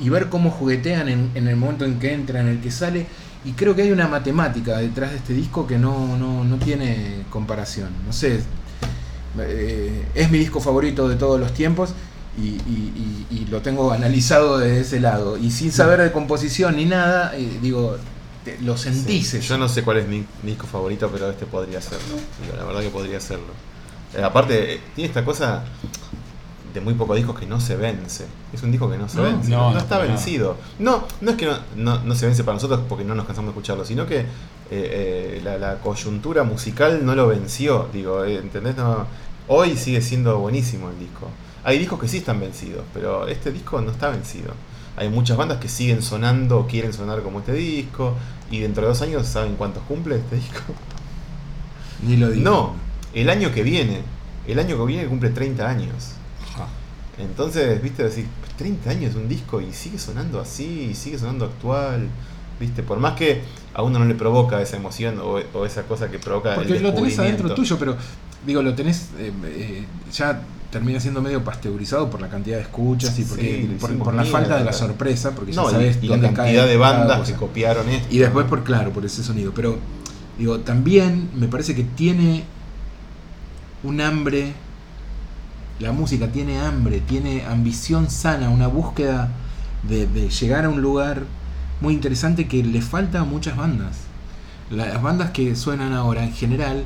y 0.00 0.08
ver 0.08 0.28
cómo 0.28 0.50
juguetean 0.50 1.08
en, 1.08 1.30
en 1.34 1.48
el 1.48 1.56
momento 1.56 1.84
en 1.84 1.98
que 1.98 2.12
entra, 2.12 2.40
en 2.40 2.48
el 2.48 2.60
que 2.60 2.70
sale. 2.70 3.06
Y 3.44 3.52
creo 3.52 3.74
que 3.74 3.82
hay 3.82 3.90
una 3.90 4.08
matemática 4.08 4.78
detrás 4.78 5.10
de 5.10 5.16
este 5.16 5.32
disco 5.32 5.66
que 5.66 5.78
no, 5.78 6.16
no, 6.16 6.44
no 6.44 6.56
tiene 6.56 7.24
comparación. 7.30 7.88
No 8.04 8.12
sé, 8.12 8.40
eh, 9.40 10.04
es 10.14 10.30
mi 10.30 10.38
disco 10.38 10.60
favorito 10.60 11.08
de 11.08 11.16
todos 11.16 11.38
los 11.40 11.52
tiempos 11.52 11.90
y, 12.38 12.42
y- 12.48 13.26
y- 13.30 13.34
y 13.36 13.46
lo 13.46 13.60
tengo 13.62 13.92
analizado 13.92 14.58
desde 14.58 14.80
ese 14.80 15.00
lado. 15.00 15.36
Y 15.38 15.50
sin 15.50 15.72
saber 15.72 16.00
de 16.00 16.12
composición 16.12 16.76
ni 16.76 16.84
nada, 16.84 17.32
eh, 17.36 17.58
digo, 17.62 17.96
te- 18.44 18.58
lo 18.60 18.76
sentís. 18.76 19.28
Sí. 19.28 19.40
Yo 19.40 19.58
no 19.58 19.68
sé 19.68 19.82
cuál 19.82 19.98
es 19.98 20.08
mi, 20.08 20.18
mi 20.42 20.50
disco 20.52 20.66
favorito, 20.66 21.08
pero 21.12 21.30
este 21.30 21.46
podría 21.46 21.80
serlo. 21.80 22.16
Digo, 22.42 22.56
la 22.56 22.64
verdad 22.64 22.80
que 22.82 22.90
podría 22.90 23.20
serlo. 23.20 23.52
Eh, 24.14 24.22
aparte, 24.22 24.74
eh, 24.74 24.80
tiene 24.94 25.08
esta 25.08 25.24
cosa 25.24 25.64
de 26.74 26.80
muy 26.82 26.92
pocos 26.92 27.16
discos 27.16 27.38
que 27.38 27.46
no 27.46 27.58
se 27.58 27.74
vence. 27.74 28.26
Es 28.52 28.62
un 28.62 28.70
disco 28.70 28.90
que 28.90 28.98
no 28.98 29.08
se 29.08 29.16
No, 29.16 29.22
vence. 29.22 29.48
no, 29.50 29.56
No, 29.68 29.70
no, 29.72 29.78
está 29.78 29.98
vencido. 29.98 30.58
No, 30.78 31.04
no 31.22 31.30
es 31.30 31.36
que 31.38 31.46
no, 31.46 31.56
no- 31.74 32.00
no 32.04 32.14
se 32.14 32.26
vence 32.26 32.44
para 32.44 32.54
nosotros 32.56 32.80
porque 32.86 33.02
no 33.04 33.14
nos 33.14 33.24
cansamos 33.24 33.48
de 33.48 33.52
escucharlo, 33.52 33.84
sino 33.86 34.06
que 34.06 34.18
eh, 34.18 34.26
eh, 34.70 35.40
la, 35.42 35.56
la 35.58 35.76
coyuntura 35.76 36.42
musical 36.42 37.04
no 37.06 37.14
lo 37.14 37.28
venció. 37.28 37.88
Digo, 37.94 38.24
eh, 38.24 38.36
¿entendés? 38.36 38.76
No, 38.76 39.06
hoy 39.48 39.76
sigue 39.76 40.00
siendo 40.00 40.38
buenísimo 40.38 40.90
el 40.90 40.98
disco. 40.98 41.28
Hay 41.64 41.78
discos 41.78 42.00
que 42.00 42.08
sí 42.08 42.18
están 42.18 42.40
vencidos, 42.40 42.84
pero 42.94 43.26
este 43.26 43.50
disco 43.50 43.80
no 43.80 43.90
está 43.90 44.10
vencido. 44.10 44.52
Hay 44.96 45.08
muchas 45.08 45.36
bandas 45.36 45.58
que 45.58 45.68
siguen 45.68 46.02
sonando 46.02 46.60
o 46.60 46.66
quieren 46.66 46.92
sonar 46.92 47.22
como 47.22 47.40
este 47.40 47.52
disco. 47.52 48.14
Y 48.50 48.60
dentro 48.60 48.82
de 48.82 48.88
dos 48.88 49.02
años, 49.02 49.26
¿saben 49.26 49.56
cuántos 49.56 49.82
cumple 49.84 50.16
este 50.16 50.36
disco? 50.36 50.62
Ni 52.06 52.16
lo 52.16 52.30
digo. 52.30 52.44
No, 52.48 52.74
el 53.12 53.28
año 53.28 53.52
que 53.52 53.62
viene. 53.62 54.02
El 54.46 54.58
año 54.58 54.78
que 54.78 54.84
viene 54.84 55.06
cumple 55.06 55.30
30 55.30 55.68
años. 55.68 56.12
Entonces, 57.18 57.82
viste, 57.82 58.04
decir, 58.04 58.26
30 58.58 58.90
años 58.90 59.14
de 59.14 59.20
un 59.20 59.28
disco 59.28 59.60
y 59.60 59.72
sigue 59.72 59.98
sonando 59.98 60.38
así, 60.40 60.88
y 60.90 60.94
sigue 60.94 61.18
sonando 61.18 61.46
actual. 61.46 62.08
Viste, 62.60 62.82
por 62.82 62.98
más 62.98 63.14
que 63.14 63.42
a 63.74 63.82
uno 63.82 63.98
no 63.98 64.04
le 64.04 64.14
provoca 64.14 64.62
esa 64.62 64.76
emoción 64.76 65.18
o, 65.18 65.40
o 65.52 65.66
esa 65.66 65.82
cosa 65.82 66.10
que 66.10 66.18
provoca 66.18 66.54
Porque 66.54 66.76
el 66.76 66.82
lo 66.82 66.94
tenés 66.94 67.18
adentro 67.18 67.54
tuyo, 67.54 67.78
pero 67.78 67.96
digo, 68.46 68.62
lo 68.62 68.74
tenés 68.74 69.08
eh, 69.18 69.32
eh, 69.44 69.84
ya 70.12 70.40
termina 70.70 71.00
siendo 71.00 71.22
medio 71.22 71.42
pasteurizado 71.44 72.10
por 72.10 72.20
la 72.20 72.28
cantidad 72.28 72.56
de 72.56 72.62
escuchas 72.62 73.18
y 73.18 73.24
porque 73.24 73.76
por, 73.80 74.14
la 74.14 74.24
falta 74.24 74.56
de 74.58 74.64
la 74.64 74.72
sorpresa, 74.72 75.32
porque 75.34 75.52
ya 75.52 75.62
No, 75.62 75.68
y- 75.68 75.72
sabes 75.72 75.98
y, 76.02 76.06
la 76.08 76.16
dónde 76.16 76.32
cantidad 76.32 76.62
cae 76.64 76.68
de 76.70 76.76
bandas 76.76 77.28
que 77.30 77.34
copiaron 77.36 77.88
esto. 77.88 78.08
Y 78.10 78.18
después 78.18 78.46
por 78.46 78.62
claro, 78.64 78.90
por 78.90 79.04
ese 79.04 79.22
sonido. 79.22 79.52
Pero 79.54 79.78
digo, 80.38 80.60
también 80.60 81.30
me 81.34 81.48
parece 81.48 81.74
que 81.74 81.84
tiene 81.84 82.44
un 83.82 84.00
hambre. 84.00 84.52
La 85.78 85.92
música 85.92 86.28
tiene 86.28 86.58
hambre, 86.58 87.00
tiene 87.00 87.44
ambición 87.44 88.10
sana, 88.10 88.48
una 88.48 88.66
búsqueda 88.66 89.28
de, 89.88 90.06
de 90.06 90.30
llegar 90.30 90.64
a 90.64 90.68
un 90.70 90.80
lugar 90.80 91.22
muy 91.80 91.92
interesante 91.94 92.48
que 92.48 92.64
le 92.64 92.80
falta 92.80 93.20
a 93.20 93.24
muchas 93.24 93.56
bandas. 93.56 93.96
Las 94.70 95.00
bandas 95.02 95.30
que 95.30 95.54
suenan 95.54 95.92
ahora 95.92 96.24
en 96.24 96.32
general, 96.32 96.84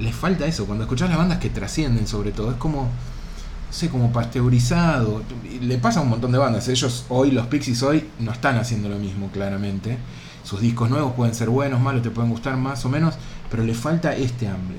les 0.00 0.14
falta 0.14 0.46
eso. 0.46 0.66
Cuando 0.66 0.84
escuchás 0.84 1.08
las 1.08 1.18
bandas 1.18 1.38
que 1.38 1.50
trascienden 1.50 2.06
sobre 2.06 2.32
todo, 2.32 2.50
es 2.50 2.56
como, 2.56 2.82
no 2.82 3.72
sé, 3.72 3.88
como 3.88 4.12
pasteurizado. 4.12 5.22
Le 5.60 5.78
pasa 5.78 6.00
a 6.00 6.02
un 6.02 6.08
montón 6.10 6.32
de 6.32 6.38
bandas. 6.38 6.68
Ellos 6.68 7.06
hoy, 7.08 7.30
los 7.30 7.46
Pixies 7.46 7.82
hoy, 7.82 8.04
no 8.20 8.32
están 8.32 8.56
haciendo 8.58 8.88
lo 8.88 8.98
mismo, 8.98 9.30
claramente. 9.32 9.96
Sus 10.42 10.60
discos 10.60 10.90
nuevos 10.90 11.12
pueden 11.14 11.34
ser 11.34 11.48
buenos, 11.48 11.80
malos, 11.80 12.02
te 12.02 12.10
pueden 12.10 12.30
gustar 12.30 12.56
más 12.56 12.84
o 12.84 12.88
menos, 12.88 13.14
pero 13.50 13.64
le 13.64 13.74
falta 13.74 14.14
este 14.14 14.46
hambre. 14.46 14.76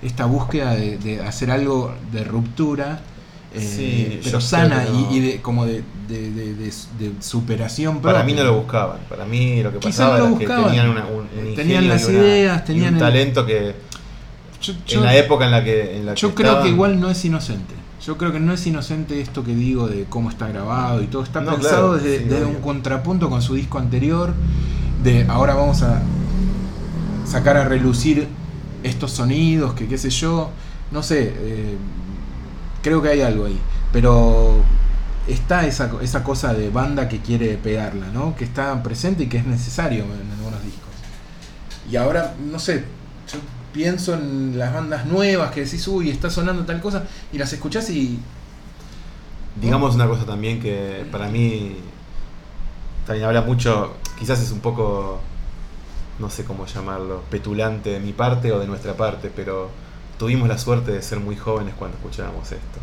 Esta 0.00 0.24
búsqueda 0.24 0.74
de, 0.74 0.96
de 0.98 1.20
hacer 1.22 1.50
algo 1.50 1.94
de 2.12 2.24
ruptura, 2.24 3.00
eh, 3.54 3.60
Sí, 3.60 4.20
pero 4.24 4.40
sana 4.40 4.86
no. 4.88 5.10
y, 5.12 5.16
y 5.16 5.20
de, 5.20 5.42
como 5.42 5.66
de, 5.66 5.84
de- 6.08 6.30
de- 6.30 6.54
de- 6.54 6.64
de 6.98 7.12
superación 7.20 8.00
Para 8.00 8.22
mí 8.24 8.32
no 8.32 8.42
lo 8.44 8.54
buscaban. 8.56 9.00
Para 9.10 9.26
mí 9.26 9.62
lo 9.62 9.70
que 9.70 9.78
Quizá 9.78 10.04
pasaba 10.08 10.18
no 10.18 10.30
lo 10.30 10.40
era 10.40 10.56
que 10.56 10.62
tenían 10.64 10.88
una, 10.88 11.04
un, 11.04 11.18
un 11.20 11.54
Tenían 11.54 11.84
ingenio 11.84 11.88
las 11.88 12.04
una- 12.08 12.64
tenían 12.64 12.88
un 12.88 12.94
el- 12.94 12.98
talento 13.00 13.44
que 13.44 13.74
Yo- 14.62 14.74
en 15.00 15.04
la 15.04 15.16
época 15.16 15.44
en 15.44 15.50
la 15.50 15.62
que 15.64 15.96
en 15.98 16.06
la 16.06 16.14
Yo 16.14 16.28
que 16.34 16.42
creo 16.42 16.62
que 16.62 16.68
igual 16.68 16.98
no 17.00 17.10
es 17.10 17.24
inocente. 17.24 17.74
Yo 18.04 18.16
creo 18.18 18.32
que 18.32 18.40
no 18.40 18.52
es 18.52 18.66
inocente 18.66 19.20
esto 19.20 19.44
que 19.44 19.54
digo 19.54 19.86
de 19.88 20.04
cómo 20.08 20.28
está 20.30 20.48
grabado 20.48 21.02
y 21.02 21.06
todo. 21.06 21.22
Está 21.22 21.40
No, 21.40 21.52
pensado 21.52 21.90
claro, 21.90 21.94
desde, 21.94 22.18
sí, 22.18 22.24
desde 22.24 22.44
obvio. 22.44 22.56
un 22.56 22.62
contrapunto 22.62 23.28
con 23.30 23.42
su 23.42 23.54
disco 23.54 23.78
anterior. 23.78 24.32
De 25.04 25.24
ahora 25.28 25.54
vamos 25.54 25.82
a 25.82 26.00
sacar 27.26 27.56
a 27.56 27.64
relucir 27.64 28.26
estos 28.82 29.12
sonidos, 29.12 29.74
que 29.74 29.86
qué 29.86 29.98
sé 29.98 30.10
yo. 30.10 30.50
No 30.90 31.02
sé, 31.02 31.32
eh, 31.36 31.76
creo 32.82 33.00
que 33.02 33.08
hay 33.08 33.20
algo 33.22 33.46
ahí. 33.46 33.58
Pero 33.92 34.56
está 35.28 35.66
esa, 35.66 35.90
esa 36.02 36.24
cosa 36.24 36.54
de 36.54 36.70
banda 36.70 37.08
que 37.08 37.18
quiere 37.20 37.54
pegarla, 37.56 38.06
¿no? 38.12 38.34
Que 38.36 38.44
está 38.44 38.82
presente 38.82 39.24
y 39.24 39.26
que 39.28 39.38
es 39.38 39.46
necesario 39.46 40.04
en 40.04 40.30
algunos 40.38 40.62
discos. 40.64 40.90
Y 41.90 41.96
ahora, 41.96 42.34
no 42.50 42.58
sé, 42.58 42.84
pienso 43.72 44.14
en 44.14 44.58
las 44.58 44.72
bandas 44.72 45.06
nuevas 45.06 45.50
que 45.50 45.64
decís, 45.64 45.86
uy, 45.88 46.10
está 46.10 46.30
sonando 46.30 46.64
tal 46.64 46.80
cosa, 46.80 47.04
y 47.32 47.38
las 47.38 47.52
escuchás 47.52 47.88
y. 47.90 48.18
Digamos 49.60 49.94
una 49.94 50.06
cosa 50.06 50.24
también 50.24 50.60
que 50.60 51.04
para 51.12 51.28
mí 51.28 51.76
también 53.06 53.26
habla 53.26 53.42
mucho, 53.42 53.94
quizás 54.18 54.40
es 54.40 54.50
un 54.50 54.60
poco, 54.60 55.20
no 56.18 56.30
sé 56.30 56.44
cómo 56.44 56.66
llamarlo, 56.66 57.22
petulante 57.30 57.90
de 57.90 58.00
mi 58.00 58.12
parte 58.12 58.50
o 58.52 58.58
de 58.58 58.66
nuestra 58.66 58.94
parte, 58.96 59.30
pero 59.34 59.70
tuvimos 60.18 60.48
la 60.48 60.56
suerte 60.56 60.92
de 60.92 61.02
ser 61.02 61.20
muy 61.20 61.36
jóvenes 61.36 61.74
cuando 61.78 61.98
escuchábamos 61.98 62.50
esto. 62.52 62.78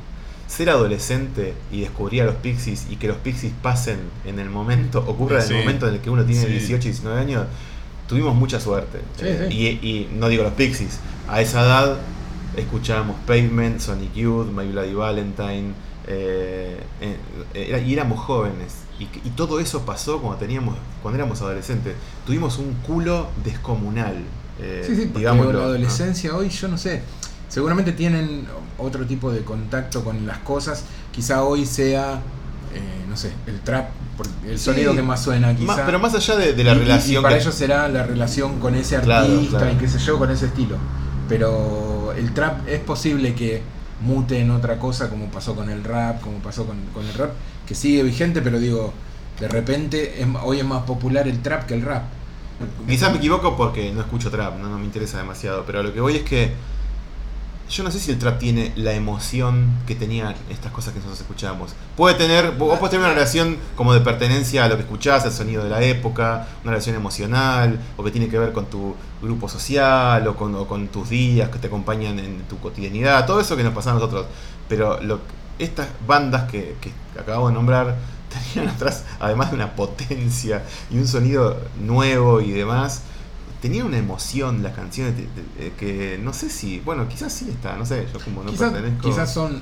Ser 0.47 0.69
adolescente 0.69 1.53
y 1.71 1.81
descubrir 1.81 2.23
a 2.23 2.25
los 2.25 2.35
Pixies 2.35 2.87
y 2.89 2.97
que 2.97 3.07
los 3.07 3.17
Pixies 3.17 3.53
pasen 3.61 3.99
en 4.25 4.39
el 4.39 4.49
momento, 4.49 5.03
ocurra 5.07 5.41
en 5.41 5.47
Sí. 5.47 5.53
el 5.53 5.59
momento 5.61 5.87
en 5.87 5.95
el 5.95 6.01
que 6.01 6.09
uno 6.09 6.23
tiene 6.23 6.41
Sí. 6.41 6.47
18 6.49 6.87
y 6.87 6.91
19 6.91 7.19
años, 7.19 7.45
tuvimos 8.09 8.35
mucha 8.35 8.59
suerte. 8.59 8.99
Sí, 9.17 9.25
Eh, 9.25 9.47
sí. 9.49 9.55
Y, 9.81 9.87
y 9.87 10.09
no 10.17 10.27
digo 10.27 10.43
los 10.43 10.53
Pixies, 10.53 10.99
a 11.29 11.39
esa 11.41 11.61
edad 11.61 11.97
escuchábamos 12.57 13.15
Pavement, 13.25 13.79
Sonic 13.79 14.13
Youth, 14.15 14.47
My 14.47 14.67
Bloody 14.67 14.93
Valentine, 14.93 15.71
eh, 16.07 16.81
eh, 17.53 17.83
y 17.87 17.93
éramos 17.93 18.19
jóvenes. 18.19 18.73
Y, 18.99 19.03
y 19.03 19.29
todo 19.35 19.59
eso 19.61 19.85
pasó 19.85 20.19
cuando 20.19 20.39
teníamos 20.39 20.75
cuando 21.01 21.17
éramos 21.19 21.39
adolescentes. 21.41 21.93
Tuvimos 22.25 22.57
un 22.57 22.73
culo 22.85 23.29
descomunal. 23.45 24.15
Sí, 24.85 24.93
sí, 24.93 25.11
digámoslo, 25.15 25.53
la 25.53 25.59
¿no? 25.59 25.65
adolescencia 25.65 26.35
hoy, 26.35 26.49
yo 26.49 26.67
no 26.67 26.77
sé. 26.77 27.01
Seguramente 27.47 27.93
tienen 27.93 28.45
otro 28.77 29.05
tipo 29.05 29.31
de 29.31 29.41
contacto 29.45 30.03
con 30.03 30.27
las 30.27 30.39
cosas. 30.39 30.83
Quizá 31.13 31.43
hoy 31.43 31.65
sea, 31.65 32.21
no 33.07 33.15
sé, 33.15 33.31
el 33.47 33.61
trap, 33.61 33.89
el 34.47 34.57
Sí. 34.59 34.65
sonido 34.65 34.95
que 34.95 35.01
más 35.01 35.23
suena. 35.23 35.55
Quizá. 35.55 35.65
Más- 35.67 35.79
pero 35.85 35.99
más 35.99 36.13
allá 36.15 36.35
de, 36.35 36.53
de 36.53 36.63
la 36.63 36.73
Y- 36.73 36.79
relación 36.79 37.21
Y 37.21 37.23
para 37.23 37.35
que- 37.35 37.41
ellos 37.41 37.55
será 37.55 37.87
la 37.89 38.03
relación 38.03 38.59
con 38.59 38.75
ese 38.75 38.99
Claro, 38.99 39.25
artista 39.33 39.57
claro. 39.59 39.73
y 39.73 39.77
qué 39.77 39.87
sé 39.87 39.99
yo, 39.99 40.17
con 40.17 40.31
ese 40.31 40.45
estilo. 40.47 40.77
Pero 41.27 42.13
el 42.17 42.33
trap 42.33 42.67
es 42.67 42.79
posible 42.79 43.35
que 43.35 43.61
mute 44.01 44.39
en 44.39 44.49
otra 44.51 44.77
cosa, 44.79 45.09
como 45.09 45.25
pasó 45.27 45.55
con 45.55 45.69
el 45.69 45.83
rap, 45.83 46.21
como 46.21 46.39
pasó 46.39 46.65
con, 46.65 46.77
con 46.93 47.05
el 47.05 47.13
rap, 47.13 47.31
que 47.67 47.75
sigue 47.75 48.01
vigente, 48.03 48.41
pero 48.41 48.59
digo, 48.59 48.93
de 49.39 49.47
repente 49.47 50.21
es- 50.21 50.27
hoy 50.43 50.59
es 50.59 50.65
más 50.65 50.83
popular 50.83 51.27
el 51.27 51.39
trap 51.41 51.65
que 51.65 51.73
el 51.75 51.81
rap. 51.83 52.03
Quizás 52.87 53.11
me 53.11 53.17
equivoco 53.19 53.55
porque 53.55 53.91
no 53.93 54.01
escucho 54.01 54.29
trap, 54.31 54.57
no, 54.59 54.67
no 54.69 54.77
me 54.79 54.85
interesa 54.85 55.17
demasiado, 55.19 55.63
pero 55.65 55.81
lo 55.83 55.93
que 55.93 56.01
voy 56.01 56.17
es 56.17 56.23
que 56.23 56.51
yo 57.69 57.83
no 57.83 57.91
sé 57.91 57.99
si 57.99 58.11
el 58.11 58.17
trap 58.17 58.39
tiene 58.39 58.73
la 58.75 58.93
emoción 58.93 59.69
que 59.85 59.93
tenían 59.93 60.33
estas 60.49 60.71
cosas 60.71 60.91
que 60.91 60.99
nosotros 60.99 61.21
escuchamos. 61.21 61.75
Puede 61.95 62.15
tener, 62.15 62.51
vos 62.51 62.79
podés 62.79 62.91
tener 62.91 63.05
una 63.05 63.13
relación 63.13 63.57
como 63.75 63.93
de 63.93 64.01
pertenencia 64.01 64.65
a 64.65 64.67
lo 64.67 64.75
que 64.75 64.81
escuchás, 64.81 65.23
al 65.25 65.31
sonido 65.31 65.63
de 65.63 65.69
la 65.69 65.81
época, 65.83 66.47
una 66.63 66.71
relación 66.71 66.95
emocional, 66.95 67.79
o 67.95 68.03
que 68.03 68.09
tiene 68.09 68.27
que 68.27 68.39
ver 68.39 68.53
con 68.53 68.65
tu 68.65 68.95
grupo 69.21 69.47
social, 69.47 70.27
o 70.27 70.35
con, 70.35 70.55
o 70.55 70.67
con 70.67 70.87
tus 70.87 71.09
días 71.09 71.49
que 71.49 71.59
te 71.59 71.67
acompañan 71.67 72.17
en 72.17 72.41
tu 72.47 72.57
cotidianidad, 72.57 73.27
todo 73.27 73.39
eso 73.39 73.55
que 73.55 73.63
nos 73.63 73.73
pasa 73.73 73.91
a 73.91 73.93
nosotros. 73.93 74.25
Pero 74.67 74.99
lo, 75.03 75.19
estas 75.59 75.87
bandas 76.07 76.49
que, 76.49 76.75
que 76.81 76.91
acabamos 77.19 77.49
de 77.49 77.53
nombrar 77.53 77.95
tenían 78.53 78.73
atrás, 78.73 79.05
además 79.19 79.51
de 79.51 79.57
una 79.57 79.75
potencia 79.75 80.63
y 80.89 80.97
un 80.97 81.07
sonido 81.07 81.59
nuevo 81.79 82.41
y 82.41 82.51
demás, 82.51 83.03
tenían 83.61 83.85
una 83.87 83.97
emoción 83.97 84.63
las 84.63 84.73
canciones 84.75 85.15
de- 85.17 85.23
de- 85.23 85.65
de- 85.65 85.71
que 85.73 86.19
no 86.21 86.33
sé 86.33 86.49
si, 86.49 86.79
bueno, 86.79 87.07
quizás 87.09 87.33
sí 87.33 87.47
está, 87.49 87.75
no 87.77 87.85
sé, 87.85 88.07
yo 88.13 88.19
como 88.19 88.43
no 88.43 88.51
quizás, 88.51 88.71
pertenezco. 88.71 89.09
quizás 89.09 89.33
son. 89.33 89.61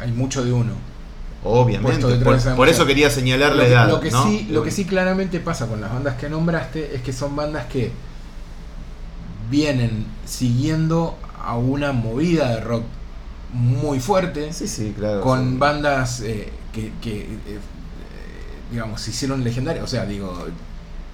Hay 0.00 0.12
mucho 0.12 0.44
de 0.44 0.52
uno. 0.52 0.72
Obviamente, 1.44 2.04
por, 2.56 2.68
eso 2.68 2.84
quería 2.84 3.10
señalar 3.10 3.52
Lo 3.52 3.58
la 3.58 3.66
edad. 3.68 3.88
lo 3.88 4.00
que 4.00 4.10
¿no? 4.10 4.24
sí, 4.24 4.48
lo 4.50 4.62
que 4.64 4.72
sí 4.72 4.84
claramente 4.84 5.38
pasa 5.38 5.66
con 5.68 5.80
las 5.80 5.92
bandas 5.92 6.16
que 6.16 6.28
nombraste 6.28 6.96
es 6.96 7.02
que 7.02 7.12
son 7.12 7.36
bandas 7.36 7.66
que 7.66 7.92
vienen 9.50 10.06
siguiendo 10.26 11.16
a 11.42 11.56
una 11.56 11.92
movida 11.92 12.50
de 12.56 12.60
rock 12.60 12.84
muy 13.52 13.98
fuerte, 14.00 14.52
Sí, 14.52 14.68
sí, 14.68 14.92
claro. 14.96 15.20
con 15.22 15.58
bandas 15.58 16.20
eh, 16.20 16.52
que, 16.72 16.92
que, 17.00 17.20
eh, 17.22 17.28
eh, 17.46 17.58
digamos, 18.72 19.00
se 19.00 19.10
hicieron 19.10 19.42
legendarias. 19.42 19.84
O 19.84 19.88
sea, 19.88 20.04
digo, 20.04 20.36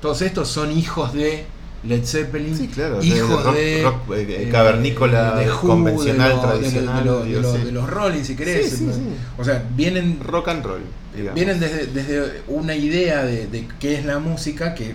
todos 0.00 0.20
estos 0.22 0.48
son 0.48 0.72
hijos 0.72 1.12
de 1.12 1.46
Led 1.86 2.04
Zeppelin, 2.04 2.56
Sí, 2.56 2.68
claro, 2.68 2.94
rock- 2.96 3.54
de, 3.54 3.82
rock, 3.82 3.96
eh, 4.16 4.48
cavernícola, 4.50 5.34
de 5.36 5.50
Who, 5.50 5.60
convencional, 5.60 6.30
de 6.30 6.34
lo- 6.36 6.42
tradicional, 6.42 6.98
de, 6.98 7.04
lo- 7.10 7.20
de 7.20 7.28
digo, 7.28 7.40
lo- 7.42 7.52
sí. 7.56 7.62
de 7.62 7.72
los 7.72 7.90
Rolling, 7.90 8.22
si 8.24 8.34
querés. 8.36 8.70
Sí. 8.70 8.88
O 9.36 9.44
sea, 9.44 9.62
vienen 9.76 10.18
Rock 10.20 10.48
and 10.48 10.64
roll, 10.64 10.80
digamos. 11.14 11.34
vienen 11.34 11.60
desde, 11.60 11.86
desde 11.86 12.42
una 12.48 12.74
idea 12.74 13.22
de, 13.24 13.68
qué 13.78 13.96
es 13.98 14.04
la 14.06 14.18
música 14.18 14.74
que 14.74 14.94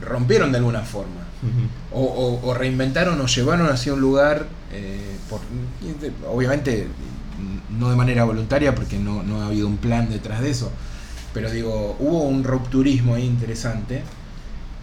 rompieron 0.00 0.52
de 0.52 0.58
alguna 0.58 0.80
forma. 0.82 1.22
O, 1.92 2.00
o- 2.02 2.48
o 2.48 2.54
reinventaron 2.54 3.20
o 3.20 3.26
llevaron 3.26 3.68
hacia 3.68 3.92
un 3.92 4.00
lugar, 4.00 4.46
eh, 4.72 4.98
por- 5.28 5.40
obviamente 6.26 6.86
no 7.78 7.90
de 7.90 7.96
manera 7.96 8.24
voluntaria 8.24 8.74
porque 8.74 8.98
no, 8.98 9.22
no 9.22 9.42
ha 9.42 9.46
habido 9.48 9.66
un 9.66 9.76
plan 9.76 10.08
detrás 10.08 10.40
de 10.40 10.48
eso, 10.50 10.72
pero 11.34 11.50
digo, 11.50 11.96
hubo 11.98 12.22
un 12.22 12.44
rupturismo 12.44 13.14
ahí 13.14 13.24
interesante 13.26 14.02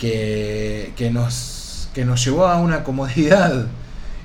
que, 0.06 0.94
que, 0.98 1.12
nos, 1.12 1.88
que 1.94 2.06
nos 2.06 2.26
llevó 2.26 2.48
a 2.48 2.58
una 2.60 2.84
comodidad 2.84 3.68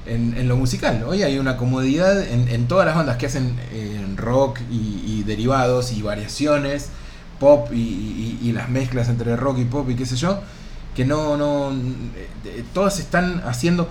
en, 0.07 0.35
en 0.39 0.49
lo 0.49 0.57
musical. 0.57 1.05
Hoy 1.07 1.23
hay 1.23 1.39
una 1.39 1.59
comodidad 1.59 2.23
en, 2.23 2.49
en 2.49 2.67
todas 2.67 2.87
las 2.87 2.97
bandas 2.97 3.19
que 3.19 3.27
hacen 3.27 3.59
eh, 3.73 4.01
rock 4.17 4.61
y, 4.71 5.03
y 5.07 5.23
derivados 5.27 5.93
y 5.93 6.01
variaciones, 6.01 6.89
pop 7.39 7.69
y, 7.73 7.77
y- 7.77 8.39
y 8.43 8.53
las 8.53 8.71
mezclas 8.71 9.11
entre 9.11 9.37
rock 9.37 9.59
y 9.59 9.65
pop 9.67 9.89
y 9.91 9.95
qué 9.97 10.07
sé 10.07 10.17
yo, 10.17 10.41
que 10.95 11.05
no, 11.05 11.37
no, 11.37 11.73
eh, 11.73 12.65
todas 12.73 12.99
están 12.99 13.43
haciendo, 13.45 13.87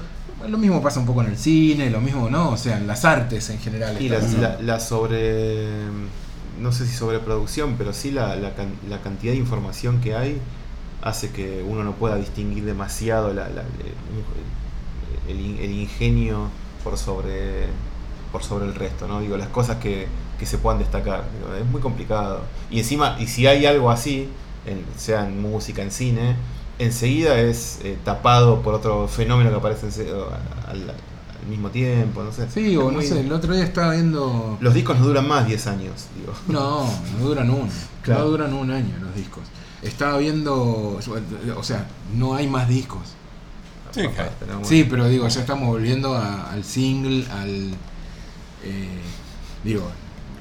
lo 0.50 0.58
mismo 0.58 0.82
pasa 0.82 1.00
un 1.00 1.06
poco 1.06 1.22
en 1.22 1.28
el 1.28 1.38
cine, 1.38 1.92
lo 1.92 2.02
mismo, 2.02 2.32
¿no? 2.32 2.50
O 2.50 2.58
sea, 2.58 2.78
en 2.78 2.88
las 2.88 3.06
artes 3.06 3.52
en 3.52 3.60
general. 3.60 3.96
Y 4.02 4.06
están 4.08 4.20
la, 4.22 4.26
haciendo. 4.26 4.48
la- 4.50 4.62
la 4.74 4.80
sobre. 4.80 5.68
No 6.60 6.72
sé 6.72 6.88
si 6.88 6.94
sobreproducción, 6.96 7.76
pero 7.78 7.94
sí 7.94 8.10
la, 8.12 8.36
la 8.38 9.02
cantidad 9.04 9.34
de 9.34 9.38
información 9.40 10.00
que 10.02 10.16
hay 10.16 10.40
hace 11.06 11.30
que 11.32 11.64
uno 11.66 11.84
no 11.86 11.94
pueda 11.94 12.18
distinguir 12.18 12.66
demasiado 12.66 13.34
la- 13.34 13.48
la- 13.48 13.64
el, 15.30 15.72
ingenio 15.72 16.50
por 16.84 16.98
sobre 16.98 17.68
por 18.32 18.44
sobre 18.44 18.66
el 18.66 18.76
resto, 18.76 19.08
¿no? 19.08 19.22
Digo, 19.22 19.38
las 19.38 19.48
cosas 19.48 19.78
que, 19.78 20.08
que 20.38 20.46
se 20.46 20.58
puedan 20.58 20.80
destacar. 20.80 21.24
Digo, 21.40 21.56
es 21.56 21.66
muy 21.66 21.80
complicado. 21.80 22.42
Y 22.70 22.80
encima, 22.80 23.16
y 23.18 23.28
si 23.28 23.48
hay 23.48 23.66
algo 23.66 23.90
así, 23.90 24.28
en- 24.66 24.84
sea 24.98 25.26
en 25.26 25.42
música, 25.42 25.82
en 25.82 25.92
cine, 25.92 26.36
enseguida 26.78 27.40
es 27.40 27.80
eh, 27.84 27.98
tapado 28.04 28.62
por 28.62 28.74
otro 28.74 29.08
fenómeno 29.08 29.52
que 29.52 29.56
aparece 29.56 29.88
ense- 29.88 30.12
al, 30.68 30.90
al 30.90 31.50
mismo 31.50 31.70
tiempo, 31.70 32.24
no 32.24 32.32
sé. 32.34 32.50
Sí, 32.52 32.76
o 32.76 32.86
no 32.92 32.98
muy- 32.98 33.06
sé, 33.06 33.22
el 33.22 33.32
otro 33.32 33.54
día 33.54 33.64
estaba 33.64 33.94
viendo... 33.94 34.58
los 34.60 34.74
discos 34.74 35.00
no 35.00 35.06
duran 35.06 35.28
más 35.30 35.48
10 35.48 35.68
años, 35.68 36.08
digo. 36.20 36.34
No, 36.50 36.84
no 37.18 37.26
duran 37.26 37.50
uno. 37.50 37.70
Claro. 38.02 38.26
No 38.26 38.30
duran 38.32 38.54
un 38.54 38.70
año 38.72 38.96
los 39.00 39.16
discos. 39.16 39.44
Estaba 39.86 40.18
viendo, 40.18 41.00
o 41.58 41.64
sea, 41.64 41.88
no 42.14 42.36
hay 42.36 42.48
más 42.48 42.68
discos. 42.68 43.02
Sí, 43.92 44.04
Papá, 44.04 44.30
pero 44.40 44.54
bueno. 44.54 44.68
Sí, 44.68 44.86
pero 44.90 45.08
digo, 45.08 45.28
ya 45.28 45.40
estamos 45.40 45.68
volviendo 45.70 46.14
a- 46.16 46.52
al 46.52 46.64
single, 46.66 47.26
al... 47.32 47.72
eh, 48.64 49.00
digo... 49.64 49.84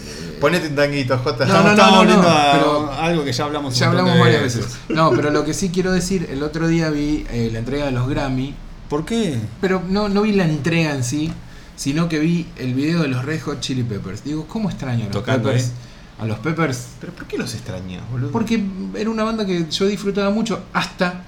eh, 0.01 0.39
Ponete 0.41 0.69
un 0.69 0.75
tanguito, 0.75 1.17
J. 1.19 1.45
No, 1.47 1.55
no, 1.55 1.63
no, 1.63 1.71
Estamos 1.71 1.93
no, 1.93 1.99
volviendo 1.99 2.29
a 2.29 2.53
pero- 2.53 2.93
algo 2.93 3.25
que 3.25 3.33
ya 3.33 3.45
hablamos 3.45 3.79
ya 3.79 3.87
hablamos 3.89 4.19
varias 4.19 4.43
veces. 4.43 4.67
No, 4.89 5.11
pero 5.13 5.31
lo 5.31 5.45
que 5.45 5.55
sí 5.55 5.71
quiero 5.71 5.93
decir, 5.93 6.29
el 6.31 6.43
otro 6.43 6.67
día 6.67 6.91
vi 6.91 7.25
eh, 7.31 7.51
la 7.53 7.61
entrega 7.61 7.85
de 7.87 7.93
los 7.93 8.09
Grammy, 8.09 8.55
¿Por 8.89 9.05
qué? 9.05 9.39
pero 9.61 9.83
no, 9.89 10.09
no 10.09 10.23
vi 10.23 10.33
la 10.33 10.45
entrega 10.45 10.93
en 10.95 11.05
sí, 11.05 11.33
sino 11.77 12.09
que 12.09 12.19
vi 12.19 12.47
el 12.59 12.75
video 12.75 13.03
de 13.03 13.09
los 13.09 13.25
Red 13.25 13.41
Hot 13.43 13.61
Chili 13.61 13.83
Peppers. 13.83 14.25
Digo, 14.25 14.47
¿cómo 14.49 14.69
extraño 14.71 15.03
a 15.03 15.07
los 15.07 15.13
Tocando 15.13 15.49
Peppers? 15.51 15.71
A 16.19 16.27
los 16.27 16.39
Peppers 16.39 16.89
¿Pero 17.01 17.13
por 17.13 17.27
qué 17.27 17.37
los 17.39 17.53
extrañas, 17.55 18.03
boludo? 18.11 18.31
Porque 18.31 18.65
era 18.95 19.11
una 19.11 19.25
banda 19.25 19.45
que 19.45 19.69
yo 19.69 19.87
disfrutaba 19.87 20.31
mucho 20.31 20.63
hasta 20.73 21.23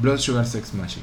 Blood 0.00 0.18
Sugar 0.18 0.46
Sex 0.46 0.74
Magic. 0.74 1.02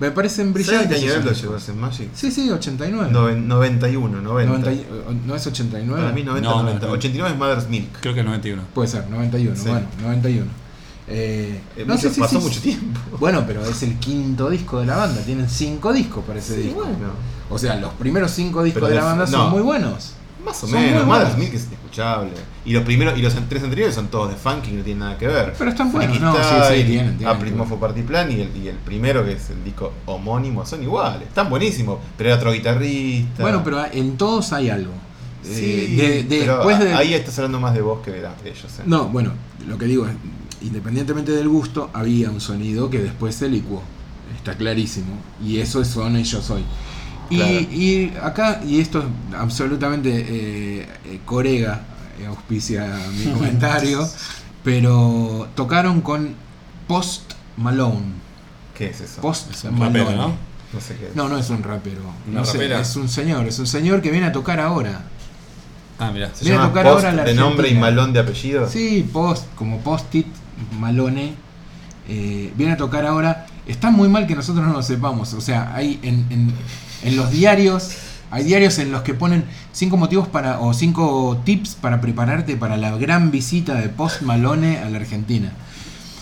Me 0.00 0.10
parecen 0.10 0.46
¿Sabes 0.52 0.66
brillantes. 0.66 0.98
qué 0.98 1.04
año 1.10 1.14
es 1.18 1.22
discos. 1.24 1.38
Sugar 1.38 1.60
Sex 1.60 1.76
Magic? 1.78 2.08
Sí, 2.14 2.30
sí, 2.30 2.50
89. 2.50 3.10
Noven- 3.12 3.46
91, 3.46 4.20
90. 4.22 4.58
90 4.58 4.72
y- 4.72 4.86
¿No 5.26 5.34
es 5.36 5.46
89? 5.46 6.00
Para 6.02 6.14
mí 6.14 6.22
90, 6.22 6.48
No, 6.48 6.56
no, 6.56 6.62
90. 6.64 6.86
no. 6.86 6.92
89 6.94 7.32
es 7.34 7.38
Mother's 7.38 7.68
Milk. 7.68 7.88
Creo 8.00 8.14
que 8.14 8.20
el 8.20 8.26
91. 8.26 8.62
Puede 8.74 8.88
ser, 8.88 9.08
91. 9.08 9.56
Sí. 9.56 9.68
Bueno, 9.68 9.86
91. 10.02 10.50
Eh, 11.06 11.60
Eh, 11.76 11.84
no 11.86 11.94
mucho- 11.94 12.08
sé 12.08 12.14
si 12.14 12.20
pasó 12.20 12.38
sí, 12.40 12.46
mucho 12.46 12.60
tiempo. 12.60 13.00
Bueno, 13.20 13.44
pero 13.46 13.64
es 13.64 13.82
el 13.82 13.98
quinto 13.98 14.48
disco 14.50 14.80
de 14.80 14.86
la 14.86 14.96
banda. 14.96 15.20
Tienen 15.22 15.48
cinco 15.50 15.92
discos 15.92 16.24
para 16.24 16.38
ese 16.38 16.56
Sí, 16.56 16.62
disco. 16.62 16.80
bueno. 16.84 17.12
O 17.50 17.58
sea, 17.58 17.76
los 17.76 17.92
primeros 17.94 18.30
cinco 18.30 18.62
discos 18.62 18.80
Pero 18.82 18.94
de 18.94 19.00
la 19.00 19.04
banda 19.04 19.24
no. 19.26 19.30
son 19.30 19.50
muy 19.50 19.62
buenos. 19.62 20.14
Más 20.44 20.62
o 20.64 20.66
Son 20.66 20.80
menos. 20.80 21.04
muy 21.04 21.12
Mother's 21.12 21.36
buenos. 21.36 21.38
Milk 21.38 21.54
es 21.54 21.66
inescuchable. 21.68 22.30
Y 22.64 22.72
los 22.72 22.82
primeros 22.84 23.18
y 23.18 23.22
los 23.22 23.34
tres 23.48 23.62
anteriores 23.62 23.94
son 23.94 24.08
todos 24.08 24.30
de 24.30 24.36
funky 24.36 24.70
y 24.70 24.74
no 24.74 24.82
tienen 24.82 25.00
nada 25.00 25.18
que 25.18 25.26
ver. 25.26 25.54
Pero 25.58 25.70
están 25.70 25.90
buenos, 25.92 26.20
no, 26.20 26.34
sí, 26.34 26.40
sí, 26.68 26.84
tienen, 26.84 27.16
tienen. 27.18 27.26
April 27.28 27.54
Mofo 27.54 27.78
Party 27.78 28.02
Plan 28.02 28.30
y 28.30 28.40
el, 28.40 28.56
y 28.56 28.68
el 28.68 28.76
primero, 28.76 29.24
que 29.24 29.32
es 29.32 29.50
el 29.50 29.62
disco 29.64 29.92
homónimo, 30.06 30.64
son 30.66 30.82
iguales. 30.82 31.28
Están 31.28 31.48
buenísimos. 31.50 31.98
Pero 32.16 32.30
era 32.30 32.36
otro 32.38 32.52
guitarrista. 32.52 33.42
Bueno, 33.42 33.62
pero 33.64 33.84
en 33.92 34.16
todos 34.16 34.52
hay 34.52 34.70
algo. 34.70 34.92
Sí, 35.42 35.96
Eh, 35.98 36.26
de- 36.28 36.38
pero 36.40 36.56
después 36.56 36.78
de, 36.78 36.92
ahí 36.94 37.14
estás 37.14 37.38
hablando 37.38 37.60
más 37.60 37.72
de 37.74 37.80
vos 37.80 38.00
que 38.04 38.10
de, 38.10 38.22
la- 38.22 38.34
de 38.42 38.50
ellos. 38.50 38.64
¿eh? 38.78 38.82
No, 38.84 39.06
bueno, 39.08 39.32
lo 39.66 39.78
que 39.78 39.86
digo 39.86 40.06
es, 40.06 40.12
independientemente 40.62 41.32
del 41.32 41.48
gusto, 41.48 41.88
había 41.94 42.30
un 42.30 42.40
sonido 42.40 42.90
que 42.90 42.98
después 42.98 43.34
se 43.34 43.48
licuó. 43.48 43.82
Está 44.36 44.54
clarísimo. 44.54 45.14
Y 45.44 45.58
eso 45.58 45.84
son 45.84 46.16
ellos 46.16 46.48
hoy. 46.50 46.62
Y, 47.30 47.36
Claro. 47.36 47.52
y 47.52 48.12
acá, 48.22 48.60
y 48.66 48.80
esto 48.80 48.98
es 49.00 49.04
absolutamente 49.38 50.10
eh, 50.10 50.88
eh, 51.06 51.20
corega, 51.24 51.80
eh, 52.20 52.26
auspicia 52.26 52.92
mi 53.16 53.24
comentario, 53.32 54.06
pero 54.64 55.48
tocaron 55.54 56.00
con 56.00 56.34
Post 56.88 57.32
Malone. 57.56 58.20
¿Qué 58.76 58.86
es 58.90 59.00
eso? 59.00 59.20
Post 59.20 59.50
Es 59.52 59.64
un 59.64 59.78
rapero, 59.78 60.04
Malone. 60.06 60.16
¿no? 60.16 60.34
No 60.72 60.80
sé 60.80 60.96
qué 60.96 61.06
es. 61.08 61.16
No, 61.16 61.28
no 61.28 61.36
es 61.38 61.50
un 61.50 61.62
rapero. 61.62 62.02
¿Una 62.28 62.40
No 62.40 62.44
sé, 62.44 62.80
es 62.80 62.96
un 62.96 63.08
señor, 63.08 63.46
es 63.46 63.58
un 63.58 63.66
señor 63.66 64.02
que 64.02 64.10
viene 64.10 64.26
a 64.26 64.32
tocar 64.32 64.58
ahora. 64.60 65.02
Ah, 65.98 66.10
mira. 66.12 66.30
¿Se 66.34 66.44
Viene 66.44 66.58
a 66.58 66.60
llama 66.62 66.68
tocar 66.72 66.84
Post 66.86 67.04
ahora 67.04 67.12
la 67.16 67.24
de 67.24 67.34
nombre 67.34 67.68
y. 67.68 67.74
Malón 67.74 68.12
de 68.12 68.20
apellido? 68.20 68.68
Sí, 68.68 69.08
post, 69.12 69.44
como 69.54 69.78
post-it, 69.80 70.26
Malone. 70.78 71.34
eh, 72.08 72.52
viene 72.56 72.72
a 72.72 72.76
tocar 72.76 73.04
ahora. 73.06 73.46
Está 73.66 73.90
muy 73.90 74.08
mal 74.08 74.26
que 74.26 74.34
nosotros 74.34 74.66
no 74.66 74.72
lo 74.72 74.82
sepamos. 74.82 75.32
O 75.34 75.40
sea, 75.40 75.74
hay 75.74 76.00
en, 76.02 76.26
en- 76.30 76.52
en 77.02 77.16
los 77.16 77.30
diarios, 77.30 77.90
hay 78.30 78.44
diarios 78.44 78.78
en 78.78 78.92
los 78.92 79.02
que 79.02 79.14
ponen 79.14 79.44
cinco 79.72 79.96
motivos 79.96 80.28
para, 80.28 80.60
o 80.60 80.72
cinco 80.74 81.40
tips 81.44 81.74
para 81.74 82.00
prepararte 82.00 82.56
para 82.56 82.76
la 82.76 82.96
gran 82.96 83.30
visita 83.30 83.74
de 83.74 83.88
Post 83.88 84.22
Malone 84.22 84.78
a 84.78 84.88
la 84.90 84.98
Argentina. 84.98 85.52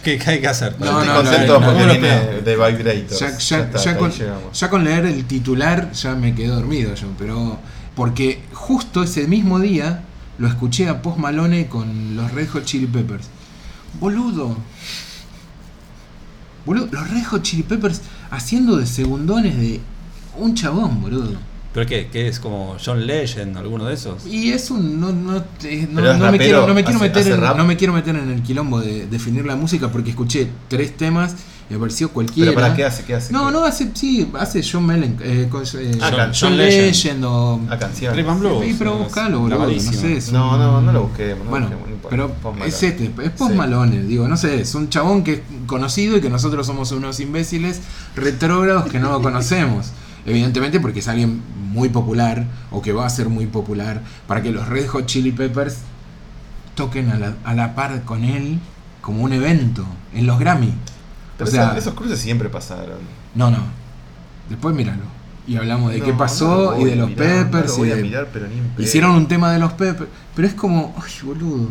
¿Qué, 0.02 0.18
hay 0.26 0.40
que 0.40 0.46
hacer? 0.48 0.76
No, 0.78 1.04
no, 1.04 1.14
contento 1.16 1.60
no, 1.60 1.66
porque 1.66 1.84
no 1.84 1.92
viene 1.92 2.08
espero. 2.16 2.42
de 2.42 2.72
Vibrator. 2.72 3.18
Ya, 3.18 3.28
ya- 3.30 3.36
está, 3.36 3.56
ya 3.56 3.90
hasta 3.90 3.96
con, 3.98 4.10
ahí 4.10 4.18
llegamos. 4.18 4.58
ya 4.60 4.70
con 4.70 4.84
leer 4.84 5.06
el 5.06 5.24
titular 5.24 5.92
ya 5.92 6.14
me 6.14 6.34
quedé 6.34 6.46
dormido 6.48 6.94
yo, 6.94 7.08
pero 7.18 7.58
porque 7.94 8.40
justo 8.52 9.02
ese 9.02 9.26
mismo 9.26 9.58
día 9.58 10.04
lo 10.38 10.46
escuché 10.46 10.88
a 10.88 11.02
Post 11.02 11.18
Malone 11.18 11.66
con 11.66 12.16
los 12.16 12.30
Red 12.32 12.48
Hot 12.50 12.64
Chili 12.64 12.86
Peppers. 12.86 13.26
Boludo. 14.00 14.56
Boludo, 16.64 16.88
los 16.92 17.10
Red 17.10 17.24
Hot 17.24 17.42
Chili 17.42 17.62
Peppers 17.62 18.02
haciendo 18.30 18.76
de 18.76 18.86
segundones 18.86 19.56
de 19.56 19.80
un 20.38 20.54
chabón, 20.54 21.00
boludo. 21.02 21.32
¿Pero 21.74 21.86
qué? 21.86 22.08
¿Qué 22.10 22.26
es 22.28 22.40
como 22.40 22.76
John 22.84 23.06
Legend, 23.06 23.56
alguno 23.56 23.84
de 23.84 23.94
esos? 23.94 24.26
Y 24.26 24.50
es 24.50 24.70
un 24.70 24.98
no 25.00 25.12
no, 25.12 25.36
eh, 25.64 25.86
no- 25.90 26.00
me 26.32 26.38
quiero 26.38 26.66
no 26.66 26.74
me 26.74 26.82
quiero 26.82 26.98
hace- 26.98 27.08
meter 27.08 27.22
hace 27.34 27.34
en, 27.52 27.56
no 27.58 27.64
me 27.64 27.76
quiero 27.76 27.92
meter 27.92 28.16
en 28.16 28.30
el 28.30 28.42
quilombo 28.42 28.80
de 28.80 29.06
definir 29.06 29.44
la 29.44 29.54
música 29.54 29.88
porque 29.92 30.10
escuché 30.10 30.48
tres 30.68 30.96
temas 30.96 31.36
y 31.70 31.74
me 31.74 31.78
pareció 31.80 32.10
cualquiera. 32.10 32.50
Pero 32.52 32.60
para 32.62 32.74
qué 32.74 32.84
hace, 32.86 33.04
qué 33.04 33.14
hace. 33.14 33.32
No, 33.34 33.46
¿Qué? 33.46 33.52
no, 33.52 33.64
hace, 33.64 33.90
sí, 33.92 34.28
hace 34.40 34.62
John 34.68 34.86
Mellencamp, 34.86 35.20
eh, 35.22 35.46
con- 35.50 35.62
eh, 35.62 35.98
Ah, 36.00 36.06
John, 36.08 36.16
can- 36.16 36.32
John 36.32 36.34
John 36.40 36.56
Legend, 36.56 36.86
Legend. 36.86 37.24
o... 37.26 37.60
A 37.68 37.74
and 37.74 38.40
Blues. 38.40 38.64
Sí, 38.64 38.76
pero 38.78 38.96
buscalo, 38.98 39.40
boludo, 39.40 39.66
no 39.66 39.78
sé. 39.92 40.16
es 40.16 40.32
No, 40.32 40.52
un- 40.54 40.58
no, 40.58 40.80
no 40.80 40.92
lo 40.92 41.02
busquemos. 41.02 41.44
no 41.44 41.50
Bueno, 41.50 41.66
busquemos, 41.66 41.88
no 41.88 41.94
importa. 41.94 42.16
pero 42.50 42.64
es 42.66 42.82
este, 42.82 43.04
es 43.22 43.30
Post 43.32 43.50
Sí. 43.52 43.56
Malone, 43.56 44.02
digo, 44.04 44.26
no 44.26 44.36
sé, 44.38 44.62
es 44.62 44.74
un 44.74 44.88
chabón 44.88 45.22
que 45.22 45.32
es 45.34 45.40
conocido 45.66 46.16
y 46.16 46.22
que 46.22 46.30
nosotros 46.30 46.66
somos 46.66 46.90
unos 46.92 47.20
imbéciles 47.20 47.82
retrógrados 48.16 48.90
que 48.90 48.98
no 48.98 49.12
lo 49.12 49.20
conocemos. 49.22 49.92
Evidentemente 50.28 50.80
porque 50.80 51.00
es 51.00 51.08
alguien 51.08 51.42
muy 51.72 51.88
popular 51.88 52.44
o 52.70 52.82
que 52.82 52.92
va 52.92 53.06
a 53.06 53.10
ser 53.10 53.28
muy 53.28 53.46
popular 53.46 54.02
para 54.26 54.42
que 54.42 54.50
los 54.50 54.68
Red 54.68 54.86
Hot 54.88 55.06
Chili 55.06 55.32
Peppers 55.32 55.78
toquen 56.74 57.10
a 57.10 57.18
la, 57.18 57.34
a 57.44 57.54
la 57.54 57.74
par 57.74 58.02
con 58.02 58.24
él 58.24 58.58
como 59.00 59.22
un 59.22 59.32
evento 59.32 59.84
en 60.14 60.26
los 60.26 60.38
Grammy. 60.38 60.72
Pero 61.36 61.48
o 61.48 61.52
sea, 61.52 61.76
esos, 61.76 61.94
cruces 61.94 62.18
siempre 62.18 62.48
pasaron. 62.48 62.98
no, 63.34 63.50
no. 63.50 63.58
Después 64.48 64.74
míralo. 64.74 65.02
Y 65.46 65.56
hablamos 65.56 65.92
de 65.92 65.98
No, 65.98 66.04
qué 66.04 66.12
no 66.12 66.18
pasó 66.18 66.72
lo 66.72 66.80
y 66.80 66.84
de 66.90 66.96
los 66.96 67.08
mirar, 67.10 67.26
no 67.26 67.50
Peppers 67.50 67.78
lo 67.78 67.84
y 67.84 67.88
de- 67.88 68.02
mirar, 68.02 68.28
pero 68.32 68.46
ni. 68.48 68.82
Hicieron 68.84 69.12
un 69.12 69.28
tema 69.28 69.52
de 69.52 69.58
los 69.58 69.72
Peppers, 69.74 70.10
pero 70.34 70.48
es 70.48 70.54
como, 70.54 70.94
ay, 70.96 71.12
boludo. 71.22 71.68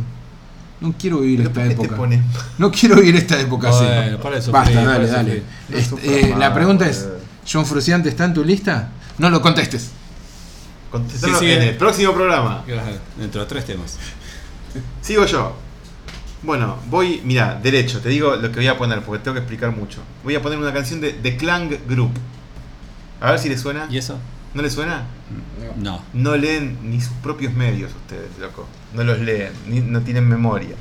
No 0.80 0.94
quiero 0.98 1.20
vivir 1.22 1.42
esta 1.42 1.54
¿por 1.54 1.64
qué 1.64 1.76
te 1.76 1.84
época. 1.86 2.10
No 2.60 2.72
quiero 2.72 2.96
vivir 2.98 3.16
esta 3.16 3.40
época 3.40 3.70
así. 3.70 3.86
Basta, 4.52 4.84
dale, 4.84 5.08
dale. 5.08 5.44
Este, 5.72 6.30
eh, 6.32 6.36
la 6.38 6.54
pregunta 6.54 6.88
es. 6.88 7.08
John 7.52 7.66
Fruciante 7.66 8.10
está 8.10 8.26
en 8.26 8.34
tu 8.34 8.44
lista, 8.44 8.90
no 9.18 9.30
lo 9.30 9.42
contestes. 9.42 9.92
Contestarlo 10.92 11.40
Sí, 11.40 11.46
sí, 11.46 11.52
en 11.52 11.62
el 11.64 11.78
próximo 11.78 12.14
programa. 12.14 12.64
Dentro 13.18 13.42
de 13.42 13.48
tres 13.48 13.66
temas. 13.66 13.98
Sigo 15.02 15.26
yo. 15.26 15.56
Bueno, 16.44 16.78
voy, 16.90 17.22
mira, 17.26 17.60
derecho, 17.62 18.00
te 18.00 18.10
digo 18.10 18.36
lo 18.36 18.50
que 18.52 18.58
voy 18.58 18.68
a 18.68 18.78
poner 18.78 19.02
porque 19.02 19.24
tengo 19.24 19.36
que 19.36 19.40
explicar 19.40 19.72
mucho. 19.76 20.00
Voy 20.24 20.36
a 20.36 20.42
poner 20.42 20.58
una 20.60 20.72
canción 20.74 21.02
de 21.02 21.14
The 21.14 21.36
Clang 21.36 21.70
Group. 21.88 22.12
A 23.20 23.32
ver 23.32 23.40
si 23.40 23.50
le 23.50 23.58
suena. 23.58 23.88
¿Y 23.90 23.98
eso? 23.98 24.18
¿No 24.54 24.62
le 24.62 24.70
suena? 24.70 25.04
No. 25.78 26.02
No 26.14 26.38
leen 26.38 26.78
ni 26.84 27.02
sus 27.02 27.14
propios 27.24 27.54
medios 27.54 27.92
ustedes, 27.94 28.30
loco. 28.40 28.68
No 28.94 29.04
los 29.04 29.20
leen, 29.20 29.52
ni- 29.68 29.82
no 29.82 30.02
tienen 30.02 30.28
memoria. 30.28 30.76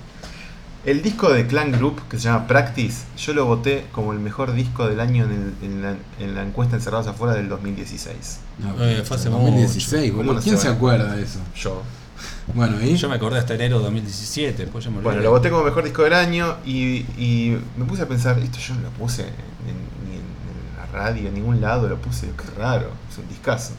El 0.86 1.02
disco 1.02 1.30
de 1.32 1.46
Clan 1.48 1.72
Group, 1.72 2.00
que 2.08 2.16
se 2.16 2.24
llama 2.24 2.46
Practice, 2.46 3.04
yo 3.18 3.34
lo 3.34 3.44
voté 3.44 3.86
como 3.92 4.12
el 4.12 4.20
mejor 4.20 4.52
disco 4.54 4.86
del 4.88 5.00
año 5.00 5.24
en, 5.24 5.32
el- 5.32 5.54
en 5.70 5.82
la, 5.82 5.96
en 6.20 6.34
la 6.36 6.42
encuesta 6.44 6.76
Encerrados 6.76 7.08
Afuera 7.08 7.34
del 7.34 7.48
2016. 7.48 8.38
Eh, 8.80 9.02
fue 9.04 9.16
hace 9.16 9.28
2016, 9.28 10.12
mucho. 10.12 10.16
boludo. 10.16 10.32
¿Cómo 10.34 10.38
no 10.38 10.44
¿Quién 10.44 10.58
se 10.58 10.68
acuerda 10.68 11.14
de 11.16 11.22
eso? 11.24 11.40
Yo. 11.56 11.82
Bueno, 12.54 12.80
¿y? 12.82 12.96
Yo 12.96 13.08
me 13.08 13.16
acordé 13.16 13.38
hasta 13.40 13.54
enero 13.54 13.78
de 13.78 13.84
2017, 13.84 14.62
después 14.62 14.84
ya 14.84 14.90
me 14.90 14.98
olvidé. 14.98 15.08
Bueno, 15.10 15.22
lo 15.22 15.30
voté 15.32 15.50
como 15.50 15.64
mejor 15.64 15.82
disco 15.84 16.02
del 16.04 16.14
año 16.14 16.56
y, 16.64 16.98
y 17.18 17.58
me 17.76 17.84
puse 17.84 18.02
a 18.02 18.08
pensar, 18.08 18.38
esto 18.38 18.58
yo 18.58 18.74
no 18.76 18.82
lo 18.82 18.90
puse 18.90 19.22
en, 19.22 19.28
ni 20.08 20.14
en, 20.14 20.20
en 20.22 20.76
la 20.78 20.86
radio, 20.92 21.28
en 21.28 21.34
ningún 21.34 21.60
lado 21.60 21.88
lo 21.88 21.96
puse, 22.00 22.28
qué 22.28 22.58
raro, 22.58 22.90
es 23.10 23.18
un 23.18 23.28
discazo. 23.28 23.72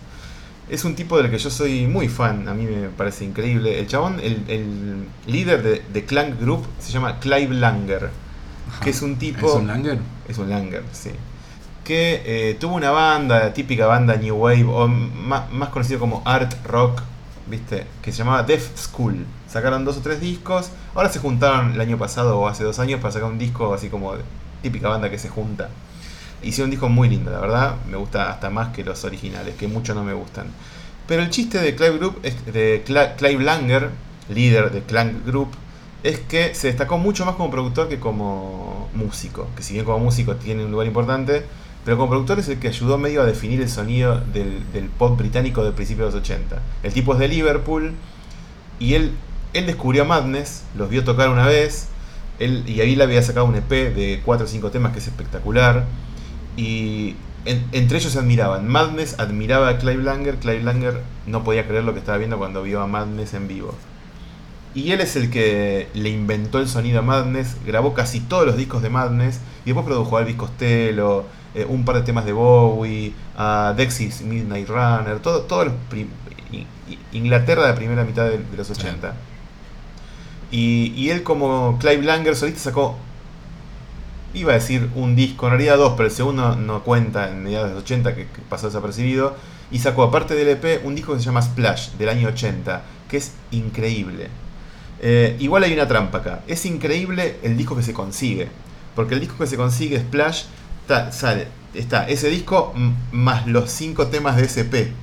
Es 0.69 0.83
un 0.83 0.95
tipo 0.95 1.17
del 1.17 1.31
que 1.31 1.37
yo 1.37 1.49
soy 1.49 1.87
muy 1.87 2.09
fan, 2.09 2.47
a 2.47 2.53
mí 2.53 2.65
me 2.65 2.89
parece 2.89 3.23
increíble. 3.23 3.79
El 3.79 3.87
chabón, 3.87 4.19
el, 4.19 4.43
el 4.49 5.05
líder 5.25 5.63
de, 5.63 5.81
de 5.93 6.05
Clank 6.05 6.41
Group 6.41 6.65
se 6.79 6.91
llama 6.91 7.19
Clive 7.19 7.55
Langer, 7.55 8.09
que 8.83 8.89
es 8.89 9.01
un 9.01 9.15
tipo... 9.15 9.47
¿Es 9.47 9.53
un 9.53 9.67
Langer? 9.67 9.99
Es 10.27 10.37
un 10.37 10.49
Langer, 10.49 10.83
sí. 10.91 11.11
Que 11.85 12.21
eh, 12.25 12.57
tuvo 12.59 12.75
una 12.75 12.91
banda, 12.91 13.53
típica 13.53 13.87
banda 13.87 14.17
New 14.17 14.35
Wave, 14.35 14.65
o 14.65 14.89
más, 14.89 15.49
más 15.53 15.69
conocido 15.69 15.99
como 15.99 16.21
Art 16.25 16.53
Rock, 16.65 17.01
¿viste? 17.49 17.85
Que 18.01 18.11
se 18.11 18.17
llamaba 18.17 18.43
Death 18.43 18.75
School. 18.77 19.25
Sacaron 19.47 19.85
dos 19.85 19.95
o 19.95 20.01
tres 20.01 20.19
discos. 20.19 20.71
Ahora 20.93 21.07
se 21.09 21.19
juntaron 21.19 21.71
el 21.71 21.79
año 21.79 21.97
pasado 21.97 22.37
o 22.39 22.47
hace 22.49 22.65
dos 22.65 22.79
años 22.79 22.99
para 22.99 23.13
sacar 23.13 23.29
un 23.29 23.39
disco 23.39 23.73
así 23.73 23.87
como 23.87 24.15
típica 24.61 24.89
banda 24.89 25.09
que 25.09 25.17
se 25.17 25.29
junta. 25.29 25.69
Hicieron 26.43 26.67
un 26.67 26.71
disco 26.71 26.89
muy 26.89 27.09
lindo, 27.09 27.31
la 27.31 27.39
verdad. 27.39 27.75
Me 27.89 27.97
gusta 27.97 28.29
hasta 28.31 28.49
más 28.49 28.69
que 28.69 28.83
los 28.83 29.03
originales, 29.03 29.55
que 29.55 29.67
muchos 29.67 29.95
no 29.95 30.03
me 30.03 30.13
gustan. 30.13 30.47
Pero 31.07 31.23
el 31.23 31.29
chiste 31.29 31.59
de 31.59 31.75
Clive 31.75 31.97
Group, 31.97 32.21
de 32.21 32.83
Clive 33.17 33.43
Langer, 33.43 33.89
líder 34.29 34.71
de 34.71 34.81
Clank 34.81 35.25
Group, 35.25 35.49
es 36.03 36.19
que 36.19 36.53
se 36.53 36.67
destacó 36.67 36.97
mucho 36.97 37.25
más 37.25 37.35
como 37.35 37.49
productor 37.49 37.87
que 37.87 37.99
como 37.99 38.89
músico. 38.93 39.47
Que 39.55 39.63
si 39.63 39.73
bien 39.73 39.85
como 39.85 39.99
músico 39.99 40.35
tiene 40.35 40.65
un 40.65 40.71
lugar 40.71 40.87
importante, 40.87 41.43
pero 41.85 41.97
como 41.97 42.09
productor 42.09 42.39
es 42.39 42.49
el 42.49 42.59
que 42.59 42.67
ayudó 42.67 42.97
medio 42.97 43.21
a 43.21 43.25
definir 43.25 43.61
el 43.61 43.69
sonido 43.69 44.21
del, 44.33 44.89
pop 44.97 45.17
británico 45.17 45.63
del 45.63 45.73
principio 45.73 46.05
de 46.05 46.11
los 46.11 46.21
80. 46.21 46.61
El 46.83 46.93
tipo 46.93 47.13
es 47.13 47.19
de 47.19 47.29
Liverpool 47.29 47.93
y 48.77 48.95
él, 48.95 49.13
él 49.53 49.65
descubrió 49.65 50.03
a 50.03 50.05
Madness, 50.05 50.63
los 50.77 50.89
vio 50.89 51.05
tocar 51.05 51.29
una 51.29 51.45
vez, 51.45 51.87
él, 52.39 52.63
y 52.67 52.81
ahí 52.81 52.95
le 52.95 53.05
había 53.05 53.23
sacado 53.23 53.45
un 53.45 53.55
EP 53.55 53.69
de 53.69 54.21
4 54.25 54.45
o 54.45 54.49
5 54.49 54.69
temas 54.69 54.91
que 54.91 54.99
es 54.99 55.07
espectacular. 55.07 55.85
Y 56.57 57.15
en- 57.45 57.65
entre 57.71 57.99
ellos 57.99 58.11
se 58.11 58.19
admiraban. 58.19 58.67
Madness 58.67 59.19
admiraba 59.19 59.69
a 59.69 59.77
Clive 59.77 60.03
Langer, 60.03 60.37
Clive 60.37 60.61
Langer 60.63 61.01
no 61.25 61.43
podía 61.45 61.67
creer 61.67 61.85
lo 61.85 61.93
que 61.93 61.99
estaba 61.99 62.17
viendo 62.17 62.37
cuando 62.37 62.63
vio 62.63 62.81
a 62.81 62.87
Madness 62.87 63.33
en 63.33 63.47
vivo. 63.47 63.73
Y 64.75 64.91
él 64.91 65.01
es 65.01 65.15
el 65.15 65.29
que 65.31 65.87
le 65.93 66.09
inventó 66.09 66.59
el 66.59 66.67
sonido 66.67 66.99
a 66.99 67.01
Madness, 67.01 67.57
grabó 67.65 67.93
casi 67.93 68.19
todos 68.19 68.45
los 68.45 68.57
discos 68.57 68.81
de 68.81 68.89
Madness 68.89 69.39
y 69.65 69.67
después 69.67 69.85
produjo 69.85 70.17
a 70.17 70.21
Elvis 70.21 70.35
Costello, 70.35 71.25
eh, 71.55 71.65
un 71.67 71.85
par 71.85 71.95
de 71.95 72.01
temas 72.03 72.25
de 72.25 72.33
Bowie, 72.33 73.13
a 73.37 73.73
Dexys 73.75 74.21
Midnight 74.21 74.67
Runner, 74.67 75.19
todo, 75.19 75.41
todos 75.43 75.67
los 75.67 75.73
Inglaterra 77.11 77.63
de 77.63 77.69
la 77.69 77.75
primera 77.75 78.03
mitad 78.03 78.25
de, 78.25 78.37
de 78.39 78.57
los 78.57 78.69
80. 78.69 79.13
Y, 80.51 80.93
y 80.95 81.09
él 81.09 81.23
como 81.23 81.77
Clive 81.79 82.03
Langer 82.03 82.35
solista 82.35 82.61
sacó, 82.61 82.97
iba 84.33 84.51
a 84.51 84.55
decir 84.55 84.89
un 84.95 85.15
disco, 85.15 85.47
en 85.47 85.51
realidad 85.53 85.77
dos, 85.77 85.93
pero 85.97 86.07
el 86.09 86.15
segundo 86.15 86.55
no 86.55 86.83
cuenta 86.83 87.29
en 87.29 87.43
mediados 87.43 87.69
de 87.69 87.75
los 87.75 87.83
80 87.83 88.15
que, 88.15 88.27
que 88.27 88.41
pasó 88.49 88.67
desapercibido. 88.67 89.35
Y 89.69 89.79
sacó 89.79 90.03
aparte 90.03 90.35
del 90.35 90.47
EP 90.49 90.85
un 90.85 90.95
disco 90.95 91.13
que 91.13 91.19
se 91.19 91.25
llama 91.25 91.41
Splash 91.41 91.91
del 91.91 92.09
año 92.09 92.29
80, 92.29 92.83
que 93.09 93.17
es 93.17 93.33
increíble. 93.51 94.29
Eh, 94.99 95.35
igual 95.39 95.63
hay 95.63 95.73
una 95.73 95.87
trampa 95.87 96.19
acá. 96.19 96.41
Es 96.47 96.65
increíble 96.65 97.37
el 97.43 97.57
disco 97.57 97.75
que 97.75 97.83
se 97.83 97.93
consigue. 97.93 98.47
Porque 98.95 99.13
el 99.13 99.19
disco 99.19 99.37
que 99.37 99.47
se 99.47 99.57
consigue, 99.57 99.99
Splash, 99.99 100.43
está, 100.81 101.11
sale, 101.11 101.47
está 101.73 102.07
ese 102.07 102.29
disco 102.29 102.73
más 103.11 103.45
los 103.45 103.69
cinco 103.69 104.07
temas 104.07 104.37
de 104.37 104.43
SP 104.49 104.93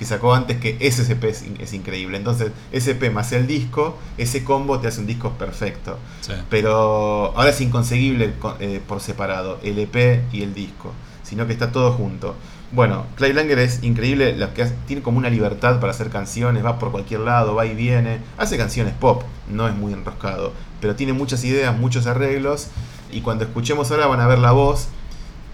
que 0.00 0.06
sacó 0.06 0.32
antes 0.32 0.56
que 0.56 0.78
ese 0.80 1.02
SP 1.04 1.28
es, 1.28 1.44
es 1.58 1.74
increíble. 1.74 2.16
Entonces, 2.16 2.52
SP 2.72 3.10
más 3.12 3.32
el 3.32 3.46
disco, 3.46 3.98
ese 4.16 4.44
combo 4.44 4.78
te 4.80 4.88
hace 4.88 4.98
un 5.00 5.06
disco 5.06 5.32
perfecto. 5.32 5.98
Sí. 6.22 6.32
Pero 6.48 7.34
ahora 7.36 7.50
es 7.50 7.60
inconseguible 7.60 8.32
co- 8.38 8.56
eh, 8.60 8.80
por 8.88 9.02
separado, 9.02 9.60
el 9.62 9.78
EP 9.78 10.22
y 10.32 10.42
el 10.42 10.54
disco, 10.54 10.92
sino 11.22 11.46
que 11.46 11.52
está 11.52 11.70
todo 11.70 11.92
junto. 11.92 12.34
Bueno, 12.72 13.04
Clive 13.16 13.34
Langer 13.34 13.58
es 13.58 13.82
increíble, 13.82 14.34
lo 14.36 14.54
que 14.54 14.62
hace- 14.62 14.74
tiene 14.86 15.02
como 15.02 15.18
una 15.18 15.28
libertad 15.28 15.80
para 15.80 15.90
hacer 15.92 16.08
canciones, 16.08 16.64
va 16.64 16.78
por 16.78 16.92
cualquier 16.92 17.20
lado, 17.20 17.54
va 17.54 17.66
y 17.66 17.74
viene, 17.74 18.20
hace 18.38 18.56
canciones 18.56 18.94
pop, 18.98 19.22
no 19.50 19.68
es 19.68 19.74
muy 19.74 19.92
enroscado, 19.92 20.54
pero 20.80 20.96
tiene 20.96 21.12
muchas 21.12 21.44
ideas, 21.44 21.76
muchos 21.78 22.06
arreglos, 22.06 22.68
y 23.12 23.20
cuando 23.20 23.44
escuchemos 23.44 23.90
ahora 23.90 24.06
van 24.06 24.20
a 24.20 24.26
ver 24.26 24.38
la 24.38 24.52
voz, 24.52 24.88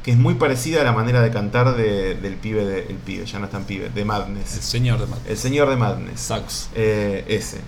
que 0.07 0.13
es 0.13 0.17
muy 0.19 0.35
parecida 0.35 0.81
a 0.83 0.85
la 0.85 0.93
manera 0.93 1.21
de 1.21 1.31
cantar 1.33 1.77
de- 1.77 2.15
del 2.15 2.37
pibe, 2.37 2.65
de, 2.65 2.79
el 2.87 2.95
pibe, 2.97 3.27
ya 3.27 3.41
no 3.41 3.47
es 3.47 3.51
tan 3.51 3.65
pibe, 3.65 3.91
de 3.91 4.01
El 4.03 4.07
Madness, 4.07 4.49
señor 4.49 5.01
de 5.01 5.07
Matt. 5.07 5.19
el 5.29 5.37
señor 5.37 5.69
de 5.69 5.77
Madness. 5.77 6.21
Sax. 6.21 6.69
Eh, 6.77 7.25
ese. 7.29 7.59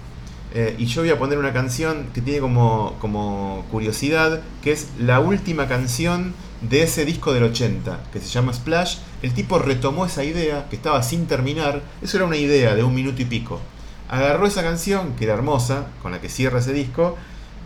Eh, 0.54 0.76
y 0.78 0.86
yo 0.86 1.02
voy 1.02 1.10
a 1.10 1.18
poner 1.18 1.36
una 1.36 1.52
canción 1.52 2.06
que 2.14 2.22
tiene 2.22 2.38
como, 2.40 2.94
como 3.00 3.66
curiosidad, 3.70 4.40
que 4.62 4.70
es 4.72 4.86
la 4.98 5.20
última 5.20 5.66
canción 5.68 6.32
de 6.62 6.84
ese 6.84 7.04
disco 7.04 7.34
del 7.34 7.42
80, 7.42 8.04
que 8.12 8.20
se 8.20 8.28
llama 8.28 8.52
Splash. 8.54 8.98
El 9.20 9.34
tipo 9.34 9.58
retomó 9.58 10.06
esa 10.06 10.22
idea, 10.24 10.66
que 10.70 10.76
estaba 10.76 11.02
sin 11.02 11.26
terminar, 11.26 11.82
eso 12.02 12.16
era 12.18 12.24
una 12.26 12.36
idea 12.36 12.74
de 12.76 12.82
un 12.84 12.94
minuto 12.94 13.20
y 13.20 13.24
pico. 13.26 13.60
Agarró 14.08 14.46
esa 14.46 14.62
canción, 14.62 15.14
que 15.18 15.24
era 15.24 15.34
hermosa, 15.34 15.88
con 16.02 16.12
la 16.12 16.20
que 16.20 16.28
cierra 16.30 16.60
ese 16.60 16.72
disco, 16.72 17.16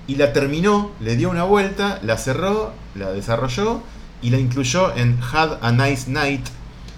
y 0.08 0.16
la 0.16 0.32
terminó, 0.32 0.90
le 0.98 1.14
dio 1.16 1.28
una 1.30 1.44
vuelta, 1.44 2.00
la 2.02 2.16
cerró, 2.16 2.72
la 2.96 3.12
desarrolló 3.12 3.82
y 4.22 4.30
la 4.30 4.38
incluyó 4.38 4.94
en 4.96 5.18
Had 5.20 5.58
a 5.60 5.72
Nice 5.72 6.10
Night. 6.10 6.46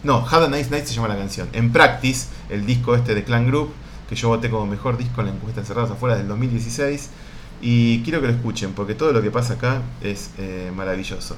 No, 0.02 0.24
Had 0.28 0.44
a 0.44 0.48
Nice 0.48 0.70
Night 0.70 0.84
se 0.84 0.94
llama 0.94 1.08
la 1.08 1.16
canción. 1.16 1.48
En 1.52 1.72
Practice, 1.72 2.28
el 2.50 2.66
disco 2.66 2.94
este 2.94 3.14
de 3.14 3.24
Clan 3.24 3.46
Group, 3.46 3.72
que 4.08 4.14
yo 4.14 4.28
voté 4.28 4.50
como 4.50 4.66
mejor 4.66 4.98
disco 4.98 5.22
en 5.22 5.28
la 5.28 5.32
encuesta 5.32 5.60
Encerrados 5.60 5.90
Afuera 5.90 6.16
del 6.16 6.28
2016. 6.28 7.08
Y 7.62 8.02
quiero 8.02 8.20
que 8.20 8.26
lo 8.26 8.32
escuchen, 8.34 8.72
porque 8.72 8.94
todo 8.94 9.12
lo 9.12 9.22
que 9.22 9.30
pasa 9.30 9.54
acá 9.54 9.80
es 10.02 10.30
eh, 10.38 10.70
maravilloso. 10.76 11.36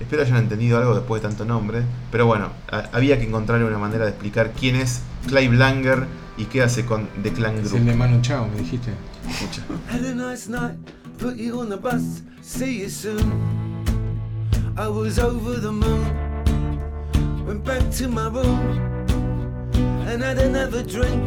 Espero 0.00 0.22
hayan 0.22 0.38
entendido 0.38 0.78
algo 0.78 0.94
después 0.94 1.22
de 1.22 1.28
tanto 1.28 1.44
nombre, 1.44 1.82
pero 2.10 2.26
bueno, 2.26 2.50
había 2.92 3.18
que 3.18 3.24
encontrarle 3.24 3.64
una 3.64 3.78
manera 3.78 4.04
de 4.04 4.10
explicar 4.10 4.52
quién 4.52 4.76
es 4.76 5.00
Clive 5.26 5.56
Langer 5.56 6.06
y 6.36 6.44
qué 6.44 6.62
hace 6.62 6.84
con 6.86 7.08
The 7.22 7.32
Clan 7.32 7.56
Es 7.58 7.64
Group. 7.70 7.80
el 7.80 7.86
de 7.86 7.94
Manu 7.94 8.20
Chao, 8.22 8.46
me 8.48 8.60
dijiste. 8.60 8.92
Escucha. 9.28 9.62
Had 9.90 10.04
a 10.04 10.14
nice 10.14 10.48
night, 10.48 10.76
put 11.18 11.36
you 11.36 11.60
on 11.60 11.68
the 11.68 11.76
bus, 11.76 12.22
see 12.42 12.80
you 12.80 12.88
soon. 12.88 13.67
I 14.78 14.86
was 14.86 15.18
over 15.18 15.54
the 15.54 15.72
moon, 15.72 16.06
went 17.44 17.64
back 17.64 17.90
to 17.94 18.06
my 18.06 18.28
room 18.28 19.06
and 20.06 20.22
had 20.22 20.38
another 20.38 20.84
drink. 20.84 21.26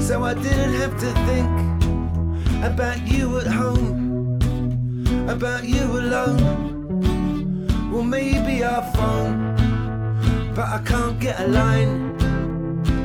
So 0.00 0.24
I 0.24 0.32
didn't 0.32 0.72
have 0.80 0.98
to 0.98 1.12
think 1.28 2.64
about 2.64 3.06
you 3.06 3.38
at 3.38 3.46
home, 3.46 4.38
about 5.28 5.64
you 5.64 5.84
alone. 5.84 7.68
Well, 7.92 8.02
maybe 8.02 8.64
I'll 8.64 8.90
phone, 8.92 9.54
but 10.54 10.68
I 10.68 10.80
can't 10.86 11.20
get 11.20 11.38
a 11.38 11.48
line, 11.48 12.16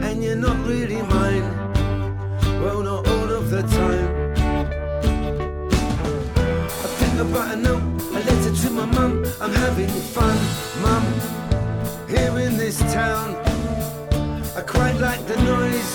and 0.05 0.23
you're 0.23 0.37
not 0.37 0.57
really 0.65 1.01
mine. 1.01 1.51
Well, 2.63 2.81
not 2.81 3.05
all 3.05 3.29
of 3.29 3.49
the 3.49 3.63
time. 3.63 4.33
I 6.85 6.87
think 6.99 7.19
about 7.19 7.55
a 7.55 7.57
note, 7.57 7.96
letter 8.27 8.53
to 8.61 8.69
my 8.69 8.85
mum. 8.97 9.13
I'm 9.41 9.53
having 9.53 9.93
fun, 10.15 10.37
mum, 10.83 11.05
here 12.07 12.35
in 12.45 12.57
this 12.57 12.77
town. 12.93 13.35
I 14.59 14.61
quite 14.75 14.97
like 15.07 15.21
the 15.31 15.37
noise. 15.53 15.91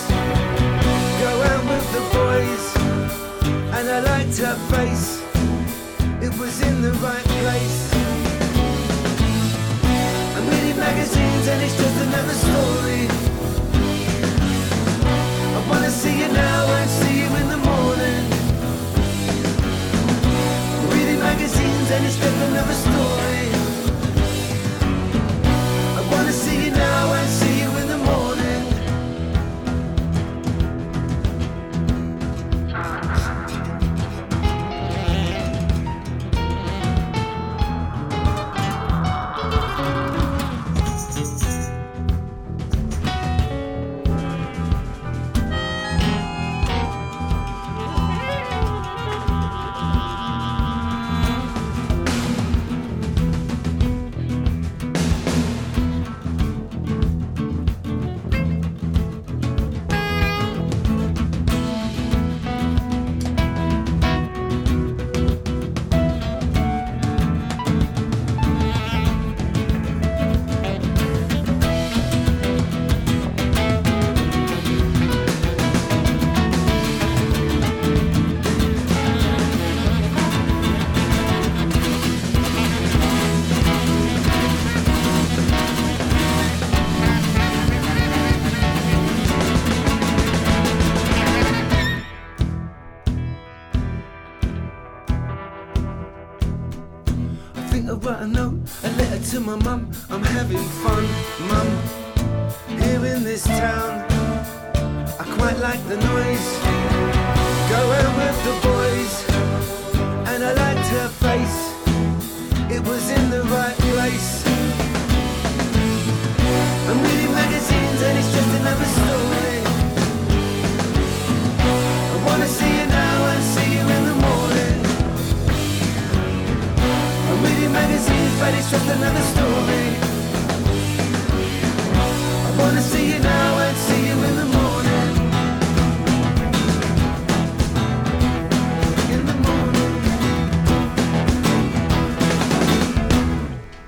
Go 1.23 1.31
out 1.51 1.63
with 1.71 1.87
the 1.97 2.03
boys, 2.19 2.65
and 3.75 3.85
I 3.97 3.99
liked 4.11 4.37
her 4.45 4.57
face. 4.73 5.07
It 6.25 6.33
was 6.39 6.55
in 6.69 6.75
the 6.81 6.93
right 7.07 7.27
place. 7.41 7.79
I'm 10.35 10.45
reading 10.51 10.79
magazines, 10.87 11.45
and 11.51 11.59
it's 11.65 11.77
just 11.83 11.97
another 12.07 12.37
story. 12.45 13.03
I 15.57 15.59
wanna 15.69 15.91
see 16.01 16.15
you 16.21 16.29
now 16.29 16.61
and 16.79 16.89
see 16.99 17.15
you 17.21 17.22
and 21.91 22.05
it's 22.05 22.15
driven 22.15 22.55
of 22.55 22.69
a 22.69 22.73
story. 22.73 23.42
My 99.55 99.65
mum. 99.65 100.02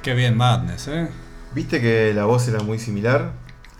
Qué 0.05 0.13
bien 0.13 0.37
Madness, 0.37 0.87
¿eh? 0.87 1.07
¿Viste 1.55 1.81
que 1.81 2.13
la 2.13 2.25
voz 2.25 2.47
era 2.47 2.59
muy 2.61 2.77
similar? 2.77 3.31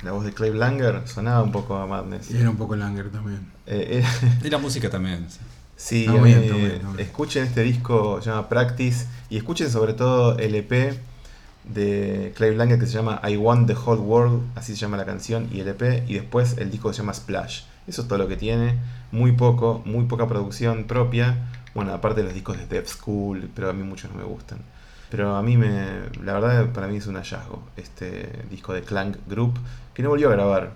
La 0.01 0.11
voz 0.11 0.26
de 0.26 0.34
Clay 0.34 0.51
Langer 0.51 1.03
sonaba 1.07 1.43
un 1.43 1.51
poco 1.51 1.76
a 1.76 1.86
Madness. 1.86 2.32
Y 2.32 2.38
era 2.38 2.49
un 2.49 2.55
poco 2.55 2.76
Langer 2.76 3.11
también. 3.11 3.45
Eh, 3.67 3.99
era- 4.01 4.09
Y 4.43 4.49
la 4.49 4.57
música 4.57 4.89
también. 4.89 5.28
Sí, 5.76 6.05
Está 6.07 6.19
a 6.19 6.23
bien, 6.23 6.41
bien, 6.41 6.82
escuchen 6.97 7.43
este 7.43 7.61
disco, 7.61 8.19
se 8.23 8.32
llama 8.32 8.49
Practice, 8.49 9.05
y 9.30 9.38
escuchen 9.38 9.69
sobre 9.69 9.93
todo 9.93 10.36
el 10.39 10.55
EP 10.55 10.99
de 11.63 12.34
Clay 12.36 12.55
Blanket 12.55 12.80
que 12.80 12.88
se 12.88 12.93
llama 12.93 13.21
I 13.30 13.38
Want 13.38 13.67
the 13.67 13.76
Whole 13.76 14.01
World, 14.01 14.41
así 14.55 14.73
se 14.73 14.80
llama 14.80 14.97
la 14.97 15.05
canción, 15.05 15.47
y 15.51 15.59
el 15.59 15.67
EP, 15.67 16.05
y 16.07 16.15
después 16.15 16.57
el 16.57 16.71
disco 16.71 16.91
se 16.91 17.03
llama 17.03 17.13
Splash. 17.13 17.65
Eso 17.86 18.01
es 18.01 18.07
todo 18.07 18.17
lo 18.17 18.28
que 18.28 18.36
tiene, 18.36 18.80
muy 19.11 19.34
poco, 19.34 19.84
muy 19.86 20.05
poca 20.05 20.28
producción 20.28 20.86
propia, 20.86 21.38
bueno, 21.76 21.93
aparte 21.93 22.21
de 22.21 22.23
los 22.26 22.34
discos 22.34 22.57
de 22.57 22.65
Dev 22.65 22.88
School, 22.88 23.47
pero 23.53 23.69
a 23.69 23.73
mí 23.73 23.84
muchos 23.84 24.09
no 24.09 24.17
me 24.17 24.23
gustan. 24.23 24.57
Pero 25.10 25.36
a 25.36 25.43
mí 25.43 25.58
me, 25.58 25.86
la 26.24 26.34
verdad 26.34 26.72
para 26.74 26.88
mí 26.88 26.97
es 26.97 27.08
un 27.08 27.16
hallazgo, 27.16 27.64
este 27.78 28.43
disco 28.49 28.74
de 28.74 28.82
Clank 28.82 29.18
Group, 29.28 29.58
que 29.93 30.03
no 30.03 30.10
volvió 30.10 30.30
a 30.30 30.32
grabar. 30.32 30.74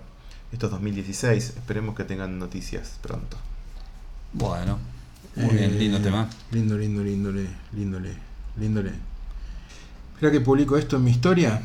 Esto 0.51 0.67
es 0.67 0.71
2016, 0.71 1.53
esperemos 1.57 1.95
que 1.95 2.03
tengan 2.03 2.39
noticias 2.39 2.97
pronto. 3.01 3.38
Bueno, 4.34 4.77
muy 5.36 5.55
bien, 5.55 5.71
Eh, 5.71 5.80
lindo 5.80 5.99
tema. 5.99 6.27
Lindo, 6.51 6.77
lindo, 6.77 7.03
lindole, 7.03 7.47
lindole, 7.73 8.13
lindole. 8.57 8.91
Espera 10.13 10.32
que 10.32 10.41
publico 10.41 10.77
esto 10.77 10.97
en 10.97 11.03
mi 11.03 11.11
historia. 11.11 11.61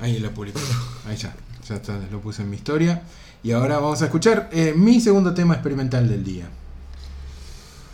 Ahí 0.00 0.18
la 0.18 0.30
publico. 0.30 0.60
Ahí 1.06 1.16
ya. 1.16 1.34
Ya 1.68 1.76
está, 1.76 1.98
lo 2.10 2.20
puse 2.20 2.42
en 2.42 2.50
mi 2.50 2.56
historia. 2.56 3.02
Y 3.42 3.52
ahora 3.52 3.78
vamos 3.78 4.02
a 4.02 4.06
escuchar 4.06 4.48
eh, 4.52 4.74
mi 4.76 5.00
segundo 5.00 5.32
tema 5.34 5.54
experimental 5.54 6.08
del 6.08 6.24
día. 6.24 6.46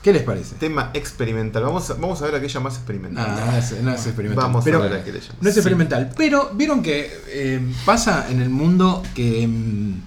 ¿Qué 0.03 0.13
les 0.15 0.23
parece? 0.23 0.55
Tema 0.57 0.91
experimental. 0.95 1.63
Vamos 1.63 1.91
a, 1.91 1.95
vamos 1.95 2.23
a 2.23 2.25
ver 2.25 2.35
aquella 2.35 2.61
más 2.61 2.77
experimental. 2.77 3.27
Ah, 3.29 3.51
no 3.51 3.57
es, 3.59 3.83
no 3.83 3.91
es 3.93 4.07
experimental. 4.07 4.45
Vamos 4.47 4.65
pero 4.65 4.79
a 4.79 4.83
ver 4.87 4.95
aquella 4.95 5.19
más. 5.19 5.43
no 5.43 5.49
es 5.51 5.57
experimental. 5.57 6.11
Pero 6.17 6.51
vieron 6.55 6.83
que 6.83 7.11
eh, 7.29 7.61
pasa 7.85 8.31
en 8.31 8.41
el 8.41 8.49
mundo 8.49 9.03
que 9.15 9.47
mm, 9.47 10.01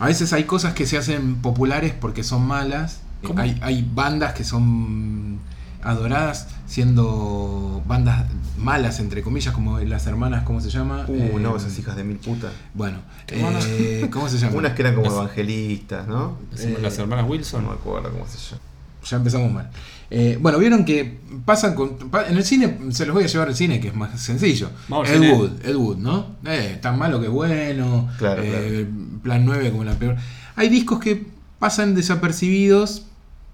a 0.00 0.06
veces 0.06 0.32
hay 0.34 0.44
cosas 0.44 0.74
que 0.74 0.84
se 0.86 0.98
hacen 0.98 1.36
populares 1.36 1.94
porque 1.98 2.22
son 2.24 2.46
malas. 2.46 3.00
Eh, 3.22 3.26
¿Cómo? 3.28 3.40
Hay, 3.40 3.58
hay 3.62 3.88
bandas 3.94 4.34
que 4.34 4.44
son 4.44 5.38
adoradas 5.82 6.48
siendo 6.66 7.82
bandas 7.86 8.26
malas, 8.58 8.98
entre 8.98 9.22
comillas, 9.22 9.54
como 9.54 9.78
las 9.78 10.06
hermanas, 10.06 10.42
¿cómo 10.44 10.60
se 10.60 10.68
llama? 10.68 11.04
Uh, 11.08 11.14
Eh, 11.14 11.36
no, 11.40 11.56
esas 11.56 11.78
hijas 11.78 11.94
de 11.96 12.04
mil 12.04 12.16
putas. 12.18 12.52
Bueno, 12.74 12.98
hermanas? 13.28 13.64
eh, 13.68 14.08
¿cómo 14.12 14.28
se 14.28 14.36
llama? 14.38 14.56
Unas 14.58 14.72
que 14.74 14.82
eran 14.82 14.94
como 14.94 15.06
Las- 15.06 15.14
evangelistas, 15.14 16.06
¿no? 16.08 16.36
eh, 16.58 16.78
Las 16.82 16.98
hermanas 16.98 17.24
No 17.24 17.30
Wilson. 17.30 17.64
me 17.66 17.72
acuerdo 17.72 18.10
cómo 18.10 18.26
se 18.26 18.36
llama. 18.38 18.62
Ya 19.08 19.16
empezamos 19.18 19.52
mal. 19.52 19.70
Eh, 20.10 20.38
bueno, 20.40 20.58
vieron 20.58 20.84
que 20.84 21.18
pasan 21.44 21.74
con. 21.74 21.96
en 22.28 22.36
el 22.36 22.44
cine, 22.44 22.78
se 22.90 23.06
los 23.06 23.14
voy 23.14 23.24
a 23.24 23.26
llevar 23.26 23.48
al 23.48 23.56
cine, 23.56 23.80
que 23.80 23.88
es 23.88 23.94
más 23.94 24.20
sencillo. 24.20 24.70
Vamos 24.88 25.08
Ed 25.08 25.14
cine. 25.14 25.32
Wood, 25.34 25.50
Ed 25.64 25.74
Wood, 25.76 25.96
¿no? 25.98 26.36
Eh, 26.46 26.78
tan 26.80 26.98
malo 26.98 27.20
que 27.20 27.28
bueno. 27.28 28.08
Claro, 28.18 28.42
eh, 28.44 28.86
Plan 29.22 29.44
9 29.44 29.70
como 29.70 29.84
la 29.84 29.94
peor. 29.98 30.16
Hay 30.56 30.68
discos 30.68 31.00
que 31.00 31.26
pasan 31.58 31.94
desapercibidos 31.94 33.04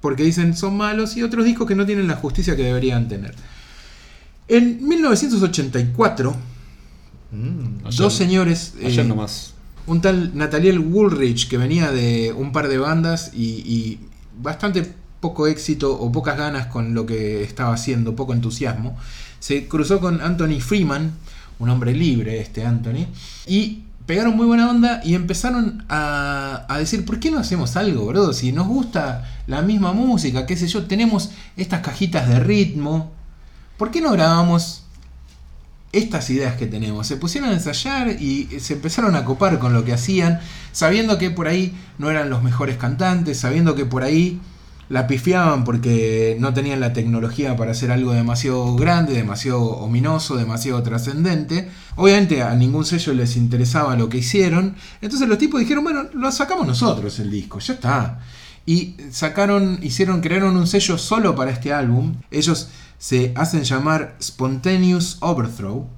porque 0.00 0.24
dicen 0.24 0.56
son 0.56 0.76
malos 0.76 1.16
y 1.16 1.22
otros 1.22 1.44
discos 1.44 1.66
que 1.68 1.74
no 1.74 1.86
tienen 1.86 2.08
la 2.08 2.16
justicia 2.16 2.56
que 2.56 2.64
deberían 2.64 3.08
tener. 3.08 3.34
En 4.48 4.86
1984, 4.86 6.30
Ayer- 6.30 6.52
Mm. 7.32 7.96
dos 7.96 8.12
señores. 8.14 8.74
Ayer 8.84 9.04
eh, 9.04 9.08
nomás. 9.08 9.54
un 9.86 10.00
tal 10.00 10.36
Nathaniel 10.36 10.78
Woolrich 10.80 11.48
que 11.48 11.56
venía 11.56 11.90
de 11.90 12.32
un 12.36 12.52
par 12.52 12.68
de 12.68 12.78
bandas 12.78 13.32
y, 13.34 13.62
y 13.66 14.00
bastante 14.40 14.92
poco 15.22 15.46
éxito 15.46 15.94
o 15.94 16.10
pocas 16.10 16.36
ganas 16.36 16.66
con 16.66 16.94
lo 16.94 17.06
que 17.06 17.44
estaba 17.44 17.72
haciendo, 17.72 18.16
poco 18.16 18.34
entusiasmo, 18.34 18.98
se 19.38 19.68
cruzó 19.68 20.00
con 20.00 20.20
Anthony 20.20 20.60
Freeman, 20.60 21.12
un 21.60 21.70
hombre 21.70 21.94
libre 21.94 22.40
este 22.40 22.66
Anthony, 22.66 23.06
y 23.46 23.84
pegaron 24.04 24.36
muy 24.36 24.46
buena 24.46 24.68
onda 24.68 25.00
y 25.04 25.14
empezaron 25.14 25.84
a, 25.88 26.66
a 26.68 26.78
decir, 26.78 27.04
¿por 27.04 27.20
qué 27.20 27.30
no 27.30 27.38
hacemos 27.38 27.76
algo, 27.76 28.06
bro? 28.06 28.32
Si 28.32 28.50
nos 28.50 28.66
gusta 28.66 29.24
la 29.46 29.62
misma 29.62 29.92
música, 29.92 30.44
qué 30.44 30.56
sé 30.56 30.66
yo, 30.66 30.86
tenemos 30.86 31.30
estas 31.56 31.80
cajitas 31.80 32.28
de 32.28 32.40
ritmo, 32.40 33.12
¿por 33.78 33.92
qué 33.92 34.00
no 34.00 34.10
grabamos 34.10 34.82
estas 35.92 36.30
ideas 36.30 36.56
que 36.56 36.66
tenemos. 36.66 37.06
Se 37.06 37.16
pusieron 37.16 37.50
a 37.50 37.52
ensayar 37.52 38.08
y 38.20 38.48
se 38.60 38.72
empezaron 38.72 39.14
a 39.14 39.26
copar 39.26 39.58
con 39.58 39.74
lo 39.74 39.84
que 39.84 39.92
hacían, 39.92 40.40
sabiendo 40.72 41.18
que 41.18 41.30
por 41.30 41.48
ahí 41.48 41.74
no 41.98 42.10
eran 42.10 42.30
los 42.30 42.42
mejores 42.42 42.78
cantantes, 42.78 43.38
sabiendo 43.38 43.74
que 43.74 43.84
por 43.84 44.02
ahí 44.02 44.40
la 44.92 45.06
pifiaban 45.06 45.64
porque 45.64 46.36
no 46.38 46.52
tenían 46.52 46.78
la 46.78 46.92
tecnología 46.92 47.56
para 47.56 47.70
hacer 47.70 47.90
algo 47.90 48.12
demasiado 48.12 48.76
grande, 48.76 49.14
demasiado 49.14 49.62
ominoso, 49.62 50.36
demasiado 50.36 50.82
trascendente. 50.82 51.70
Obviamente 51.96 52.42
a 52.42 52.54
ningún 52.54 52.84
sello 52.84 53.14
les 53.14 53.36
interesaba 53.38 53.96
lo 53.96 54.10
que 54.10 54.18
hicieron. 54.18 54.76
Entonces 55.00 55.26
los 55.26 55.38
tipos 55.38 55.60
dijeron, 55.60 55.82
bueno, 55.82 56.04
lo 56.12 56.30
sacamos 56.30 56.66
nosotros 56.66 57.18
el 57.20 57.30
disco, 57.30 57.58
ya 57.58 57.72
está. 57.72 58.20
Y 58.66 58.96
sacaron, 59.10 59.78
hicieron, 59.82 60.20
crearon 60.20 60.58
un 60.58 60.66
sello 60.66 60.98
solo 60.98 61.34
para 61.34 61.52
este 61.52 61.72
álbum. 61.72 62.16
Ellos 62.30 62.68
se 62.98 63.32
hacen 63.34 63.64
llamar 63.64 64.14
Spontaneous 64.20 65.16
Overthrow. 65.20 65.88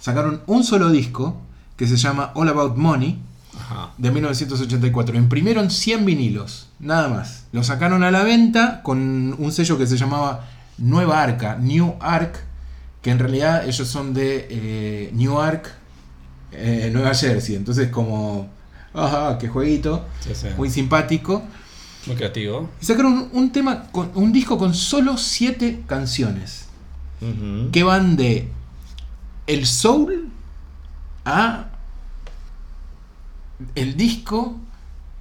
Sacaron 0.00 0.42
un 0.46 0.62
solo 0.62 0.90
disco 0.90 1.40
que 1.76 1.88
se 1.88 1.96
llama 1.96 2.30
All 2.36 2.48
About 2.50 2.76
Money 2.76 3.18
Ajá. 3.58 3.90
de 3.98 4.10
1984. 4.10 5.16
Imprimieron 5.16 5.70
100 5.70 6.04
vinilos, 6.04 6.68
nada 6.80 7.08
más. 7.08 7.44
Lo 7.52 7.62
sacaron 7.62 8.02
a 8.02 8.10
la 8.10 8.22
venta 8.24 8.82
con 8.82 9.34
un 9.38 9.52
sello 9.52 9.78
que 9.78 9.86
se 9.86 9.96
llamaba 9.96 10.46
Nueva 10.78 11.22
Arca, 11.22 11.56
New 11.60 11.94
Arc, 12.00 12.38
que 13.02 13.10
en 13.10 13.18
realidad 13.18 13.66
ellos 13.68 13.86
son 13.88 14.14
de 14.14 14.46
eh, 14.50 15.10
New 15.14 15.38
Arc, 15.40 15.70
eh, 16.52 16.90
Nueva 16.92 17.14
Jersey. 17.14 17.54
Entonces 17.56 17.88
como, 17.90 18.48
ajá, 18.92 19.38
qué 19.38 19.48
jueguito, 19.48 20.04
Sí, 20.20 20.30
sí. 20.34 20.48
muy 20.56 20.70
simpático. 20.70 21.42
Muy 22.06 22.16
creativo. 22.16 22.68
Y 22.82 22.84
sacaron 22.84 23.28
un 23.32 23.50
tema, 23.52 23.84
con, 23.90 24.10
un 24.14 24.32
disco 24.32 24.58
con 24.58 24.74
solo 24.74 25.16
7 25.16 25.84
canciones, 25.86 26.66
que 27.72 27.82
van 27.82 28.16
de 28.16 28.48
el 29.46 29.64
soul 29.66 30.28
a 31.24 31.68
el 33.74 33.96
disco, 33.96 34.58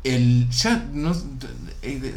el 0.04 0.50
ya 0.50 0.86
no, 0.94 1.14
eh, 1.82 2.14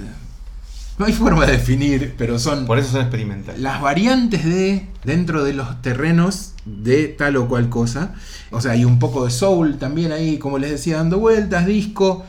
no 0.99 1.07
hay 1.07 1.13
forma 1.13 1.45
de 1.47 1.53
definir, 1.53 2.15
pero 2.17 2.39
son 2.39 2.67
Por 2.67 2.79
eso 2.79 2.91
son 2.93 3.03
experimentales. 3.03 3.61
las 3.61 3.81
variantes 3.81 4.45
de 4.45 4.89
dentro 5.05 5.45
de 5.45 5.53
los 5.53 5.83
terrenos 5.83 6.53
de 6.65 7.09
tal 7.09 7.37
o 7.37 7.49
cual 7.49 7.69
cosa. 7.69 8.15
O 8.51 8.61
sea, 8.61 8.73
hay 8.73 8.85
un 8.85 8.99
poco 8.99 9.25
de 9.25 9.31
soul 9.31 9.77
también 9.79 10.11
ahí, 10.13 10.39
como 10.39 10.59
les 10.59 10.71
decía, 10.71 10.97
dando 10.97 11.19
vueltas, 11.19 11.67
disco. 11.67 12.25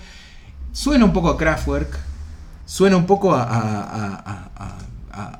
Suena 0.74 1.06
un 1.06 1.14
poco 1.14 1.30
a 1.30 1.38
Kraftwerk, 1.38 1.98
suena 2.66 2.98
un 2.98 3.06
poco 3.08 3.34
a, 3.34 3.44
a- 3.44 3.82
a- 3.84 4.52
a- 4.56 4.78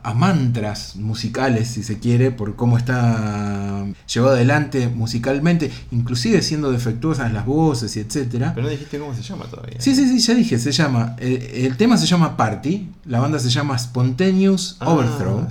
a- 0.04 0.14
mantras 0.14 0.96
musicales, 0.96 1.68
si 1.68 1.84
se 1.84 2.00
quiere, 2.00 2.32
por 2.32 2.56
cómo 2.56 2.78
está 2.78 3.86
llevado 4.12 4.36
adelante 4.36 4.88
musicalmente, 4.90 5.72
inclusive 5.92 6.42
siendo 6.42 6.72
defectuosas 6.72 7.32
las 7.34 7.46
voces 7.46 7.96
y 7.96 8.00
etcétera. 8.00 8.54
Pero 8.56 8.66
no 8.68 8.72
dijiste 8.72 8.98
cómo 9.00 9.14
se 9.14 9.22
llama 9.22 9.46
todavía. 9.46 9.80
Sí, 9.80 9.94
sí, 9.96 10.08
sí, 10.08 10.20
ya 10.20 10.34
dije, 10.34 10.58
se 10.60 10.72
llama. 10.72 11.16
El, 11.20 11.34
el 11.42 11.78
tema 11.78 11.98
se 11.98 12.06
llama 12.08 12.36
Party, 12.38 12.90
la 13.06 13.20
banda 13.20 13.40
se 13.40 13.50
llama 13.50 13.78
Spontaneous 13.78 14.78
Ah, 14.80 14.90
Overthrow. 14.90 15.48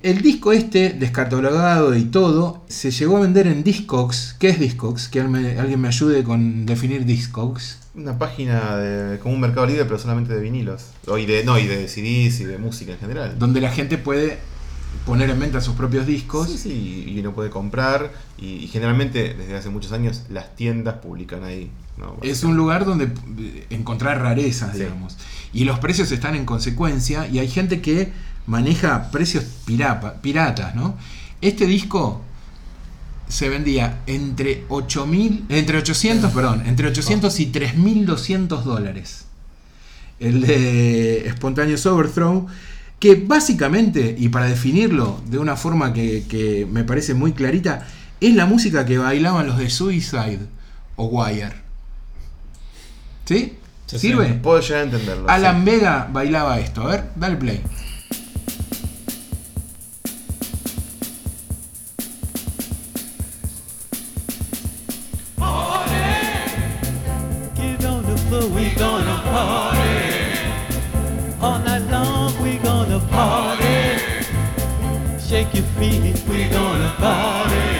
El 0.00 0.22
disco 0.22 0.52
este, 0.52 0.90
descatalogado 0.90 1.96
y 1.96 2.04
todo, 2.04 2.64
se 2.68 2.92
llegó 2.92 3.16
a 3.16 3.20
vender 3.20 3.48
en 3.48 3.64
Discogs. 3.64 4.36
¿Qué 4.38 4.48
es 4.50 4.60
Discogs? 4.60 5.08
Que 5.08 5.20
alguien 5.20 5.80
me 5.80 5.88
ayude 5.88 6.22
con 6.22 6.66
definir 6.66 7.04
Discogs 7.04 7.78
una 7.98 8.18
página 8.18 8.76
de, 8.76 9.18
como 9.18 9.34
un 9.34 9.40
mercado 9.40 9.66
libre, 9.66 9.84
pero 9.84 9.98
solamente 9.98 10.34
de 10.34 10.40
vinilos. 10.40 10.86
O 11.06 11.18
y 11.18 11.26
de, 11.26 11.44
no, 11.44 11.58
y 11.58 11.66
de 11.66 11.88
CDs 11.88 12.40
y 12.40 12.44
de 12.44 12.58
música 12.58 12.92
en 12.92 12.98
general. 12.98 13.38
Donde 13.38 13.60
la 13.60 13.70
gente 13.70 13.98
puede 13.98 14.38
poner 15.04 15.30
en 15.30 15.40
venta 15.40 15.60
sus 15.60 15.74
propios 15.74 16.06
discos. 16.06 16.48
Sí, 16.48 16.58
sí 16.58 17.04
y, 17.06 17.12
y 17.12 17.20
uno 17.20 17.34
puede 17.34 17.50
comprar. 17.50 18.12
Y, 18.38 18.68
generalmente, 18.68 19.34
desde 19.34 19.56
hace 19.56 19.68
muchos 19.68 19.92
años, 19.92 20.24
las 20.30 20.54
tiendas 20.54 20.96
publican 20.96 21.44
ahí. 21.44 21.70
Es 22.22 22.44
un 22.44 22.56
lugar 22.56 22.84
donde 22.84 23.06
eh, 23.06 23.66
encontrar 23.70 24.20
rarezas, 24.20 24.74
digamos. 24.74 25.16
Y 25.52 25.64
los 25.64 25.80
precios 25.80 26.12
están 26.12 26.36
en 26.36 26.44
consecuencia. 26.44 27.26
Y 27.26 27.40
hay 27.40 27.48
gente 27.48 27.80
que 27.80 28.12
maneja 28.46 29.10
precios 29.10 29.44
piratas, 29.64 30.74
¿no? 30.74 30.96
Este 31.40 31.66
disco 31.66 32.22
se 33.28 33.48
vendía 33.48 34.00
entre, 34.06 34.64
8 34.68 35.06
entre 35.48 35.78
800, 35.78 36.32
perdón, 36.32 36.62
entre 36.66 36.88
800 36.88 37.40
y 37.40 37.52
3.200 37.52 38.62
dólares. 38.62 39.26
El 40.18 40.40
de 40.40 41.30
Spontaneous 41.36 41.86
Overthrow, 41.86 42.46
que 42.98 43.14
básicamente, 43.14 44.16
y 44.18 44.30
para 44.30 44.46
definirlo 44.46 45.20
de 45.26 45.38
una 45.38 45.56
forma 45.56 45.92
que, 45.92 46.66
me 46.70 46.84
parece 46.84 47.14
muy 47.14 47.32
clarita, 47.32 47.86
es 48.20 48.34
la 48.34 48.46
música 48.46 48.84
que 48.84 48.98
bailaban 48.98 49.46
los 49.46 49.58
de 49.58 49.70
Suicide 49.70 50.40
o 50.96 51.06
Wire. 51.06 51.52
¿Sí? 53.26 53.58
¿Sirve? 53.86 54.28
Sí, 54.28 54.34
puedo 54.42 54.60
llegar 54.60 54.80
a 54.80 54.84
entenderlo. 54.84 55.30
Alan. 55.30 55.64
Vega 55.64 56.08
bailaba 56.12 56.58
esto. 56.58 56.82
A 56.82 56.88
ver, 56.88 57.04
dale 57.14 57.36
play. 57.36 57.62
we 68.54 68.70
gonna 68.74 69.20
party. 69.24 70.38
All 71.40 71.58
night 71.58 71.90
long 71.90 72.42
we 72.42 72.58
gonna 72.58 73.00
party. 73.10 73.98
Shake 75.18 75.54
your 75.54 75.64
feet, 75.76 76.22
we 76.28 76.48
gonna 76.48 76.94
party. 76.98 77.77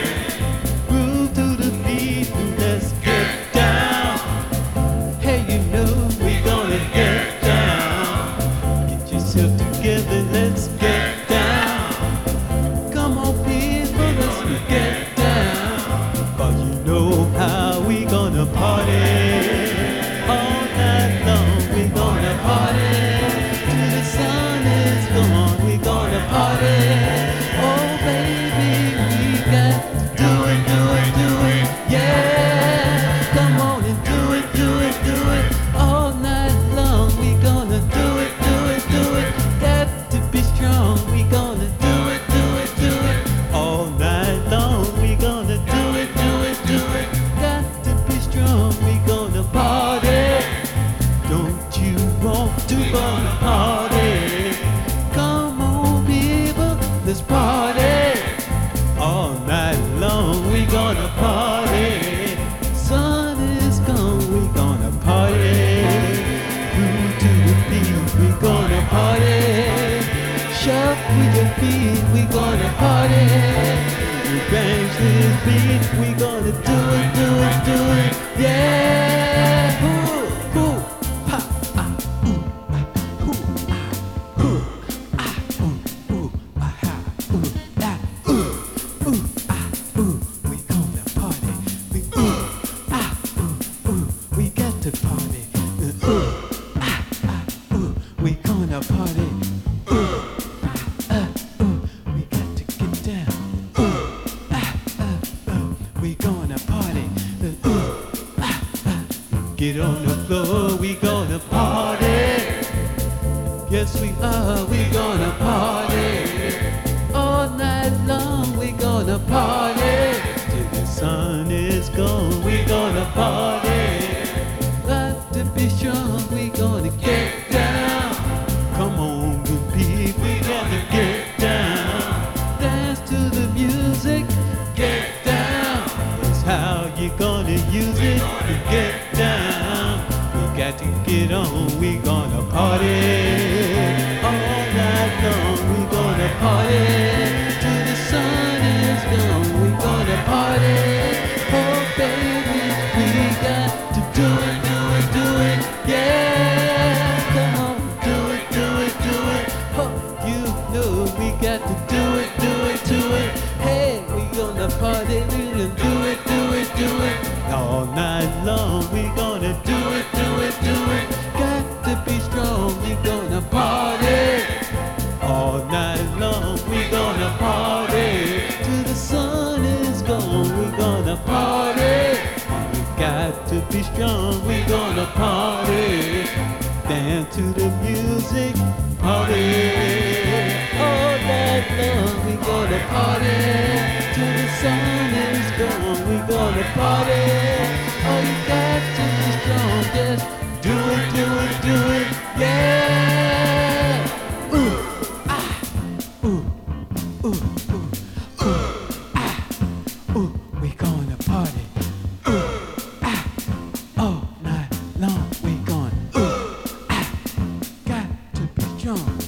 Shaw. 218.89 219.28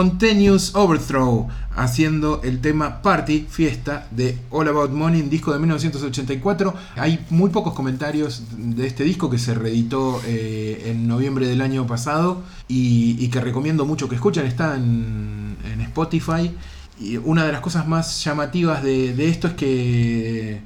Spontaneous 0.00 0.74
Overthrow 0.74 1.48
haciendo 1.76 2.40
el 2.42 2.62
tema 2.62 3.02
Party, 3.02 3.46
fiesta 3.50 4.08
de 4.10 4.38
All 4.48 4.66
About 4.66 4.92
Money, 4.92 5.20
disco 5.20 5.52
de 5.52 5.58
1984. 5.58 6.74
Hay 6.96 7.26
muy 7.28 7.50
pocos 7.50 7.74
comentarios 7.74 8.44
de 8.56 8.86
este 8.86 9.04
disco 9.04 9.28
que 9.28 9.38
se 9.38 9.52
reeditó 9.52 10.22
eh, 10.24 10.84
en 10.86 11.06
noviembre 11.06 11.46
del 11.46 11.60
año 11.60 11.86
pasado 11.86 12.42
y, 12.66 13.28
que 13.28 13.42
recomiendo 13.42 13.84
mucho 13.84 14.08
que 14.08 14.14
escuchen. 14.14 14.46
Está 14.46 14.74
en, 14.74 15.58
en 15.70 15.82
Spotify. 15.82 16.50
Y 16.98 17.18
una 17.18 17.44
de 17.44 17.52
las 17.52 17.60
cosas 17.60 17.86
más 17.86 18.24
llamativas 18.24 18.82
de, 18.82 19.28
esto 19.28 19.48
es 19.48 19.52
que 19.52 20.52
eh, 20.54 20.60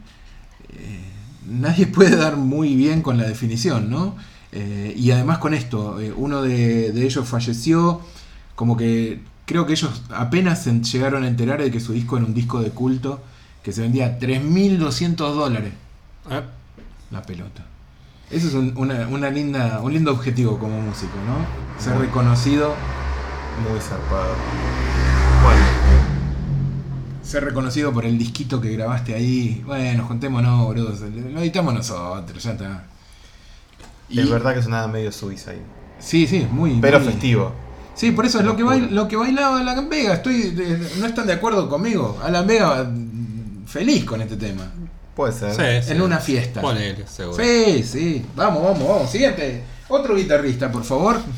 nadie 1.49 1.89
puede 1.89 2.15
dar 2.15 2.37
muy 2.37 2.77
bien 2.77 3.03
con 3.03 3.19
la 3.19 3.25
definición, 3.25 3.91
¿no? 3.91 4.15
Eh, 4.53 4.95
y 4.97 5.11
además 5.11 5.39
con 5.39 5.55
esto, 5.55 5.99
uno 6.17 6.41
de 6.43 7.05
ellos 7.05 7.29
falleció, 7.29 8.01
como 8.55 8.77
que 8.77 9.21
creo 9.47 9.67
que 9.67 9.73
ellos 9.75 10.03
apenas 10.11 10.63
se 10.63 10.73
llegaron 10.81 11.25
a 11.25 11.29
enterar 11.29 11.63
de 11.63 11.71
que 11.71 11.81
su 11.81 11.93
disco 11.93 12.17
era 12.17 12.27
un 12.27 12.35
disco 12.35 12.63
de 12.63 12.71
culto 12.71 13.21
que 13.63 13.73
se 13.73 13.81
vendía 13.83 14.07
a 14.07 14.19
3.200 14.19 15.17
dólares. 15.17 15.73
Eh, 16.31 16.43
La 17.11 17.23
pelota. 17.23 17.65
Eso 18.31 18.49
es 18.49 18.55
un, 18.55 18.73
una, 18.77 19.07
una 19.09 19.31
linda, 19.31 19.81
un 19.83 19.93
lindo 19.93 20.11
objetivo 20.11 20.59
como 20.59 20.81
músico, 20.81 21.13
¿no? 21.27 21.83
Ser 21.83 21.95
Muy. 21.95 22.07
reconocido, 22.07 22.75
Muy 23.71 23.79
zarpado. 23.81 24.35
Bueno, 25.43 25.65
ser 27.23 27.45
reconocido 27.45 27.93
por 27.93 28.05
el 28.05 28.19
disquito 28.19 28.61
que 28.61 28.71
grabaste 28.73 29.15
ahí. 29.15 29.63
Bueno, 29.67 30.05
juntémonos, 30.05 30.65
boludo. 30.65 30.95
Lo 31.33 31.41
editamos 31.41 31.75
nosotros, 31.75 32.43
ya 32.43 32.53
está. 32.53 32.85
Y- 34.09 34.21
es 34.21 34.31
verdad 34.31 34.55
que 34.55 34.63
sonaba 34.63 34.89
medio 34.89 35.11
Suicide. 35.13 35.63
Sí, 35.99 36.27
sí, 36.27 36.47
muy. 36.51 36.79
Pero 36.81 36.99
muy- 37.01 37.09
festivo. 37.09 37.53
Sí, 37.95 38.11
por 38.11 38.27
eso 38.27 38.41
es 38.41 38.45
lo 38.45 38.57
que, 38.57 38.63
Locura. 38.63 38.79
bail- 38.79 38.91
lo 38.91 39.09
que 39.09 39.17
bailaba 39.17 39.61
Alan 39.61 39.89
Vega. 39.89 40.15
Estoy, 40.15 40.51
de- 40.51 40.91
no 40.99 41.07
están 41.07 41.27
de 41.27 41.33
acuerdo 41.35 41.69
conmigo. 41.69 42.19
Alan 42.23 42.47
Vega 42.47 42.85
mm, 42.85 43.67
feliz 43.67 44.05
con 44.05 44.21
este 44.21 44.37
tema. 44.37 44.71
Puede 45.15 45.33
ser. 45.33 45.53
sí, 45.81 45.87
sí. 45.87 45.93
En 45.93 46.03
una 46.03 46.19
fiesta. 46.19 46.61
Ponele, 46.61 47.07
seguro. 47.07 47.43
Sí, 47.43 47.83
sí. 47.85 48.27
Vamos, 48.35 48.63
vamos, 48.65 48.89
vamos. 48.89 49.11
Siguiente. 49.11 49.63
Otro 49.89 50.15
guitarrista, 50.17 50.71
por 50.73 50.85
favor. 50.85 51.21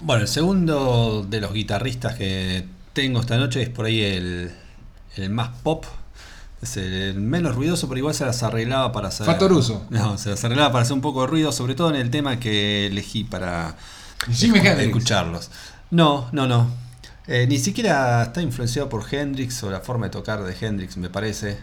Bueno, 0.00 0.20
el 0.22 0.28
segundo 0.28 1.24
de 1.26 1.40
los 1.40 1.54
guitarristas 1.54 2.14
que 2.16 2.66
tengo 2.92 3.20
esta 3.20 3.38
noche 3.38 3.62
es 3.62 3.70
por 3.70 3.86
ahí 3.86 4.02
el, 4.02 4.50
el 5.16 5.30
más 5.30 5.48
pop. 5.62 5.86
Es 6.60 6.76
el 6.76 7.14
menos 7.20 7.54
ruidoso, 7.54 7.88
pero 7.88 7.98
igual 8.00 8.14
se 8.14 8.26
las 8.26 8.42
arreglaba 8.42 8.92
para 8.92 9.08
hacer. 9.08 9.24
Fatoruso. 9.24 9.86
No, 9.88 10.18
se 10.18 10.28
las 10.28 10.44
arreglaba 10.44 10.72
para 10.72 10.82
hacer 10.82 10.92
un 10.92 11.00
poco 11.00 11.22
de 11.22 11.28
ruido, 11.28 11.52
sobre 11.52 11.74
todo 11.74 11.88
en 11.88 11.96
el 11.96 12.10
tema 12.10 12.38
que 12.38 12.88
elegí 12.88 13.24
para 13.24 13.76
Jimi 14.30 14.58
escu- 14.58 14.66
Hendrix. 14.78 15.50
No, 15.94 16.28
no, 16.32 16.46
no. 16.46 16.68
Eh, 17.26 17.46
ni 17.48 17.58
siquiera 17.58 18.22
está 18.24 18.42
influenciado 18.42 18.88
por 18.88 19.04
Hendrix 19.12 19.62
o 19.62 19.70
la 19.70 19.80
forma 19.80 20.06
de 20.06 20.10
tocar 20.10 20.42
de 20.42 20.54
Hendrix, 20.60 20.96
me 20.96 21.08
parece. 21.08 21.56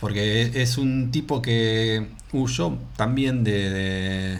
Porque 0.00 0.52
es 0.62 0.78
un 0.78 1.10
tipo 1.10 1.42
que 1.42 2.06
huyó 2.32 2.78
también 2.96 3.42
de, 3.44 3.70
de, 3.70 4.38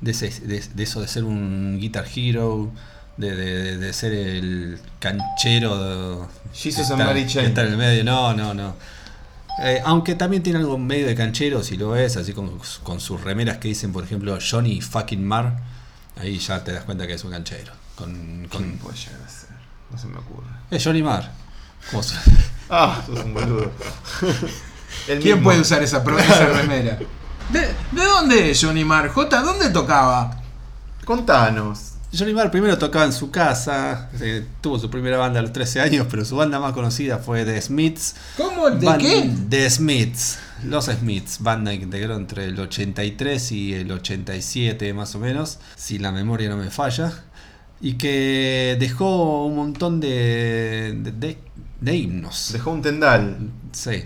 de 0.00 0.10
ese- 0.10 0.40
de- 0.46 0.62
de 0.74 0.82
eso 0.82 1.00
de 1.00 1.08
ser 1.08 1.24
un 1.24 1.78
guitar 1.80 2.06
hero, 2.14 2.70
de, 3.16 3.92
ser 3.92 4.12
el 4.12 4.78
canchero. 5.00 6.28
Jesus 6.54 6.90
and 6.90 7.00
está- 7.00 7.04
Mary 7.04 7.26
Chain. 7.26 7.46
está 7.46 7.62
en 7.62 7.72
el 7.72 7.76
medio. 7.76 8.02
No, 8.04 8.32
no, 8.34 8.54
no. 8.54 8.76
Eh, 9.62 9.80
aunque 9.84 10.14
también 10.14 10.42
tiene 10.42 10.58
algo 10.60 10.78
medio 10.78 11.06
de 11.06 11.14
canchero, 11.14 11.62
si 11.62 11.76
lo 11.76 11.90
ves, 11.90 12.16
así 12.16 12.32
con, 12.32 12.58
con 12.82 12.98
sus 13.00 13.20
remeras 13.20 13.58
que 13.58 13.68
dicen, 13.68 13.92
por 13.92 14.04
ejemplo, 14.04 14.38
Johnny 14.40 14.80
fucking 14.80 15.24
Mar. 15.24 15.58
Ahí 16.16 16.38
ya 16.38 16.62
te 16.64 16.72
das 16.72 16.84
cuenta 16.84 17.06
que 17.06 17.14
es 17.14 17.24
un 17.24 17.30
canchero. 17.32 17.72
Con, 17.96 18.46
con- 18.50 18.62
¿Quién 18.62 18.78
puede 18.78 18.96
llegar 18.96 19.20
a 19.24 19.28
ser? 19.28 19.50
No 19.90 19.98
se 19.98 20.06
me 20.08 20.18
ocurre. 20.18 20.46
es 20.70 20.82
Johnny 20.84 21.02
Marr. 21.02 21.30
¿Cómo 21.90 22.02
se- 22.02 22.16
Ah, 22.70 23.02
sos 23.06 23.20
un 23.24 23.34
boludo. 23.34 23.70
El 25.08 25.18
¿Quién 25.20 25.34
mismo. 25.36 25.44
puede 25.44 25.60
usar 25.60 25.82
esa, 25.82 25.98
esa 25.98 26.46
remera? 26.46 26.98
¿De, 27.50 27.60
¿De 27.60 28.04
dónde 28.04 28.50
es 28.50 28.62
Johnny 28.64 28.84
Marr? 28.84 29.08
J, 29.10 29.42
¿dónde 29.42 29.68
tocaba? 29.70 30.40
Contanos. 31.04 31.90
Johnny 32.16 32.32
Marr 32.32 32.50
primero 32.50 32.78
tocaba 32.78 33.04
en 33.06 33.12
su 33.12 33.30
casa, 33.32 34.08
eh, 34.20 34.46
tuvo 34.60 34.78
su 34.78 34.88
primera 34.88 35.18
banda 35.18 35.40
a 35.40 35.42
los 35.42 35.52
13 35.52 35.80
años, 35.80 36.06
pero 36.08 36.24
su 36.24 36.36
banda 36.36 36.60
más 36.60 36.72
conocida 36.72 37.18
fue 37.18 37.44
The 37.44 37.60
Smiths. 37.60 38.14
¿Cómo? 38.36 38.70
¿De 38.70 38.86
Ban- 38.86 38.98
qué? 38.98 39.30
The 39.50 39.68
Smiths. 39.68 40.38
Los 40.62 40.84
Smiths, 40.86 41.40
banda 41.40 41.72
que 41.72 41.78
integró 41.82 42.14
entre 42.16 42.44
el 42.46 42.58
83 42.58 43.52
y 43.52 43.74
el 43.74 43.90
87 43.90 44.94
más 44.94 45.14
o 45.16 45.18
menos, 45.18 45.58
si 45.76 45.98
la 45.98 46.12
memoria 46.12 46.48
no 46.48 46.56
me 46.56 46.70
falla, 46.70 47.12
y 47.84 47.94
que 47.94 48.76
dejó 48.80 49.44
un 49.46 49.56
montón 49.56 50.00
de, 50.00 50.94
de, 51.02 51.12
de- 51.12 51.38
de 51.80 51.96
himnos. 51.96 52.50
Dejó 52.52 52.70
un 52.72 52.82
tendal. 52.82 53.36
Sí. 53.72 54.02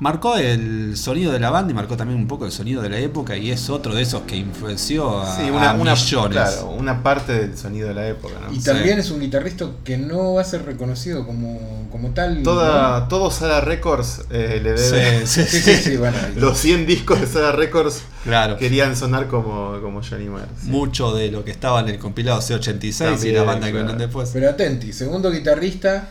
Marcó 0.00 0.36
el 0.36 0.96
sonido 0.96 1.32
de 1.32 1.38
la 1.38 1.50
banda 1.50 1.70
y 1.70 1.74
marcó 1.74 1.96
también 1.96 2.18
un 2.18 2.26
poco 2.26 2.44
el 2.44 2.50
sonido 2.52 2.82
de 2.82 2.88
la 2.90 2.98
época 2.98 3.36
y 3.36 3.52
es 3.52 3.70
otro 3.70 3.94
de 3.94 4.02
esos 4.02 4.22
que 4.22 4.36
influenció 4.36 5.20
a, 5.22 5.36
Sí, 5.36 5.48
una, 5.48 5.70
a 5.70 5.74
una, 5.74 5.94
millones. 5.94 6.32
claro, 6.32 6.70
una 6.70 7.02
parte 7.04 7.32
del 7.32 7.56
sonido 7.56 7.86
de 7.88 7.94
la 7.94 8.08
época, 8.08 8.34
¿no? 8.44 8.52
Y 8.52 8.56
Sí. 8.58 8.64
también 8.64 8.98
es 8.98 9.12
un 9.12 9.20
guitarrista 9.20 9.66
que 9.84 9.96
no 9.96 10.34
va 10.34 10.40
a 10.40 10.44
ser 10.44 10.64
reconocido 10.64 11.24
como, 11.24 11.88
como 11.92 12.10
tal. 12.10 12.42
Toda, 12.42 13.06
todo 13.08 13.30
Sala 13.30 13.60
Records 13.60 14.22
eh, 14.30 14.60
le 14.62 14.72
debe. 14.72 15.26
Sí, 15.26 15.40
¿no? 15.42 15.46
Sí, 15.46 15.60
sí, 15.60 15.74
sí, 15.76 15.96
bueno. 15.96 16.18
Los 16.36 16.58
100 16.58 16.86
discos 16.86 17.20
de 17.20 17.26
Sala 17.28 17.52
Records 17.52 18.02
Claro. 18.24 18.56
querían 18.58 18.96
sonar 18.96 19.28
como, 19.28 19.78
como 19.80 20.02
Johnny 20.02 20.28
Marr. 20.28 20.48
sí. 20.60 20.70
Mucho 20.70 21.14
de 21.14 21.30
lo 21.30 21.44
que 21.44 21.52
estaba 21.52 21.80
en 21.80 21.88
el 21.90 21.98
compilado 22.00 22.40
C86 22.40 23.24
y 23.26 23.30
la 23.32 23.44
banda 23.44 23.68
que 23.68 23.72
vendrán 23.74 23.98
después. 23.98 24.30
Pero 24.32 24.50
atenti, 24.50 24.92
segundo 24.92 25.30
guitarrista 25.30 26.08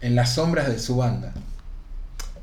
en 0.00 0.14
las 0.14 0.34
sombras 0.34 0.68
de 0.68 0.78
su 0.78 0.96
banda. 0.96 1.32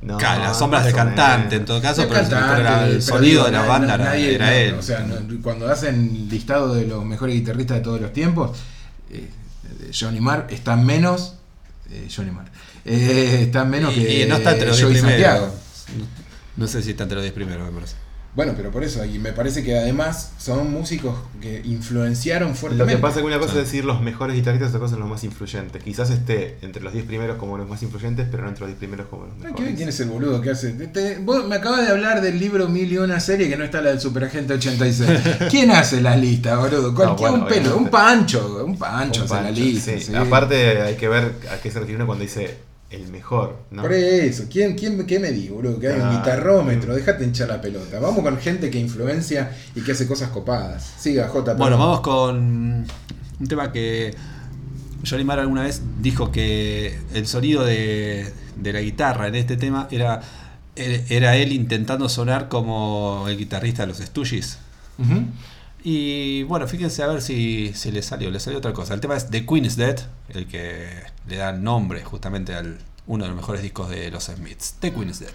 No, 0.06 0.18
Claro, 0.18 0.44
las 0.44 0.60
sombras 0.60 0.86
del 0.86 0.94
cantante 0.94 1.46
menos. 1.48 1.54
en 1.54 1.66
todo 1.66 1.82
caso, 1.82 2.02
El 2.04 2.08
pero, 2.10 2.22
cantante, 2.22 2.62
era 2.62 2.84
el 2.86 2.90
pero 2.92 3.02
sonido 3.02 3.22
digo, 3.32 3.46
de 3.46 3.52
la 3.52 3.62
banda 3.64 3.96
era, 3.96 4.06
nadie- 4.06 4.36
era 4.36 4.46
no, 4.46 4.52
él. 4.52 4.74
O 4.76 4.82
sea, 4.82 5.00
no- 5.00 5.42
cuando 5.42 5.68
hacen 5.68 6.28
listado 6.30 6.76
de 6.76 6.86
los 6.86 7.04
mejores 7.04 7.34
guitarristas 7.36 7.78
de 7.78 7.84
todos 7.84 8.00
los 8.02 8.14
tiempos, 8.14 8.58
eh, 9.10 9.30
Johnny 9.98 10.20
Marr 10.22 10.48
está 10.50 10.76
menos. 10.76 11.36
eh, 11.92 12.08
Johnny 12.16 12.32
Marr. 12.32 12.52
eh, 12.86 13.40
está 13.44 13.66
menos 13.66 13.94
y, 13.98 14.04
que. 14.04 14.24
y 14.24 14.28
no 14.28 14.36
está 14.36 14.52
entre 14.52 14.68
los 14.68 14.78
10 14.78 14.90
Joey 14.90 15.02
primeros. 15.02 15.50
No 16.58 16.68
sé 16.68 16.82
si 16.84 16.92
está 16.92 17.04
entre 17.04 17.16
los 17.16 17.24
10 17.24 17.34
primeros, 17.34 17.66
me 17.68 17.74
parece. 17.74 17.96
Bueno, 18.36 18.54
pero 18.58 18.70
por 18.70 18.84
eso, 18.84 19.04
y 19.06 19.18
me 19.18 19.32
parece 19.32 19.64
que 19.64 19.78
además 19.80 20.32
son 20.38 20.70
músicos 20.70 21.16
que 21.42 21.62
influenciaron 21.64 22.50
Lo 22.50 22.56
fuertemente. 22.56 22.96
que 22.96 23.02
pasa 23.02 23.16
es 23.20 23.22
que 23.22 23.28
una 23.28 23.40
cosa 23.40 23.54
Sí. 23.54 23.60
es 23.60 23.66
decir 23.66 23.86
los 23.86 24.02
mejores 24.02 24.36
guitarristas, 24.36 24.70
otra 24.70 24.82
cosa 24.82 24.96
es 24.96 25.00
los 25.00 25.08
más 25.10 25.24
influyentes. 25.24 25.82
Quizás 25.82 26.10
esté 26.10 26.58
entre 26.62 26.84
los 26.84 26.92
10 26.92 27.06
primeros 27.06 27.38
como 27.38 27.58
los 27.58 27.70
más 27.70 27.82
influyentes, 27.82 28.28
pero 28.30 28.44
no 28.44 28.50
entre 28.50 28.62
los 28.62 28.70
10 28.72 28.78
primeros 28.80 29.08
como 29.08 29.26
los 29.28 29.38
mejores. 29.38 29.76
¿quién, 29.76 29.88
es 29.88 30.00
el 30.02 30.10
boludo 30.10 30.42
que 30.42 30.50
hace? 30.52 30.72
Te- 30.74 31.18
vos 31.20 31.48
me 31.48 31.56
acabas 31.56 31.86
de 31.86 31.92
hablar 31.94 32.20
del 32.22 32.38
libro 32.38 32.68
Mil 32.68 32.92
y 32.92 32.98
una 32.98 33.22
serie 33.22 33.48
que 33.48 33.56
no 33.56 33.64
está 33.64 33.82
la 33.82 33.92
del 33.92 34.02
Superagente 34.02 34.54
86. 34.56 35.10
¿Quién 35.50 35.72
hace 35.72 36.02
las 36.02 36.20
listas, 36.20 36.58
boludo? 36.60 36.94
Cualquier 36.94 37.30
bueno, 37.30 37.44
un 37.46 37.50
pelo, 37.50 37.60
obviamente. 37.62 37.84
un 37.86 37.90
pancho, 37.90 38.64
un 38.66 38.78
pancho 38.78 39.22
Un 39.24 39.32
hace 39.32 39.44
la 39.44 39.52
lista. 39.52 39.92
sí. 39.94 40.00
sí. 40.02 40.16
Aparte 40.16 40.82
hay 40.82 40.96
que 40.96 41.08
ver 41.08 41.32
a 41.52 41.58
qué 41.62 41.72
se 41.72 41.80
refiere 41.80 41.96
uno 41.96 42.06
cuando 42.06 42.24
dice 42.24 42.58
el 42.96 43.08
mejor, 43.08 43.58
¿no? 43.72 43.82
Por 43.82 43.94
eso, 43.94 44.46
¿quién, 44.50 44.76
quién 44.76 45.06
qué 45.06 45.20
me 45.20 45.32
digo, 45.32 45.56
boludo? 45.56 45.80
Que 45.80 45.90
hay 45.90 46.00
un 46.00 46.12
guitarrómetro, 46.12 46.96
déjate 46.96 47.24
hinchar 47.24 47.50
la 47.50 47.62
pelota. 47.62 48.00
Vamos 48.00 48.24
con 48.24 48.38
gente 48.38 48.70
que 48.70 48.80
influencia 48.80 49.56
y 49.76 49.82
que 49.82 49.92
hace 49.92 50.08
cosas 50.08 50.30
copadas. 50.30 50.94
Siga, 50.98 51.28
J. 51.28 51.54
Bueno, 51.56 51.78
vamos 51.78 52.02
con 52.02 52.86
un 53.40 53.48
tema 53.48 53.72
que 53.72 54.16
Johnny 55.08 55.24
Marr 55.24 55.40
alguna 55.40 55.64
vez 55.64 55.82
dijo 56.02 56.32
que 56.32 56.98
el 57.14 57.28
sonido 57.28 57.64
de, 57.64 58.32
de 58.56 58.74
la 58.74 58.82
guitarra 58.82 59.28
en 59.28 59.36
este 59.36 59.58
tema 59.58 59.88
era, 59.92 60.22
era 60.76 61.36
él 61.36 61.52
intentando 61.52 62.10
sonar 62.10 62.50
como 62.50 63.26
el 63.28 63.38
guitarrista 63.38 63.84
de 63.84 63.88
los 63.88 63.98
Stooges. 63.98 64.58
Uh. 64.98 65.26
Y 65.88 66.42
bueno, 66.46 66.68
fíjense 66.68 67.04
a 67.04 67.08
ver 67.08 67.22
si, 67.22 67.72
si 67.76 67.92
le 67.92 68.02
salió. 68.02 68.32
Le 68.32 68.40
salió 68.40 68.58
otra 68.58 68.74
cosa. 68.74 68.96
El 68.96 69.02
tema 69.02 69.16
es 69.16 69.30
The 69.30 69.46
Queen 69.46 69.66
is 69.66 69.76
Dead, 69.76 70.00
el 70.30 70.48
que 70.48 70.90
le 71.28 71.36
da 71.36 71.52
nombre 71.52 72.04
justamente 72.04 72.56
al 72.56 72.80
uno 73.06 73.26
de 73.26 73.30
los 73.30 73.38
mejores 73.38 73.62
discos 73.62 73.92
de 73.92 74.10
los 74.10 74.24
Smiths. 74.24 74.78
The 74.80 74.92
Queen 74.92 75.10
is 75.10 75.20
Dead. 75.20 75.30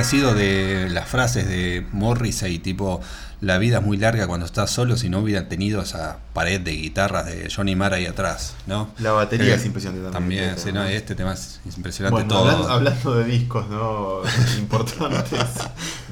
¿Qué 0.00 0.16
hubiera 0.16 0.32
sido 0.32 0.34
de 0.34 0.88
las 0.90 1.08
frases 1.08 1.46
de 1.48 1.86
Morrissey 1.92 2.58
tipo 2.58 3.00
la 3.42 3.58
vida 3.58 3.78
es 3.78 3.84
muy 3.84 3.96
larga 3.96 4.26
cuando 4.26 4.44
estás 4.46 4.70
solo 4.70 4.96
si 4.96 5.08
no 5.08 5.18
hubiera 5.20 5.48
tenido 5.48 5.80
esa 5.82 6.18
pared 6.34 6.60
de 6.60 6.72
guitarras 6.72 7.26
de 7.26 7.50
Johnny 7.54 7.74
Marr 7.76 7.94
ahí 7.94 8.06
atrás, 8.06 8.54
¿no? 8.66 8.90
La 8.98 9.12
batería 9.12 9.52
Eh, 9.54 9.56
es 9.56 9.64
impresionante 9.66 10.10
también. 10.10 10.54
También, 10.54 10.58
sí, 10.66 10.72
no, 10.72 10.84
este 10.84 11.14
tema 11.14 11.32
es 11.34 11.60
impresionante 11.74 12.12
Bueno, 12.14 12.28
todo. 12.28 12.50
hablando, 12.50 12.68
hablando 12.70 13.14
de 13.16 13.24
discos 13.24 13.68
no 13.68 14.20
importantes, 14.58 15.40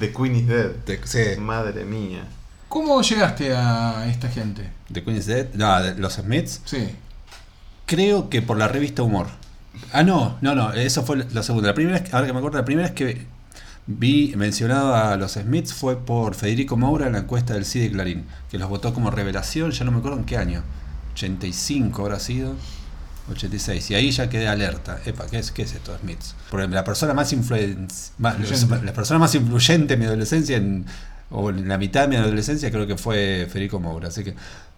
The 0.00 0.12
Queen 0.12 0.36
is 0.36 0.46
Dead. 0.48 0.70
De- 0.86 1.00
sí, 1.04 1.40
Madre 1.40 1.84
mía. 1.84 2.24
¿Cómo 2.68 3.00
llegaste 3.02 3.54
a 3.54 4.06
esta 4.10 4.28
gente? 4.28 4.68
The 4.92 5.02
Queen 5.04 5.16
is 5.16 5.26
Dead. 5.26 5.46
No, 5.54 5.82
de 5.82 5.94
los 5.96 6.14
Smiths. 6.14 6.60
Sí. 6.64 6.88
Creo 7.86 8.28
que 8.28 8.42
por 8.42 8.56
la 8.58 8.68
revista 8.68 9.02
Humor. 9.02 9.26
Ah, 9.92 10.02
no, 10.02 10.36
no, 10.40 10.54
no, 10.54 10.72
eso 10.72 11.02
fue 11.04 11.24
la 11.30 11.42
segunda. 11.42 11.68
La 11.68 11.74
primera 11.74 12.02
ahora 12.12 12.26
que 12.26 12.32
me 12.32 12.38
acuerdo, 12.38 12.58
la 12.58 12.64
primera 12.64 12.88
vez 12.88 12.94
que 12.96 13.26
vi 13.90 14.34
mencionado 14.36 14.94
a 14.94 15.16
los 15.16 15.32
Smiths 15.32 15.72
fue 15.72 15.96
por 15.98 16.34
Federico 16.34 16.76
Moura 16.76 17.06
en 17.06 17.12
la 17.14 17.20
encuesta 17.20 17.54
del 17.54 17.64
CIDE 17.64 17.90
Clarín, 17.90 18.26
que 18.50 18.58
los 18.58 18.68
votó 18.68 18.92
como 18.94 19.10
revelación, 19.10 19.70
ya 19.72 19.84
no 19.84 19.90
me 19.92 19.98
acuerdo 19.98 20.18
en 20.18 20.24
qué 20.24 20.36
año. 20.36 20.62
85 21.14 22.02
habrá 22.02 22.20
sido. 22.20 22.54
86. 23.30 23.90
Y 23.90 23.94
ahí 23.94 24.10
ya 24.10 24.28
quedé 24.30 24.48
alerta. 24.48 25.00
Epa, 25.04 25.26
¿qué 25.26 25.38
es, 25.38 25.50
qué 25.52 25.62
es 25.62 25.72
esto, 25.74 25.96
Smiths? 26.00 26.34
Porque 26.50 26.66
la 26.68 26.84
persona 26.84 27.12
más, 27.14 27.30
la 28.84 28.92
persona 28.94 29.18
más 29.18 29.34
influyente 29.34 29.94
en 29.94 30.00
mi 30.00 30.06
adolescencia, 30.06 30.56
en- 30.56 30.86
o 31.30 31.50
en 31.50 31.68
la 31.68 31.76
mitad 31.76 32.02
de 32.02 32.08
mi 32.08 32.16
adolescencia, 32.16 32.70
creo 32.70 32.86
que 32.86 32.96
fue 32.96 33.46
Federico 33.50 33.80
Moura. 33.80 34.08
Así 34.08 34.24
que 34.24 34.34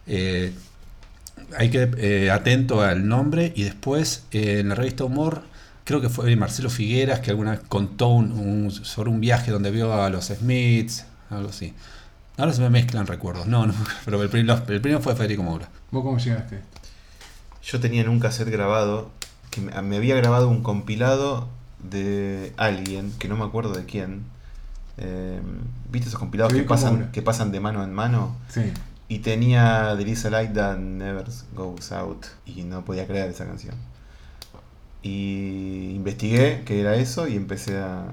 eh, 0.08 0.52
hay 1.56 1.70
que 1.70 1.90
eh, 1.96 2.30
atento 2.30 2.82
al 2.82 3.06
nombre 3.06 3.52
y 3.54 3.62
después 3.64 4.24
eh, 4.32 4.58
en 4.60 4.68
la 4.70 4.74
revista 4.74 5.04
Humor 5.04 5.42
creo 5.90 6.00
que 6.00 6.08
fue 6.08 6.34
Marcelo 6.36 6.70
Figueras 6.70 7.20
que 7.20 7.30
alguna 7.30 7.50
vez 7.52 7.60
contó 7.68 8.08
un- 8.08 8.32
un- 8.32 8.70
sobre 8.70 9.10
un 9.10 9.20
viaje 9.20 9.50
donde 9.50 9.70
vio 9.70 9.92
a 9.92 10.08
los 10.10 10.26
Smiths 10.26 11.04
algo 11.30 11.48
así 11.50 11.74
ahora 12.38 12.52
se 12.52 12.60
me 12.62 12.70
mezclan 12.70 13.06
recuerdos 13.06 13.46
no, 13.46 13.66
no 13.66 13.74
pero 14.04 14.22
el, 14.22 14.28
prim- 14.28 14.46
los- 14.46 14.60
el 14.68 14.80
primero 14.80 15.00
fue 15.02 15.14
Federico 15.16 15.42
Moura 15.42 15.68
¿Vos 15.90 16.02
cómo 16.04 16.18
llegaste? 16.18 16.60
Yo 17.62 17.80
tenía 17.80 18.00
en 18.02 18.08
un 18.08 18.20
cassette 18.20 18.48
grabado 18.50 19.10
que 19.50 19.60
me, 19.60 19.82
me 19.82 19.96
había 19.96 20.14
grabado 20.14 20.48
un 20.48 20.62
compilado 20.62 21.48
de 21.82 22.52
alguien, 22.56 23.12
que 23.18 23.26
no 23.28 23.36
me 23.36 23.44
acuerdo 23.44 23.72
de 23.74 23.84
quién. 23.84 24.22
Eh, 24.98 25.40
¿Viste 25.90 26.08
esos 26.08 26.18
compilados 26.20 26.52
que 26.52 26.62
pasan, 26.62 26.94
Moura. 26.94 27.12
que 27.12 27.22
pasan 27.22 27.50
de 27.52 27.58
mano 27.60 27.82
en 27.82 27.92
mano? 27.92 28.36
Sí. 28.48 28.72
Y 29.08 29.18
tenía 29.20 29.94
There 29.98 30.10
is 30.10 30.24
a 30.26 30.30
light 30.30 30.52
that 30.54 30.78
never 30.78 31.24
goes 31.54 31.90
out. 31.92 32.26
Y 32.46 32.62
no 32.62 32.84
podía 32.84 33.06
creer 33.06 33.30
esa 33.30 33.44
canción. 33.46 33.74
Y 35.02 35.92
investigué 35.94 36.62
qué 36.66 36.80
era 36.80 36.94
eso 36.96 37.26
y 37.26 37.34
empecé 37.36 37.78
a, 37.78 38.04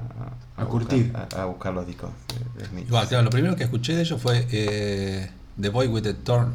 A 0.55 0.65
curtir. 0.65 1.11
buscar, 1.11 1.27
a, 1.37 1.43
a 1.43 1.45
buscar 1.45 1.73
los 1.73 1.85
discos 1.85 2.11
de, 2.55 2.61
de 2.61 2.69
Smith. 2.69 2.85
Igual, 2.87 3.07
claro, 3.07 3.23
lo 3.25 3.29
primero 3.29 3.55
que 3.55 3.63
escuché 3.63 3.93
de 3.95 4.01
ellos 4.01 4.21
fue 4.21 4.47
eh, 4.51 5.29
The 5.59 5.69
Boy 5.69 5.87
with 5.87 6.03
the 6.03 6.13
Thorn 6.13 6.53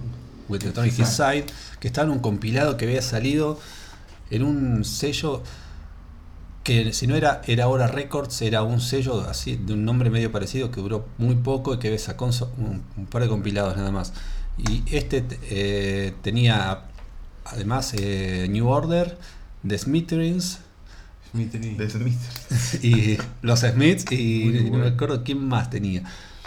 with 0.49 0.61
the 0.61 0.71
Thorn 0.71 0.89
in 0.89 0.95
His 0.99 1.09
Side 1.09 1.47
que 1.81 1.89
estaba 1.89 2.07
en 2.07 2.13
un 2.13 2.19
compilado 2.21 2.77
que 2.77 2.87
había 2.87 3.03
salido 3.03 3.59
en 4.31 4.43
un 4.43 4.85
sello 4.85 5.43
que 6.65 6.93
si 6.93 7.07
no 7.07 7.17
era 7.17 7.43
era 7.47 7.69
Hora 7.69 7.87
Records, 7.89 8.41
era 8.43 8.63
un 8.63 8.81
sello 8.81 9.21
así 9.29 9.57
de 9.57 9.73
un 9.75 9.85
nombre 9.85 10.11
medio 10.11 10.31
parecido 10.33 10.71
que 10.71 10.81
duró 10.81 11.07
muy 11.19 11.35
poco 11.35 11.75
y 11.75 11.79
que 11.79 11.99
sacó 11.99 12.27
un- 12.27 12.83
un 12.97 13.07
par 13.07 13.23
de 13.23 13.29
compilados 13.29 13.77
nada 13.77 13.91
más. 13.91 14.13
Y 14.59 14.83
este 14.95 15.25
eh, 15.51 16.15
tenía 16.23 16.85
además 17.45 17.93
eh, 17.95 18.47
New 18.49 18.69
Order, 18.69 19.19
The 19.67 19.79
Smithereens 19.79 20.59
Smith. 21.33 21.55
y 22.83 23.19
los 23.41 23.61
Smiths 23.61 24.11
y 24.13 24.45
Muy 24.45 24.71
no 24.71 24.79
me 24.79 24.89
acuerdo 24.89 25.25
quién 25.25 25.47
más 25.47 25.71
tenía. 25.71 26.03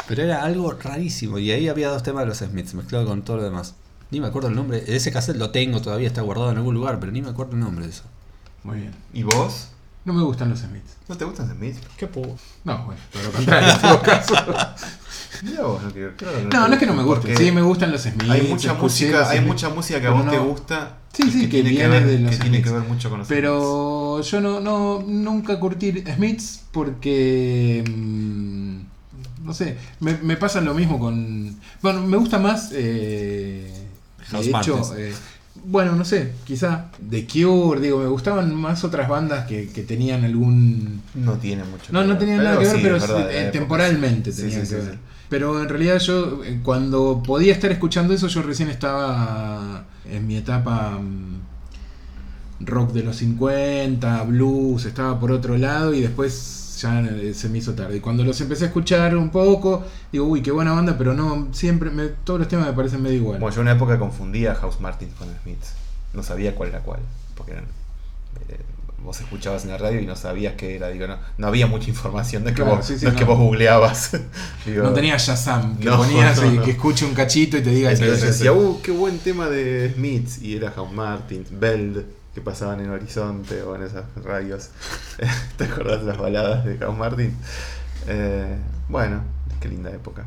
Pero 0.07 0.21
era 0.23 0.43
algo 0.43 0.71
rarísimo 0.73 1.39
y 1.39 1.51
ahí 1.51 1.67
había 1.67 1.89
dos 1.89 2.03
temas 2.03 2.21
de 2.23 2.27
los 2.27 2.37
Smiths 2.37 2.75
mezclado 2.75 3.05
con 3.07 3.23
todo 3.23 3.37
lo 3.37 3.43
demás. 3.43 3.73
Ni 4.11 4.19
me 4.21 4.27
acuerdo 4.27 4.49
el 4.49 4.55
nombre. 4.55 4.83
Ese 4.87 5.11
cassette 5.11 5.37
lo 5.37 5.49
tengo 5.49 5.81
todavía, 5.81 6.07
está 6.07 6.21
guardado 6.21 6.51
en 6.51 6.57
algún 6.57 6.75
lugar, 6.75 6.99
pero 6.99 7.11
ni 7.11 7.21
me 7.21 7.29
acuerdo 7.29 7.53
el 7.53 7.59
nombre 7.61 7.85
de 7.85 7.91
eso. 7.91 8.03
Muy 8.63 8.79
bien. 8.81 8.91
¿Y 9.13 9.23
vos? 9.23 9.69
No 10.05 10.13
me 10.13 10.21
gustan 10.21 10.49
los 10.51 10.59
Smiths. 10.59 10.97
¿No 11.07 11.17
te 11.17 11.25
gustan 11.25 11.49
Smith? 11.49 11.77
¿Qué 11.97 12.07
No, 12.63 12.85
bueno, 12.85 13.01
todo 13.11 13.23
lo 13.23 13.31
contrario, 13.31 13.73
en 13.73 13.81
todo 13.81 14.01
caso. 14.03 14.35
Mira 15.41 15.63
vos, 15.63 15.81
no 15.81 15.91
quiero. 15.91 16.15
claro 16.15 16.37
que 16.37 16.43
No, 16.55 16.67
no 16.67 16.73
es 16.73 16.79
que 16.79 16.85
no 16.85 16.93
me 16.93 17.03
gusten. 17.03 17.35
Sí, 17.35 17.51
me 17.51 17.61
gustan 17.63 17.91
los 17.91 18.01
Smiths. 18.03 18.29
Hay 18.29 18.43
mucha 18.43 18.73
música, 18.75 19.19
los 19.21 19.27
hay 19.29 19.37
Smiths, 19.39 19.47
mucha 19.53 19.69
música 19.69 19.99
que 19.99 20.07
a 20.07 20.11
vos 20.11 20.29
te 20.29 20.37
no- 20.37 20.45
gusta. 20.45 20.97
Sí, 21.15 21.31
sí, 21.31 21.41
que 21.49 21.63
tiene 21.63 21.69
viene 21.69 21.87
ver, 21.87 22.05
de 22.05 22.19
los 22.19 22.31
que 22.31 22.37
tiene 22.37 22.61
que 22.61 22.69
Smiths. 22.69 22.81
ver 22.81 22.89
mucho 22.89 23.09
con 23.09 23.19
los 23.19 23.27
Smiths. 23.27 23.41
Pero 23.41 24.21
yo 24.21 24.41
no, 24.41 24.59
no 24.59 25.03
nunca 25.07 25.59
curtí 25.59 25.91
Smiths 26.15 26.61
porque 26.71 27.83
mm, 27.87 28.77
no 29.45 29.53
sé, 29.53 29.77
me, 30.01 30.17
me 30.17 30.35
pasa 30.37 30.59
lo 30.61 30.73
mismo 30.73 30.99
con 30.99 31.55
bueno, 31.81 32.01
me 32.01 32.17
gusta 32.17 32.39
más 32.39 32.71
eh, 32.73 33.71
de 34.31 34.49
hecho, 34.49 34.95
eh, 34.97 35.13
bueno, 35.63 35.95
no 35.95 36.03
sé, 36.03 36.33
quizá 36.45 36.91
The 37.09 37.25
Cure, 37.27 37.79
digo, 37.79 37.99
me 37.99 38.07
gustaban 38.07 38.53
más 38.53 38.83
otras 38.83 39.07
bandas 39.07 39.45
que, 39.47 39.69
que 39.69 39.83
tenían 39.83 40.25
algún 40.25 41.01
no 41.13 41.33
tiene 41.33 41.63
mucho. 41.63 41.93
no, 41.93 42.01
que 42.01 42.07
no 42.07 42.17
tenían 42.17 42.43
nada 42.43 42.57
que 42.59 42.65
ver, 42.65 42.75
sí, 42.75 42.79
pero 42.83 42.93
verdad, 42.99 43.31
eh, 43.31 43.49
temporalmente 43.51 44.31
Sí, 44.31 44.41
tenían 44.41 44.65
sí, 44.65 44.75
que 44.75 44.81
ver. 44.81 44.97
Pero 45.29 45.61
en 45.61 45.69
realidad 45.69 45.99
yo, 45.99 46.43
eh, 46.43 46.59
cuando 46.63 47.21
podía 47.25 47.53
estar 47.53 47.71
escuchando 47.71 48.13
eso, 48.13 48.27
yo 48.27 48.41
recién 48.43 48.69
estaba 48.69 49.85
en 50.05 50.27
mi 50.27 50.35
etapa 50.37 50.91
mm, 50.99 51.39
rock 52.65 52.91
de 52.93 53.03
los 53.03 53.17
50, 53.17 54.23
blues, 54.23 54.85
estaba 54.85 55.19
por 55.19 55.31
otro 55.31 55.57
lado 55.57 55.93
y 55.93 56.01
después 56.01 56.77
ya 56.81 57.01
eh, 57.01 57.33
se 57.33 57.49
me 57.49 57.57
hizo 57.57 57.73
tarde. 57.73 57.97
Y 57.97 57.99
cuando 58.01 58.23
los 58.23 58.39
empecé 58.41 58.65
a 58.65 58.67
escuchar 58.67 59.15
un 59.17 59.29
poco, 59.29 59.83
digo, 60.11 60.25
uy, 60.25 60.41
qué 60.41 60.51
buena 60.51 60.73
banda, 60.73 60.97
pero 60.97 61.13
no, 61.13 61.47
siempre, 61.53 61.89
me- 61.89 62.07
todos 62.09 62.39
los 62.39 62.47
temas 62.49 62.67
me 62.67 62.73
parecen 62.73 63.01
medio 63.01 63.17
igual. 63.17 63.39
Bueno, 63.39 63.55
yo 63.55 63.61
en 63.61 63.67
una 63.67 63.75
época 63.77 63.97
confundía 63.97 64.55
House 64.55 64.79
Martin 64.79 65.09
con 65.17 65.27
Smiths. 65.43 65.73
No 66.13 66.21
sabía 66.23 66.53
cuál 66.55 66.69
era 66.69 66.79
cuál. 66.79 66.99
Porque 67.35 67.53
eran. 67.53 67.65
Vos 69.05 69.19
escuchabas 69.21 69.63
en 69.63 69.69
la 69.71 69.77
radio 69.77 70.01
y 70.01 70.05
no 70.05 70.15
sabías 70.15 70.55
qué 70.55 70.75
era. 70.75 70.89
Digo, 70.89 71.07
no, 71.07 71.17
no 71.37 71.47
había 71.47 71.67
mucha 71.67 71.89
información. 71.89 72.43
No 72.43 72.49
es 72.49 72.55
que, 72.55 72.61
Claro, 72.63 72.77
vos, 72.77 72.85
sí, 72.85 72.97
sí, 72.99 73.05
no 73.05 73.11
es 73.11 73.17
que 73.17 73.23
vos 73.23 73.37
googleabas. 73.37 74.11
Digo, 74.65 74.83
no 74.83 74.93
tenía 74.93 75.15
Shazam, 75.17 75.77
que 75.77 75.85
No, 75.85 75.97
ponías 75.97 76.41
no, 76.41 76.53
y 76.53 76.57
que 76.59 76.71
escuche 76.71 77.05
un 77.05 77.13
cachito 77.13 77.57
y 77.57 77.61
te 77.61 77.69
diga 77.69 77.91
Entonces 77.91 78.19
que- 78.19 78.25
decía, 78.27 78.51
uh, 78.53 78.81
qué 78.81 78.91
buen 78.91 79.19
tema 79.19 79.47
de 79.47 79.93
Smiths. 79.95 80.41
Y 80.41 80.55
era 80.57 80.71
House 80.71 80.91
Martin, 80.91 81.45
Beld, 81.51 82.05
que 82.33 82.41
pasaban 82.41 82.81
en 82.81 82.89
Horizonte 82.89 83.61
o 83.61 83.75
en 83.75 83.83
esas 83.83 84.03
radios. 84.23 84.69
¿Te 85.57 85.63
acordás 85.65 86.01
de 86.01 86.07
las 86.07 86.17
baladas 86.17 86.65
de 86.65 86.77
House 86.79 86.97
Martin? 86.97 87.33
Eh, 88.07 88.57
bueno, 88.89 89.23
qué 89.61 89.67
linda 89.69 89.89
época. 89.91 90.25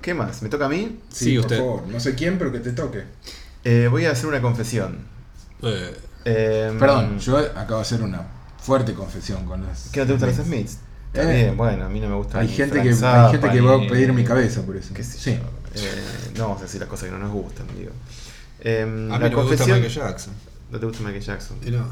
¿Qué 0.00 0.14
más? 0.14 0.42
¿Me 0.42 0.48
toca 0.48 0.66
a 0.66 0.68
mí? 0.68 1.00
Sí, 1.10 1.24
Sí, 1.26 1.34
por 1.36 1.40
usted. 1.46 1.56
favor, 1.58 1.86
no 1.88 1.98
sé 2.00 2.14
quién, 2.14 2.38
pero 2.38 2.52
que 2.52 2.58
te 2.60 2.72
toque. 2.72 3.04
Eh, 3.64 3.88
voy 3.90 4.04
a 4.04 4.10
hacer 4.10 4.26
una 4.26 4.42
confesión. 4.42 4.98
Eh, 5.62 5.94
Eh, 6.24 6.74
Perdón, 6.78 7.18
yo 7.18 7.38
acabo 7.38 7.76
de 7.76 7.82
hacer 7.82 8.02
una 8.02 8.22
fuerte 8.60 8.94
confesión 8.94 9.44
con 9.44 9.66
los. 9.66 9.88
¿Qué 9.92 10.00
no 10.00 10.06
te 10.06 10.12
gustan 10.12 10.30
los 10.36 10.46
Smiths? 10.46 10.78
Está 11.12 11.32
Eh. 11.32 11.44
bien, 11.44 11.56
bueno, 11.56 11.84
a 11.84 11.88
mí 11.88 12.00
no 12.00 12.08
me 12.08 12.16
gusta 12.16 12.40
Hay 12.40 12.48
gente, 12.48 12.82
que, 12.82 12.88
hay 12.88 12.94
Zappa, 12.94 13.30
gente 13.30 13.50
que 13.50 13.60
va 13.60 13.74
a 13.74 13.88
pedir 13.88 14.12
mi 14.12 14.24
cabeza 14.24 14.62
por 14.62 14.76
eso. 14.76 14.92
qué 14.94 15.04
sé 15.04 15.18
sí. 15.18 15.30
yo. 15.36 15.80
Eh, 15.80 16.30
no 16.36 16.44
vamos 16.44 16.60
a 16.60 16.62
decir 16.64 16.80
las 16.80 16.88
cosas 16.88 17.06
que 17.06 17.12
no 17.12 17.18
nos 17.18 17.32
gustan, 17.32 17.66
digo. 17.76 17.90
Eh, 18.60 18.82
a 18.82 18.86
mí 18.86 19.08
la 19.10 19.18
no 19.18 19.18
me 19.18 19.28
gusta 19.28 19.34
confesión. 19.42 19.80
Michael 19.80 19.92
Jackson. 19.94 20.34
No 20.70 20.80
te 20.80 20.86
gusta 20.86 21.02
Michael 21.02 21.22
Jackson. 21.22 21.56
Y 21.64 21.70
no. 21.70 21.84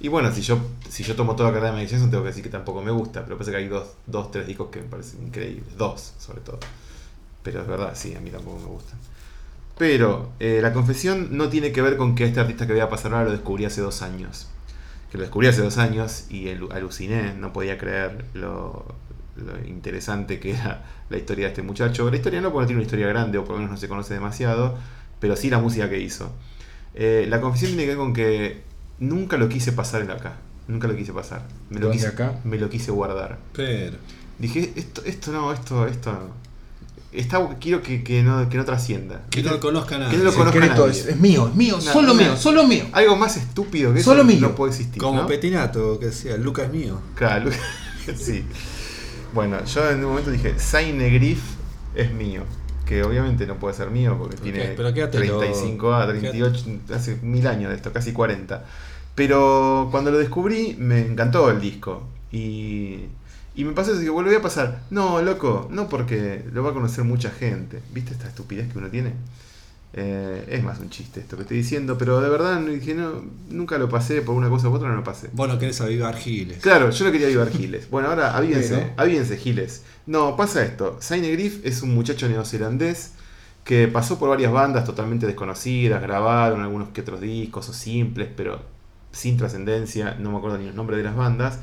Y 0.00 0.08
bueno, 0.08 0.30
si 0.32 0.42
yo, 0.42 0.58
si 0.90 1.04
yo 1.04 1.14
tomo 1.16 1.34
toda 1.36 1.50
la 1.50 1.54
carrera 1.54 1.72
de 1.72 1.78
Michael 1.78 1.90
Jackson, 1.92 2.10
tengo 2.10 2.22
que 2.24 2.28
decir 2.28 2.42
que 2.42 2.50
tampoco 2.50 2.82
me 2.82 2.90
gusta. 2.90 3.24
Pero 3.24 3.38
pasa 3.38 3.50
que 3.50 3.56
hay 3.58 3.68
dos, 3.68 3.86
dos, 4.06 4.30
tres 4.30 4.46
discos 4.46 4.68
que 4.70 4.80
me 4.82 4.88
parecen 4.88 5.22
increíbles. 5.22 5.76
Dos, 5.78 6.12
sobre 6.18 6.40
todo. 6.40 6.58
Pero 7.42 7.62
es 7.62 7.66
verdad, 7.68 7.92
sí, 7.94 8.14
a 8.14 8.20
mí 8.20 8.28
tampoco 8.30 8.58
me 8.58 8.66
gustan. 8.66 8.98
Pero 9.78 10.32
eh, 10.40 10.60
la 10.62 10.72
confesión 10.72 11.36
no 11.36 11.48
tiene 11.48 11.72
que 11.72 11.82
ver 11.82 11.96
con 11.96 12.14
que 12.14 12.24
este 12.24 12.40
artista 12.40 12.66
que 12.66 12.72
voy 12.72 12.80
a 12.80 12.88
pasar 12.88 13.12
ahora 13.12 13.26
lo 13.26 13.32
descubrí 13.32 13.64
hace 13.64 13.80
dos 13.82 14.02
años. 14.02 14.48
Que 15.10 15.18
lo 15.18 15.22
descubrí 15.22 15.48
hace 15.48 15.60
dos 15.60 15.78
años 15.78 16.26
y 16.30 16.48
aluciné, 16.48 17.34
no 17.34 17.52
podía 17.52 17.76
creer 17.78 18.24
lo, 18.34 18.86
lo 19.36 19.64
interesante 19.66 20.40
que 20.40 20.52
era 20.52 20.84
la 21.10 21.16
historia 21.18 21.44
de 21.46 21.50
este 21.50 21.62
muchacho. 21.62 22.10
La 22.10 22.16
historia 22.16 22.40
no 22.40 22.52
porque 22.52 22.62
no 22.62 22.66
tiene 22.68 22.78
una 22.80 22.86
historia 22.86 23.06
grande 23.08 23.38
o 23.38 23.44
por 23.44 23.52
lo 23.52 23.58
menos 23.58 23.72
no 23.72 23.76
se 23.76 23.88
conoce 23.88 24.14
demasiado, 24.14 24.76
pero 25.20 25.36
sí 25.36 25.50
la 25.50 25.58
música 25.58 25.90
que 25.90 26.00
hizo. 26.00 26.32
Eh, 26.94 27.26
la 27.28 27.40
confesión 27.40 27.72
tiene 27.72 27.82
que 27.84 27.88
ver 27.90 27.98
con 27.98 28.14
que 28.14 28.62
nunca 28.98 29.36
lo 29.36 29.48
quise 29.48 29.72
pasar 29.72 30.00
en 30.02 30.10
acá. 30.10 30.38
Nunca 30.68 30.88
lo 30.88 30.96
quise 30.96 31.12
pasar. 31.12 31.46
Me 31.70 31.78
lo 31.80 31.88
¿Dónde 31.88 31.98
quise, 31.98 32.08
acá? 32.08 32.40
me 32.44 32.56
lo 32.58 32.68
quise 32.70 32.90
guardar. 32.90 33.38
Pero. 33.52 33.98
Dije, 34.38 34.72
esto, 34.76 35.02
esto 35.04 35.32
no, 35.32 35.52
esto, 35.52 35.86
esto 35.86 36.12
no. 36.12 36.45
Está, 37.12 37.48
quiero 37.60 37.82
que, 37.82 38.04
que 38.04 38.22
no, 38.22 38.48
que 38.48 38.56
no 38.58 38.64
trascienda. 38.64 39.22
Que 39.30 39.42
no 39.42 39.52
lo 39.52 39.60
conozca 39.60 39.96
nadie. 39.98 40.12
Que 40.12 40.18
no 40.18 40.24
lo 40.24 40.34
conozca 40.34 40.52
secreto 40.60 40.86
nadie. 40.86 41.00
es, 41.00 41.06
es 41.06 41.16
mío, 41.18 41.48
es 41.48 41.54
mío, 41.54 41.80
solo 41.80 42.12
una- 42.12 42.22
mío, 42.22 42.36
solo 42.36 42.64
mío. 42.66 42.84
Algo 42.92 43.16
más 43.16 43.36
estúpido 43.36 43.94
que 43.94 44.02
Solo 44.02 44.20
eso 44.22 44.26
mío. 44.28 44.40
no 44.40 44.54
puede 44.54 44.72
existir. 44.72 45.00
Como 45.00 45.22
¿no? 45.22 45.26
Petinato, 45.26 45.98
que 45.98 46.06
decía, 46.06 46.36
Lucas 46.36 46.70
mío. 46.70 47.00
Claro, 47.14 47.50
sí. 48.16 48.44
Bueno, 49.32 49.64
yo 49.64 49.90
en 49.90 49.98
un 50.04 50.10
momento 50.10 50.30
dije, 50.30 50.58
Saine 50.58 51.10
Griff 51.10 51.40
es 51.94 52.12
mío. 52.12 52.42
Que 52.84 53.02
obviamente 53.02 53.46
no 53.46 53.56
puede 53.56 53.74
ser 53.74 53.90
mío 53.90 54.16
porque 54.18 54.36
Pero 54.40 54.52
tiene 54.52 54.74
pero 54.76 54.90
quédatelo- 54.90 55.40
35A, 55.78 56.08
38, 56.08 56.64
hace 56.94 57.16
mil 57.22 57.46
años 57.46 57.70
de 57.70 57.76
esto, 57.76 57.92
casi 57.92 58.12
40. 58.12 58.64
Pero 59.14 59.88
cuando 59.90 60.10
lo 60.10 60.18
descubrí 60.18 60.76
me 60.78 61.00
encantó 61.00 61.50
el 61.50 61.60
disco. 61.60 62.06
Y, 62.30 63.06
Y 63.56 63.64
me 63.64 63.72
pasó 63.72 63.92
eso, 63.92 64.00
digo, 64.00 64.12
volví 64.12 64.34
a 64.34 64.42
pasar. 64.42 64.82
No, 64.90 65.22
loco, 65.22 65.66
no 65.70 65.88
porque 65.88 66.44
lo 66.52 66.62
va 66.62 66.70
a 66.70 66.74
conocer 66.74 67.04
mucha 67.04 67.30
gente. 67.30 67.80
¿Viste 67.92 68.12
esta 68.12 68.28
estupidez 68.28 68.70
que 68.70 68.78
uno 68.78 68.88
tiene? 68.88 69.14
Eh, 69.98 70.44
es 70.50 70.62
más 70.62 70.78
un 70.78 70.90
chiste 70.90 71.20
esto 71.20 71.36
que 71.36 71.42
estoy 71.42 71.56
diciendo, 71.56 71.96
pero 71.96 72.20
de 72.20 72.28
verdad 72.28 72.60
dije, 72.60 72.94
no, 72.94 73.22
nunca 73.48 73.78
lo 73.78 73.88
pasé 73.88 74.20
por 74.20 74.34
una 74.34 74.50
cosa 74.50 74.68
u 74.68 74.74
otra, 74.74 74.90
no 74.90 74.96
lo 74.96 75.04
pasé. 75.04 75.30
Vos 75.32 75.48
no 75.48 75.58
querés 75.58 75.80
avivar 75.80 76.16
Giles. 76.18 76.58
Claro, 76.58 76.90
yo 76.90 77.04
no 77.06 77.12
quería 77.12 77.28
avivar 77.28 77.50
Giles. 77.50 77.88
Bueno, 77.88 78.08
ahora 78.08 78.36
avíense, 78.36 78.76
¿no? 78.76 79.02
avíense 79.02 79.38
Giles. 79.38 79.84
No, 80.04 80.36
pasa 80.36 80.62
esto. 80.62 80.98
Zaine 81.00 81.32
Griff 81.32 81.64
es 81.64 81.80
un 81.80 81.94
muchacho 81.94 82.28
neozelandés 82.28 83.12
que 83.64 83.88
pasó 83.88 84.18
por 84.18 84.28
varias 84.28 84.52
bandas 84.52 84.84
totalmente 84.84 85.26
desconocidas, 85.26 86.02
grabaron 86.02 86.60
algunos 86.60 86.90
que 86.90 87.00
otros 87.00 87.22
discos 87.22 87.66
o 87.70 87.72
simples, 87.72 88.28
pero 88.36 88.60
sin 89.12 89.38
trascendencia, 89.38 90.14
no 90.20 90.30
me 90.30 90.36
acuerdo 90.36 90.58
ni 90.58 90.68
el 90.68 90.76
nombre 90.76 90.98
de 90.98 91.04
las 91.04 91.16
bandas. 91.16 91.58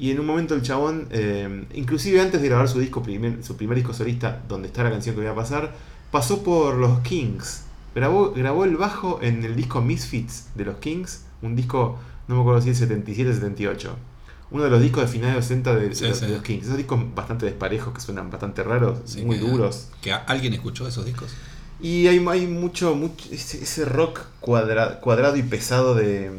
Y 0.00 0.10
en 0.12 0.18
un 0.18 0.24
momento 0.26 0.54
el 0.54 0.62
chabón, 0.62 1.08
eh, 1.10 1.66
inclusive 1.74 2.22
antes 2.22 2.40
de 2.40 2.48
grabar 2.48 2.68
su 2.70 2.78
disco 2.80 3.02
primer, 3.02 3.44
su 3.44 3.56
primer 3.58 3.76
disco 3.76 3.92
solista, 3.92 4.40
donde 4.48 4.68
está 4.68 4.82
la 4.82 4.90
canción 4.90 5.14
que 5.14 5.20
voy 5.20 5.30
a 5.30 5.34
pasar, 5.34 5.74
pasó 6.10 6.42
por 6.42 6.76
los 6.76 7.00
Kings. 7.00 7.64
Grabó, 7.94 8.32
grabó 8.32 8.64
el 8.64 8.78
bajo 8.78 9.18
en 9.20 9.44
el 9.44 9.54
disco 9.56 9.82
Misfits 9.82 10.46
de 10.54 10.64
los 10.64 10.76
Kings, 10.78 11.24
un 11.42 11.54
disco, 11.54 11.98
no 12.28 12.36
me 12.36 12.40
acuerdo 12.40 12.62
si 12.62 12.70
es 12.70 12.80
77-78. 12.80 13.90
Uno 14.52 14.64
de 14.64 14.70
los 14.70 14.80
discos 14.80 15.02
de 15.02 15.08
finales 15.08 15.34
de 15.34 15.38
los 15.38 15.44
60 15.44 15.74
de, 15.74 15.94
Sí, 15.94 16.04
de 16.06 16.14
sí. 16.14 16.26
de 16.26 16.32
los 16.32 16.42
Kings. 16.42 16.64
Esos 16.64 16.78
discos 16.78 16.98
bastante 17.14 17.44
desparejos, 17.44 17.92
que 17.92 18.00
suenan 18.00 18.30
bastante 18.30 18.62
raros, 18.62 19.00
Sí, 19.04 19.22
muy 19.22 19.38
que- 19.38 19.46
duros. 19.48 19.88
Que 20.00 20.12
alguien 20.12 20.54
escuchó 20.54 20.88
esos 20.88 21.04
discos. 21.04 21.30
Y 21.78 22.06
hay, 22.06 22.24
hay 22.26 22.46
mucho, 22.46 22.94
mucho 22.94 23.28
ese, 23.30 23.62
ese 23.62 23.84
rock 23.84 24.20
cuadra- 24.40 24.98
cuadrado 25.00 25.36
y 25.36 25.42
pesado 25.42 25.94
de 25.94 26.30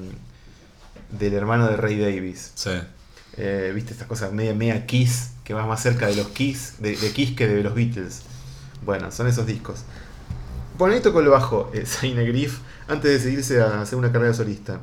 del 1.11 1.33
hermano 1.33 1.67
de 1.67 1.77
Ray 1.77 1.99
Davis. 1.99 2.51
Sí. 2.55 2.71
Eh, 3.37 3.71
Viste 3.73 3.93
estas 3.93 4.07
cosas 4.07 4.31
media, 4.33 4.53
media 4.53 4.85
Kiss, 4.85 5.31
que 5.43 5.53
va 5.53 5.65
más 5.65 5.81
cerca 5.81 6.07
de 6.07 6.15
los 6.15 6.27
Kiss, 6.29 6.75
de, 6.79 6.95
de 6.95 7.11
Kiss 7.11 7.35
que 7.35 7.47
de 7.47 7.63
los 7.63 7.73
Beatles. 7.73 8.21
Bueno, 8.85 9.11
son 9.11 9.27
esos 9.27 9.45
discos. 9.45 9.83
Bueno, 10.77 10.95
ahí 10.95 11.01
tocó 11.01 11.19
el 11.19 11.27
bajo, 11.27 11.71
eh, 11.73 11.85
Griff, 12.27 12.59
antes 12.87 13.11
de 13.11 13.19
seguirse 13.19 13.61
a 13.61 13.81
hacer 13.81 13.97
una 13.97 14.11
carrera 14.11 14.33
solista. 14.33 14.79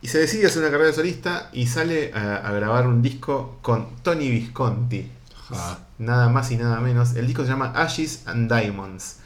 Y 0.00 0.08
se 0.08 0.18
decide 0.18 0.46
hacer 0.46 0.62
una 0.62 0.70
carrera 0.70 0.92
solista 0.92 1.48
y 1.52 1.66
sale 1.66 2.12
a, 2.14 2.36
a 2.36 2.52
grabar 2.52 2.86
un 2.86 3.02
disco 3.02 3.58
con 3.62 3.96
Tony 4.02 4.30
Visconti. 4.30 5.10
Ah. 5.50 5.78
Nada 5.98 6.28
más 6.28 6.50
y 6.50 6.56
nada 6.56 6.80
menos. 6.80 7.14
El 7.14 7.26
disco 7.26 7.42
se 7.42 7.50
llama 7.50 7.72
Ashes 7.76 8.22
and 8.26 8.52
Diamonds. 8.52 9.16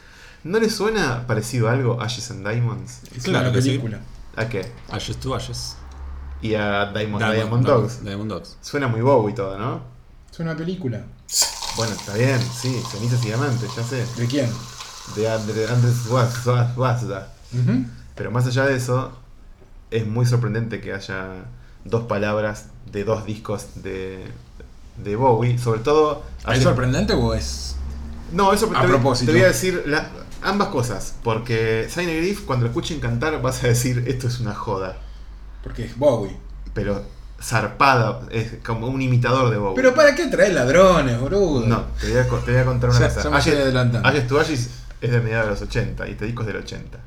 ¿No 0.43 0.59
le 0.59 0.69
suena 0.69 1.25
parecido 1.25 1.67
a 1.67 1.71
algo 1.71 1.99
Ashes 2.01 2.29
and 2.31 2.47
Diamonds? 2.47 3.01
Es 3.15 3.23
Claro 3.23 3.49
una 3.49 3.55
que 3.55 3.61
sí. 3.61 3.69
película. 3.69 3.99
¿A 4.35 4.47
qué? 4.49 4.71
Ashes 4.89 5.17
to 5.17 5.33
Ashes. 5.35 5.77
Y 6.41 6.53
a 6.55 6.91
Diamond, 6.93 7.23
Diamond- 7.23 7.33
Diamond 7.35 7.65
Dogs. 7.67 8.03
Diamond 8.03 8.31
Dogs. 8.31 8.57
Suena 8.61 8.87
muy 8.87 9.01
Bowie 9.01 9.33
todo, 9.33 9.57
¿no? 9.57 9.81
Es 10.31 10.39
una 10.39 10.55
película. 10.55 11.01
Bueno, 11.75 11.93
está 11.93 12.13
bien, 12.15 12.39
sí, 12.41 12.81
cenizas 12.91 13.23
y 13.23 13.27
diamantes, 13.27 13.69
ya 13.75 13.83
sé. 13.83 14.05
¿De 14.17 14.27
quién? 14.27 14.49
De 15.15 15.29
Andrés 15.29 16.05
Wazda. 16.09 17.33
Pero 18.15 18.31
más 18.31 18.45
allá 18.47 18.65
de 18.65 18.75
eso, 18.75 19.11
es 19.91 20.05
muy 20.07 20.25
sorprendente 20.25 20.81
que 20.81 20.93
haya 20.93 21.45
dos 21.85 22.03
palabras 22.03 22.65
de 22.91 23.03
dos 23.03 23.25
discos 23.25 23.67
de, 23.83 24.25
de 24.97 25.15
Bowie. 25.15 25.57
Sobre 25.57 25.79
todo. 25.81 26.23
¿Es 26.51 26.63
sorprendente 26.63 27.13
o 27.13 27.33
es.? 27.33 27.75
No, 28.31 28.51
eso 28.53 28.69
A 28.75 28.81
te, 28.81 28.87
propósito. 28.87 29.31
te 29.31 29.37
voy 29.37 29.45
a 29.45 29.49
decir 29.49 29.83
la- 29.85 30.09
ambas 30.41 30.67
cosas. 30.69 31.15
Porque 31.23 31.87
Zayn 31.89 32.09
Griff, 32.09 32.41
cuando 32.45 32.65
lo 32.65 32.71
escuchen 32.71 32.99
cantar, 32.99 33.41
vas 33.41 33.63
a 33.63 33.67
decir 33.67 34.03
esto 34.07 34.27
es 34.27 34.39
una 34.39 34.53
joda. 34.53 34.97
Porque 35.67 35.83
es 35.83 35.97
Bowie. 35.97 36.35
Pero 36.73 37.03
zarpada, 37.41 38.21
es 38.31 38.53
como 38.65 38.87
un 38.87 39.01
imitador 39.01 39.49
de 39.49 39.57
Bowie. 39.57 39.75
Pero 39.75 39.93
¿para 39.93 40.15
qué 40.15 40.27
traer 40.27 40.53
ladrones, 40.53 41.19
boludo? 41.19 41.67
No, 41.67 41.83
te 41.99 42.09
voy 42.09 42.19
a, 42.19 42.23
te 42.23 42.51
voy 42.51 42.61
a 42.61 42.65
contar 42.65 42.89
una 42.89 42.99
cosa. 42.99 43.21
to 44.27 44.39
Ashes 44.39 44.69
es 45.01 45.11
de 45.11 45.19
mediados 45.19 45.45
de 45.45 45.51
los 45.51 45.61
80 45.61 46.07
y 46.07 46.11
este 46.11 46.25
disco 46.25 46.41
es 46.43 46.47
del 46.47 46.57
80. 46.57 46.97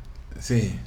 Sí. 0.40 0.56
Y 0.56 0.80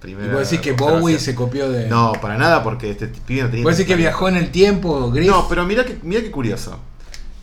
Primera 0.00 0.32
vos 0.32 0.48
decís 0.48 0.60
que. 0.60 0.72
Bowie 0.72 1.18
se 1.18 1.34
copió 1.34 1.70
de. 1.70 1.86
No, 1.86 2.12
para 2.22 2.38
nada, 2.38 2.62
porque 2.62 2.90
este 2.90 3.08
pibe 3.08 3.42
no 3.42 3.50
tenía. 3.50 3.64
Vos 3.64 3.76
decís 3.76 3.86
que 3.86 3.96
viajó 3.96 4.28
en 4.28 4.36
el 4.36 4.50
tiempo, 4.50 5.10
Griff. 5.10 5.28
No, 5.28 5.46
pero 5.46 5.66
mira 5.66 5.84
que, 5.84 5.98
qué 5.98 6.30
curioso. 6.30 6.78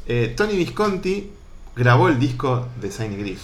Eh, 0.08 0.34
Tony 0.36 0.56
Visconti 0.58 1.32
grabó 1.76 2.08
el 2.08 2.18
disco 2.18 2.68
de 2.82 2.89
Zayn 2.89 3.16
Griff. 3.20 3.41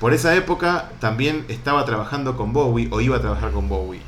Por 0.00 0.12
esa 0.14 0.34
época 0.34 0.90
también 0.98 1.44
estaba 1.48 1.84
trabajando 1.84 2.36
con 2.36 2.52
Bowie 2.52 2.88
o 2.90 3.00
iba 3.00 3.18
a 3.18 3.20
trabajar 3.20 3.52
con 3.52 3.68
Bowie. 3.68 4.00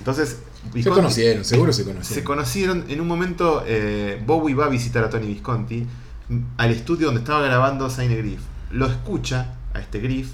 Entonces, 0.00 0.38
se 0.74 0.88
conocieron, 0.90 1.44
seguro 1.44 1.72
se 1.72 1.84
Se 1.84 1.90
conocieron. 1.90 2.24
conocieron, 2.24 2.84
en 2.88 3.00
un 3.00 3.06
momento 3.06 3.62
eh, 3.66 4.20
Bowie 4.26 4.54
va 4.54 4.64
a 4.64 4.68
visitar 4.68 5.04
a 5.04 5.10
Tony 5.10 5.26
Visconti 5.26 5.86
m- 6.30 6.42
al 6.56 6.70
estudio 6.70 7.06
donde 7.06 7.20
estaba 7.20 7.42
grabando 7.42 7.88
Zayn 7.90 8.16
Griff. 8.16 8.40
Lo 8.72 8.86
escucha 8.86 9.54
a 9.74 9.80
este 9.80 10.00
Griff 10.00 10.28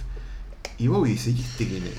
y 0.78 0.86
Bowie 0.86 1.12
dice, 1.12 1.30
¿y 1.30 1.40
este 1.40 1.66
quién 1.66 1.82
es? 1.84 1.94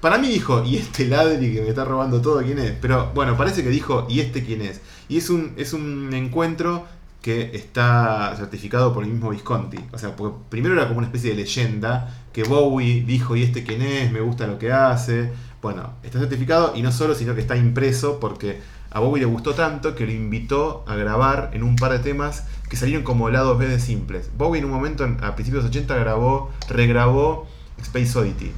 Para 0.00 0.18
mí 0.18 0.28
dijo, 0.28 0.62
¿y 0.64 0.76
este 0.76 1.06
ladri 1.06 1.54
que 1.54 1.62
me 1.62 1.68
está 1.70 1.84
robando 1.84 2.20
todo 2.20 2.42
quién 2.42 2.58
es? 2.58 2.72
Pero 2.80 3.12
bueno, 3.14 3.36
parece 3.36 3.62
que 3.64 3.70
dijo, 3.70 4.06
¿y 4.10 4.20
este 4.20 4.44
quién 4.44 4.60
es? 4.60 4.80
Y 5.08 5.16
es 5.16 5.30
un, 5.30 5.54
es 5.56 5.72
un 5.72 6.12
encuentro 6.12 6.86
que 7.22 7.50
está 7.54 8.34
certificado 8.36 8.92
por 8.92 9.02
el 9.04 9.10
mismo 9.10 9.30
Visconti. 9.30 9.78
O 9.92 9.98
sea, 9.98 10.14
porque 10.14 10.36
primero 10.50 10.74
era 10.74 10.86
como 10.86 10.98
una 10.98 11.06
especie 11.08 11.30
de 11.30 11.36
leyenda 11.36 12.14
que 12.32 12.44
Bowie 12.44 13.02
dijo, 13.04 13.34
¿y 13.36 13.42
este 13.42 13.64
quién 13.64 13.82
es? 13.82 14.12
Me 14.12 14.20
gusta 14.20 14.46
lo 14.46 14.58
que 14.58 14.70
hace. 14.70 15.30
Bueno, 15.66 15.94
está 16.04 16.20
certificado 16.20 16.72
y 16.76 16.82
no 16.82 16.92
solo, 16.92 17.16
sino 17.16 17.34
que 17.34 17.40
está 17.40 17.56
impreso 17.56 18.20
porque 18.20 18.60
a 18.92 19.00
Bowie 19.00 19.18
le 19.20 19.26
gustó 19.26 19.54
tanto 19.54 19.96
que 19.96 20.06
lo 20.06 20.12
invitó 20.12 20.84
a 20.86 20.94
grabar 20.94 21.50
en 21.54 21.64
un 21.64 21.74
par 21.74 21.90
de 21.90 21.98
temas 21.98 22.44
que 22.70 22.76
salieron 22.76 23.02
como 23.02 23.30
lados 23.30 23.58
B 23.58 23.66
de 23.66 23.80
simples. 23.80 24.30
Bowie 24.38 24.60
en 24.60 24.66
un 24.66 24.70
momento, 24.70 25.04
en- 25.04 25.18
a 25.24 25.34
principios 25.34 25.64
de 25.64 25.68
los 25.70 25.76
80, 25.76 25.96
grabó, 25.96 26.52
regrabó 26.68 27.48
Space 27.82 28.16
Oddity. 28.16 28.52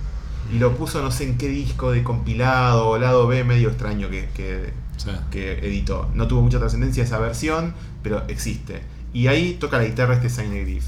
Y 0.52 0.58
lo 0.58 0.76
puso 0.76 1.00
no 1.02 1.10
sé 1.10 1.24
en 1.24 1.38
qué 1.38 1.48
disco 1.48 1.92
de 1.92 2.04
compilado 2.04 2.88
o 2.88 2.98
lado 2.98 3.26
B 3.26 3.42
medio 3.42 3.70
extraño 3.70 4.10
que, 4.10 4.28
que, 4.34 4.74
Sí. 4.98 5.08
que 5.30 5.52
editó. 5.66 6.10
No 6.14 6.28
tuvo 6.28 6.42
mucha 6.42 6.58
trascendencia 6.58 7.04
esa 7.04 7.18
versión, 7.18 7.72
pero 8.02 8.22
existe. 8.28 8.82
Y 9.14 9.28
ahí 9.28 9.54
toca 9.54 9.78
la 9.78 9.84
guitarra 9.84 10.12
este 10.14 10.28
Zayn 10.28 10.52
Griff. 10.62 10.84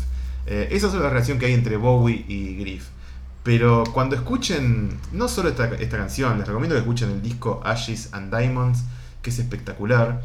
Eh, 0.46 0.68
esa 0.72 0.88
es 0.88 0.92
la 0.94 1.08
relación 1.08 1.38
que 1.38 1.46
hay 1.46 1.54
entre 1.54 1.78
Bowie 1.78 2.26
y 2.28 2.56
Griff. 2.56 2.88
Pero 3.42 3.84
cuando 3.92 4.16
escuchen, 4.16 4.98
no 5.12 5.28
solo 5.28 5.48
esta, 5.48 5.66
esta 5.74 5.96
canción, 5.96 6.38
les 6.38 6.46
recomiendo 6.46 6.74
que 6.74 6.80
escuchen 6.80 7.10
el 7.10 7.22
disco 7.22 7.60
Ashes 7.64 8.10
and 8.12 8.36
Diamonds, 8.36 8.84
que 9.22 9.30
es 9.30 9.38
espectacular, 9.38 10.22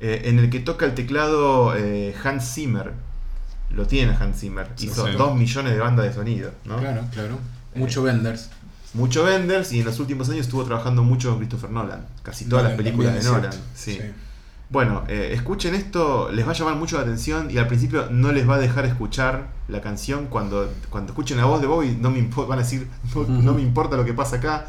eh, 0.00 0.22
en 0.24 0.38
el 0.38 0.50
que 0.50 0.60
toca 0.60 0.86
el 0.86 0.94
teclado 0.94 1.76
eh, 1.76 2.14
Hans 2.24 2.54
Zimmer. 2.54 2.92
Lo 3.70 3.86
tiene 3.86 4.14
Hans 4.14 4.40
Zimmer. 4.40 4.68
Sí, 4.76 4.86
Hizo 4.86 5.06
sí. 5.06 5.12
dos 5.12 5.36
millones 5.36 5.72
de 5.74 5.80
bandas 5.80 6.06
de 6.06 6.12
sonido. 6.12 6.52
¿no? 6.64 6.78
Claro, 6.78 7.04
claro. 7.12 7.38
Mucho 7.74 8.02
Benders. 8.02 8.50
Mucho 8.94 9.24
Benders 9.24 9.72
y 9.72 9.80
en 9.80 9.86
los 9.86 9.98
últimos 9.98 10.28
años 10.28 10.42
estuvo 10.42 10.64
trabajando 10.64 11.02
mucho 11.02 11.30
con 11.30 11.38
Christopher 11.38 11.70
Nolan. 11.70 12.06
Casi 12.22 12.46
todas 12.46 12.64
las 12.64 12.74
películas 12.74 13.14
de 13.14 13.22
Nolan. 13.24 13.52
Sí. 13.74 14.00
Bueno, 14.70 15.04
eh, 15.08 15.30
escuchen 15.32 15.74
esto, 15.74 16.30
les 16.32 16.46
va 16.46 16.52
a 16.52 16.54
llamar 16.54 16.76
mucho 16.76 16.96
la 16.96 17.02
atención 17.02 17.50
y 17.50 17.58
al 17.58 17.68
principio 17.68 18.08
no 18.10 18.32
les 18.32 18.48
va 18.48 18.56
a 18.56 18.58
dejar 18.58 18.86
escuchar 18.86 19.48
la 19.68 19.80
canción. 19.80 20.26
Cuando, 20.26 20.72
cuando 20.90 21.12
escuchen 21.12 21.36
la 21.36 21.44
voz 21.44 21.60
de 21.60 21.66
Bobby 21.66 21.96
no 22.00 22.10
me 22.10 22.22
van 22.22 22.58
a 22.58 22.62
decir, 22.62 22.88
no, 23.14 23.24
no 23.24 23.54
me 23.54 23.62
importa 23.62 23.96
lo 23.96 24.04
que 24.04 24.14
pasa 24.14 24.36
acá. 24.36 24.66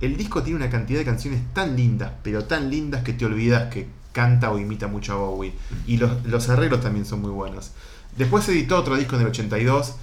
El 0.00 0.16
disco 0.16 0.42
tiene 0.42 0.58
una 0.58 0.70
cantidad 0.70 0.98
de 0.98 1.04
canciones 1.04 1.42
tan 1.52 1.76
lindas, 1.76 2.12
pero 2.22 2.44
tan 2.44 2.70
lindas 2.70 3.02
que 3.02 3.12
te 3.12 3.26
olvidas 3.26 3.72
que 3.72 3.88
canta 4.12 4.50
o 4.50 4.58
imita 4.58 4.88
mucho 4.88 5.12
a 5.12 5.16
Bowie. 5.16 5.52
Y 5.86 5.96
los, 5.96 6.24
los 6.24 6.48
arreglos 6.48 6.80
también 6.80 7.04
son 7.04 7.20
muy 7.20 7.30
buenos. 7.30 7.72
Después 8.16 8.44
se 8.44 8.52
editó 8.52 8.76
otro 8.76 8.96
disco 8.96 9.16
en 9.16 9.22
el 9.22 9.28
82 9.28 9.94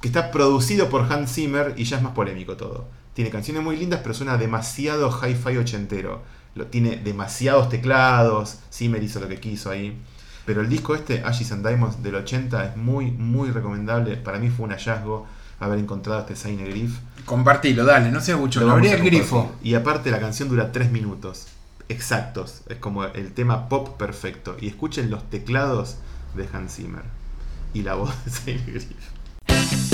que 0.00 0.08
está 0.08 0.30
producido 0.30 0.88
por 0.88 1.12
Hans 1.12 1.32
Zimmer 1.32 1.74
y 1.76 1.84
ya 1.84 1.96
es 1.96 2.02
más 2.02 2.12
polémico 2.12 2.56
todo. 2.56 2.86
Tiene 3.14 3.30
canciones 3.30 3.62
muy 3.62 3.76
lindas, 3.76 4.00
pero 4.02 4.14
suena 4.14 4.36
demasiado 4.36 5.10
hi-fi 5.10 5.56
ochentero. 5.56 6.22
Lo, 6.58 6.66
tiene 6.66 6.96
demasiados 6.96 7.68
teclados. 7.68 8.58
Zimmer 8.72 9.02
hizo 9.02 9.20
lo 9.20 9.28
que 9.28 9.40
quiso 9.40 9.70
ahí. 9.70 9.96
Pero 10.44 10.60
el 10.60 10.68
disco 10.68 10.94
este, 10.94 11.22
Ashes 11.24 11.52
and 11.52 11.66
Diamonds 11.66 12.02
del 12.02 12.16
80, 12.16 12.64
es 12.64 12.76
muy, 12.76 13.10
muy 13.10 13.50
recomendable. 13.50 14.16
Para 14.16 14.38
mí 14.38 14.50
fue 14.50 14.66
un 14.66 14.72
hallazgo 14.72 15.26
haber 15.60 15.78
encontrado 15.78 16.20
este 16.20 16.36
Zayn 16.36 16.64
Griff. 16.64 16.98
Compartilo, 17.24 17.84
dale, 17.84 18.10
no 18.10 18.20
seas 18.20 18.38
mucho. 18.38 18.60
Lo 18.60 18.66
No 18.66 18.72
vamos 18.74 18.88
abrí 18.88 19.00
el 19.00 19.04
grifo. 19.04 19.52
Y 19.62 19.74
aparte 19.74 20.10
la 20.10 20.20
canción 20.20 20.48
dura 20.48 20.72
3 20.72 20.90
minutos. 20.90 21.48
Exactos. 21.88 22.62
Es 22.68 22.78
como 22.78 23.04
el 23.04 23.32
tema 23.32 23.68
pop 23.68 23.96
perfecto. 23.98 24.56
Y 24.60 24.68
escuchen 24.68 25.10
los 25.10 25.28
teclados 25.30 25.96
de 26.34 26.48
Hans 26.52 26.76
Zimmer. 26.76 27.04
Y 27.74 27.82
la 27.82 27.94
voz 27.94 28.12
de 28.24 28.30
Zayn 28.30 28.66
Griff. 28.66 29.87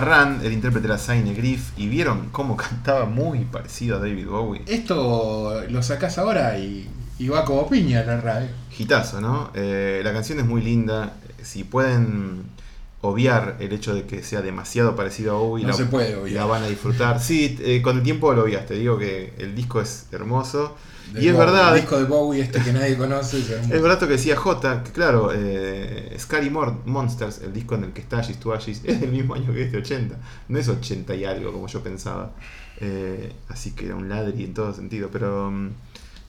Run, 0.00 0.40
el 0.44 0.52
intérprete 0.52 0.86
era 0.86 0.98
Zayn 0.98 1.34
Griff, 1.34 1.70
y 1.76 1.88
vieron 1.88 2.28
cómo 2.30 2.56
cantaba 2.56 3.04
muy 3.06 3.40
parecido 3.44 3.96
a 3.96 4.00
David 4.00 4.26
Bowie. 4.26 4.62
Esto 4.66 5.62
lo 5.68 5.82
sacás 5.82 6.18
ahora 6.18 6.58
y, 6.58 6.88
y 7.18 7.28
va 7.28 7.44
como 7.44 7.68
piña 7.68 8.02
la 8.04 8.20
radio. 8.20 8.48
Gitazo, 8.70 9.20
¿no? 9.20 9.50
Eh, 9.54 10.00
la 10.04 10.12
canción 10.12 10.38
es 10.38 10.46
muy 10.46 10.62
linda. 10.62 11.14
Si 11.42 11.64
pueden 11.64 12.44
obviar 13.00 13.56
el 13.58 13.72
hecho 13.72 13.94
de 13.94 14.04
que 14.04 14.22
sea 14.22 14.42
demasiado 14.42 14.94
parecido 14.94 15.34
a 15.36 15.38
Bowie, 15.40 15.64
No 15.64 15.70
la, 15.70 15.74
se 15.76 15.86
puede 15.86 16.14
obviar. 16.14 16.36
la 16.36 16.44
van 16.46 16.62
a 16.62 16.68
disfrutar. 16.68 17.20
Sí, 17.20 17.58
eh, 17.60 17.82
con 17.82 17.96
el 17.98 18.02
tiempo 18.04 18.32
lo 18.32 18.44
obviaste. 18.44 18.74
Digo 18.74 18.96
que 18.98 19.34
el 19.38 19.54
disco 19.56 19.80
es 19.80 20.06
hermoso. 20.12 20.76
Del 21.12 21.24
y 21.24 21.28
es 21.28 21.34
Bowie, 21.34 21.46
verdad, 21.46 21.74
El 21.74 21.80
disco 21.82 21.98
de 21.98 22.04
Bowie, 22.04 22.42
este 22.42 22.62
que 22.62 22.72
nadie 22.72 22.96
conoce, 22.96 23.38
es 23.38 23.50
es 23.50 23.68
verdad 23.82 24.00
lo 24.00 24.06
que 24.06 24.14
decía 24.14 24.36
J, 24.36 24.82
que 24.82 24.92
claro, 24.92 25.30
eh, 25.34 26.16
Scary 26.18 26.50
Monsters, 26.50 27.40
el 27.42 27.52
disco 27.52 27.74
en 27.74 27.84
el 27.84 27.92
que 27.92 28.00
está 28.00 28.18
Ashes 28.18 28.38
to 28.38 28.52
Ashes, 28.52 28.80
es 28.84 29.00
del 29.00 29.10
mismo 29.10 29.34
año 29.34 29.52
que 29.52 29.62
este 29.62 29.78
80. 29.78 30.16
No 30.48 30.58
es 30.58 30.68
80 30.68 31.14
y 31.14 31.24
algo 31.24 31.52
como 31.52 31.66
yo 31.66 31.82
pensaba. 31.82 32.32
Eh, 32.80 33.32
así 33.48 33.72
que 33.72 33.86
era 33.86 33.94
un 33.94 34.08
ladri 34.08 34.44
en 34.44 34.54
todo 34.54 34.72
sentido, 34.72 35.08
pero 35.12 35.50
mm, 35.50 35.70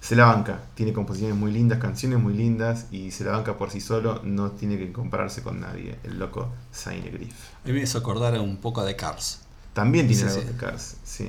se 0.01 0.15
la 0.15 0.25
banca. 0.25 0.59
Tiene 0.75 0.91
composiciones 0.93 1.37
muy 1.37 1.51
lindas, 1.51 1.79
canciones 1.79 2.19
muy 2.19 2.33
lindas 2.33 2.87
y 2.91 3.11
se 3.11 3.23
la 3.23 3.31
banca 3.31 3.57
por 3.57 3.71
sí 3.71 3.79
solo. 3.79 4.21
No 4.23 4.51
tiene 4.51 4.77
que 4.77 4.91
compararse 4.91 5.41
con 5.41 5.61
nadie. 5.61 5.97
El 6.03 6.19
loco 6.19 6.49
Zayn 6.73 7.05
Griff. 7.11 7.33
A 7.63 7.67
mí 7.67 7.73
me 7.73 7.81
hizo 7.81 7.97
acordar 7.97 8.37
un 8.39 8.57
poco 8.57 8.83
de 8.83 8.95
Cars. 8.95 9.39
También 9.73 10.07
tiene 10.07 10.29
Sí, 10.29 10.35
voz 10.35 10.45
de 10.45 10.55
Cars, 10.57 10.97
sí. 11.03 11.27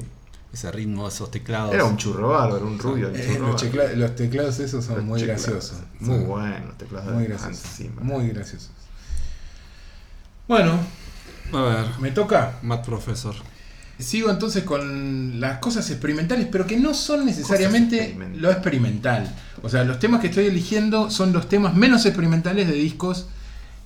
Ese 0.54 0.70
ritmo, 0.70 1.08
esos 1.08 1.32
teclados. 1.32 1.74
Era 1.74 1.84
un 1.84 1.96
churro 1.96 2.28
bárbaro, 2.28 2.64
un 2.64 2.78
rubio. 2.78 3.08
un 3.08 3.16
Eh, 3.16 3.26
churro 3.34 3.48
los, 3.96 4.14
teclados 4.14 4.60
esos 4.60 4.84
son 4.84 4.98
Los 4.98 5.04
muy 5.04 5.20
graciosos. 5.20 5.78
Muy 5.98 6.20
buenos 6.20 6.66
los 6.66 6.78
teclados 6.78 7.12
Muy 7.12 7.24
de 7.24 7.28
graciosos. 7.30 7.70
Zimmer. 7.76 8.04
Muy 8.04 8.28
graciosos. 8.28 8.70
Bueno, 10.46 10.78
A 11.52 11.60
ver, 11.60 11.86
me 11.98 12.12
toca. 12.12 12.60
Matt 12.62 12.86
Professor. 12.86 13.34
Sigo 13.98 14.30
entonces 14.30 14.62
con 14.62 15.40
las 15.40 15.58
cosas 15.58 15.90
experimentales, 15.90 16.46
pero 16.50 16.68
que 16.68 16.76
no 16.78 16.94
son 16.94 17.26
necesariamente 17.26 18.16
lo 18.36 18.52
experimental. 18.52 19.34
O 19.60 19.68
sea, 19.68 19.82
los 19.82 19.98
temas 19.98 20.20
que 20.20 20.28
estoy 20.28 20.46
eligiendo 20.46 21.10
son 21.10 21.32
los 21.32 21.48
temas 21.48 21.74
menos 21.74 22.06
experimentales 22.06 22.68
de 22.68 22.74
discos 22.74 23.26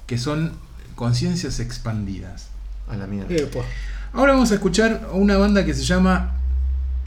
que 0.06 0.18
son 0.18 0.52
conciencias 0.96 1.60
expandidas. 1.60 2.48
A 2.88 2.96
la 2.96 3.06
mierda. 3.06 3.34
Ahora 4.12 4.34
vamos 4.34 4.50
a 4.50 4.54
escuchar 4.54 5.08
a 5.10 5.12
una 5.14 5.38
banda 5.38 5.64
que 5.64 5.72
se 5.72 5.82
llama 5.84 6.37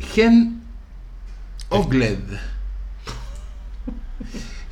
Gen 0.02 0.62
Ogled. 1.70 2.20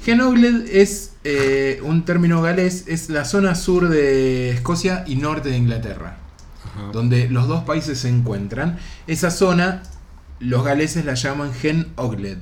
Gen 0.04 0.22
Ogled 0.22 0.68
es 0.72 1.14
eh, 1.24 1.82
un 1.84 2.06
término 2.06 2.42
galés, 2.42 2.86
es 2.88 3.10
la 3.10 3.26
zona 3.26 3.56
sur 3.56 3.90
de 3.90 4.52
Escocia 4.52 5.04
y 5.06 5.16
norte 5.16 5.50
de 5.50 5.58
Inglaterra, 5.58 6.18
Ajá. 6.66 6.92
donde 6.94 7.30
los 7.30 7.48
dos 7.48 7.64
países 7.64 8.00
se 8.00 8.10
encuentran. 8.10 8.78
Esa 9.08 9.30
zona, 9.30 9.84
los 10.40 10.64
galeses 10.64 11.06
la 11.06 11.16
llaman 11.16 11.54
Gen 11.54 11.88
Ogled. 11.96 12.40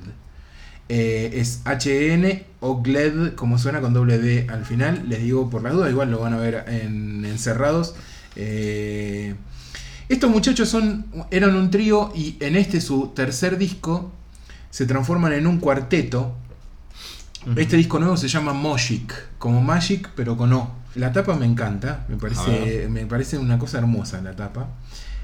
Eh, 0.89 1.31
es 1.33 1.61
HN 1.65 2.43
Ogled, 2.61 3.33
como 3.35 3.57
suena 3.57 3.81
con 3.81 3.93
doble 3.93 4.19
D 4.19 4.47
al 4.49 4.65
final. 4.65 5.03
Les 5.09 5.21
digo 5.21 5.49
por 5.49 5.63
las 5.63 5.73
dudas, 5.73 5.89
igual 5.91 6.11
lo 6.11 6.19
van 6.19 6.33
a 6.33 6.37
ver 6.37 6.63
en 6.67 7.25
Encerrados. 7.25 7.95
Eh, 8.35 9.35
estos 10.09 10.29
muchachos 10.29 10.69
son, 10.69 11.05
eran 11.31 11.55
un 11.55 11.69
trío 11.69 12.11
y 12.15 12.37
en 12.39 12.55
este 12.55 12.81
su 12.81 13.07
tercer 13.09 13.57
disco 13.57 14.11
se 14.69 14.85
transforman 14.85 15.33
en 15.33 15.47
un 15.47 15.59
cuarteto. 15.59 16.35
Este 17.55 17.77
disco 17.77 17.97
nuevo 17.99 18.17
se 18.17 18.27
llama 18.27 18.51
Moshik, 18.53 19.13
como 19.37 19.61
Magic 19.61 20.09
pero 20.15 20.35
con 20.35 20.51
O. 20.53 20.71
La 20.95 21.11
tapa 21.13 21.35
me 21.35 21.45
encanta, 21.45 22.05
me 22.09 22.17
parece, 22.17 22.87
me 22.89 23.05
parece 23.05 23.37
una 23.37 23.57
cosa 23.59 23.77
hermosa 23.77 24.21
la 24.21 24.35
tapa. 24.35 24.67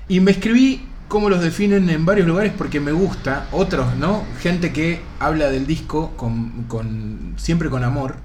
Y 0.07 0.19
me 0.19 0.31
escribí 0.31 0.85
cómo 1.07 1.29
los 1.29 1.41
definen 1.41 1.89
en 1.89 2.05
varios 2.05 2.27
lugares 2.27 2.53
porque 2.57 2.79
me 2.79 2.91
gusta. 2.91 3.47
Otros, 3.51 3.95
¿no? 3.97 4.23
Gente 4.41 4.71
que 4.71 5.01
habla 5.19 5.49
del 5.49 5.65
disco 5.67 6.11
con, 6.15 6.63
con- 6.67 7.33
siempre 7.37 7.69
con 7.69 7.83
amor. 7.83 8.15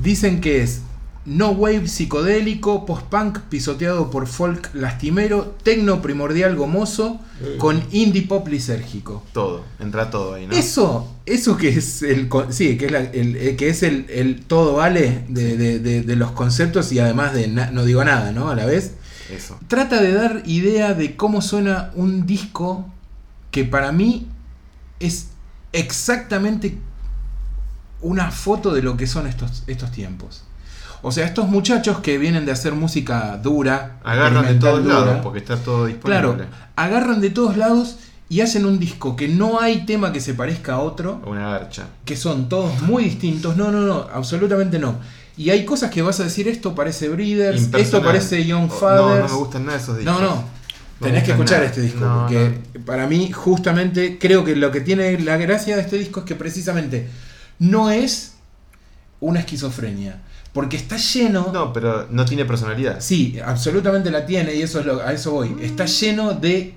Dicen 0.00 0.40
que 0.40 0.62
es 0.62 0.82
no 1.26 1.50
wave 1.52 1.88
psicodélico, 1.88 2.84
post-punk 2.84 3.38
pisoteado 3.48 4.10
por 4.10 4.26
folk 4.26 4.70
lastimero, 4.74 5.54
tecno 5.62 6.02
primordial 6.02 6.54
gomoso, 6.56 7.20
con 7.58 7.82
indie 7.92 8.22
pop 8.22 8.46
lisérgico. 8.48 9.22
Todo, 9.32 9.64
entra 9.80 10.10
todo 10.10 10.34
ahí, 10.34 10.46
¿no? 10.46 10.54
Eso, 10.54 11.10
eso 11.26 11.56
que 11.56 11.68
es 11.70 12.02
el 12.02 12.28
sí, 12.50 12.76
que 12.76 12.86
es, 12.86 12.92
la- 12.92 13.00
el, 13.00 13.36
el- 13.36 13.56
que 13.56 13.68
es 13.70 13.82
el, 13.82 14.06
el 14.10 14.42
todo 14.44 14.74
vale 14.74 15.24
de, 15.28 15.56
de- 15.56 15.78
de- 15.78 16.02
de 16.02 16.16
los 16.16 16.32
conceptos 16.32 16.92
y 16.92 16.98
además 16.98 17.32
de 17.32 17.48
na- 17.48 17.70
no 17.70 17.84
digo 17.84 18.04
nada, 18.04 18.30
¿no? 18.32 18.50
A 18.50 18.54
la 18.54 18.66
vez. 18.66 18.92
Eso. 19.30 19.58
Trata 19.68 20.02
de 20.02 20.12
dar 20.12 20.42
idea 20.44 20.92
de 20.92 21.16
cómo 21.16 21.40
suena 21.40 21.90
un 21.94 22.26
disco 22.26 22.86
que 23.50 23.64
para 23.64 23.90
mí 23.92 24.28
es 25.00 25.28
exactamente 25.72 26.76
una 28.02 28.30
foto 28.30 28.74
de 28.74 28.82
lo 28.82 28.96
que 28.98 29.06
son 29.06 29.26
estos, 29.26 29.62
estos 29.66 29.90
tiempos. 29.90 30.44
O 31.06 31.12
sea, 31.12 31.26
estos 31.26 31.48
muchachos 31.48 31.98
que 31.98 32.16
vienen 32.18 32.46
de 32.46 32.52
hacer 32.52 32.72
música 32.72 33.38
dura, 33.42 33.98
Agarran 34.02 34.46
de 34.46 34.54
todos 34.54 34.82
dura, 34.82 35.00
lados 35.00 35.18
porque 35.22 35.38
está 35.38 35.56
todo 35.56 35.84
disponible. 35.86 36.20
Claro, 36.20 36.36
agarran 36.76 37.20
de 37.20 37.28
todos 37.30 37.56
lados 37.58 37.96
y 38.30 38.40
hacen 38.40 38.64
un 38.64 38.78
disco 38.78 39.14
que 39.14 39.28
no 39.28 39.60
hay 39.60 39.84
tema 39.84 40.12
que 40.12 40.20
se 40.20 40.32
parezca 40.32 40.74
a 40.74 40.78
otro, 40.80 41.20
Una 41.26 41.50
garcha. 41.50 41.84
que 42.06 42.16
son 42.16 42.48
todos 42.48 42.80
muy 42.82 43.04
distintos. 43.04 43.56
No, 43.56 43.70
no, 43.70 43.80
no, 43.82 44.06
absolutamente 44.12 44.78
no. 44.78 44.96
Y 45.36 45.50
hay 45.50 45.64
cosas 45.66 45.90
que 45.90 46.00
vas 46.00 46.20
a 46.20 46.24
decir, 46.24 46.48
esto 46.48 46.74
parece 46.74 47.08
Breeders, 47.10 47.68
esto 47.74 48.02
parece 48.02 48.46
Young 48.46 48.70
Fathers. 48.70 49.02
No, 49.02 49.18
no 49.18 49.28
me 49.28 49.34
gustan 49.34 49.66
nada 49.66 49.78
esos 49.78 49.98
discos. 49.98 50.14
No, 50.14 50.26
no. 50.26 50.34
No 51.00 51.06
Tenés 51.06 51.24
que 51.24 51.32
escuchar 51.32 51.58
nada. 51.58 51.68
este 51.70 51.80
disco, 51.82 52.00
No, 52.00 52.20
porque 52.22 52.60
para 52.86 53.06
mí, 53.08 53.30
justamente, 53.30 54.16
creo 54.18 54.44
que 54.44 54.54
lo 54.56 54.70
que 54.70 54.80
tiene 54.80 55.18
la 55.20 55.36
gracia 55.36 55.74
de 55.76 55.82
este 55.82 55.98
disco 55.98 56.20
es 56.20 56.26
que 56.26 56.34
precisamente 56.36 57.08
no 57.58 57.90
es 57.90 58.34
una 59.20 59.40
esquizofrenia. 59.40 60.20
Porque 60.54 60.76
está 60.76 60.96
lleno. 60.96 61.50
No, 61.52 61.72
pero 61.72 62.06
no 62.10 62.24
tiene 62.24 62.44
personalidad. 62.44 63.00
Sí, 63.00 63.38
absolutamente 63.44 64.10
la 64.10 64.24
tiene 64.24 64.54
y 64.54 64.62
eso 64.62 64.80
es 64.80 64.86
lo, 64.86 65.02
a 65.02 65.12
eso 65.12 65.32
voy. 65.32 65.54
Está 65.60 65.84
lleno 65.84 66.32
de 66.32 66.76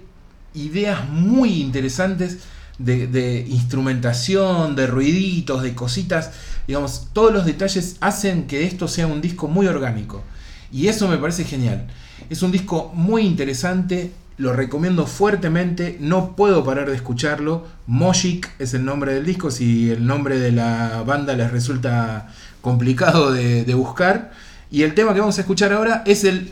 ideas 0.56 1.08
muy 1.08 1.62
interesantes 1.62 2.40
de, 2.80 3.06
de 3.06 3.46
instrumentación, 3.48 4.76
de 4.76 4.88
ruiditos, 4.88 5.62
de 5.62 5.76
cositas. 5.76 6.32
Digamos, 6.68 7.10
todos 7.14 7.32
los 7.32 7.46
detalles 7.46 7.98
hacen 8.02 8.48
que 8.48 8.66
esto 8.66 8.88
sea 8.88 9.06
un 9.06 9.22
disco 9.22 9.48
muy 9.48 9.68
orgánico. 9.68 10.24
Y 10.72 10.88
eso 10.88 11.08
me 11.08 11.18
parece 11.18 11.44
genial. 11.44 11.88
Es 12.32 12.42
un 12.42 12.52
disco 12.52 12.92
muy 12.96 13.22
interesante, 13.22 14.12
lo 14.38 14.54
recomiendo 14.54 15.08
fuertemente, 15.08 15.98
no 16.00 16.36
puedo 16.36 16.64
parar 16.64 16.90
de 16.90 16.96
escucharlo. 16.96 17.66
Moshik 17.88 18.50
es 18.60 18.74
el 18.74 18.86
nombre 18.86 19.14
del 19.14 19.26
disco, 19.26 19.52
si 19.52 19.90
el 19.90 20.06
nombre 20.06 20.40
de 20.40 20.52
la 20.52 21.04
banda 21.06 21.34
les 21.34 21.52
resulta 21.52 22.28
complicado 22.62 23.32
de, 23.32 23.66
de 23.66 23.74
buscar. 23.74 24.32
Y 24.70 24.84
el 24.84 24.94
tema 24.94 25.14
que 25.14 25.20
vamos 25.20 25.38
a 25.38 25.42
escuchar 25.42 25.74
ahora 25.74 26.04
es 26.06 26.24
el 26.24 26.52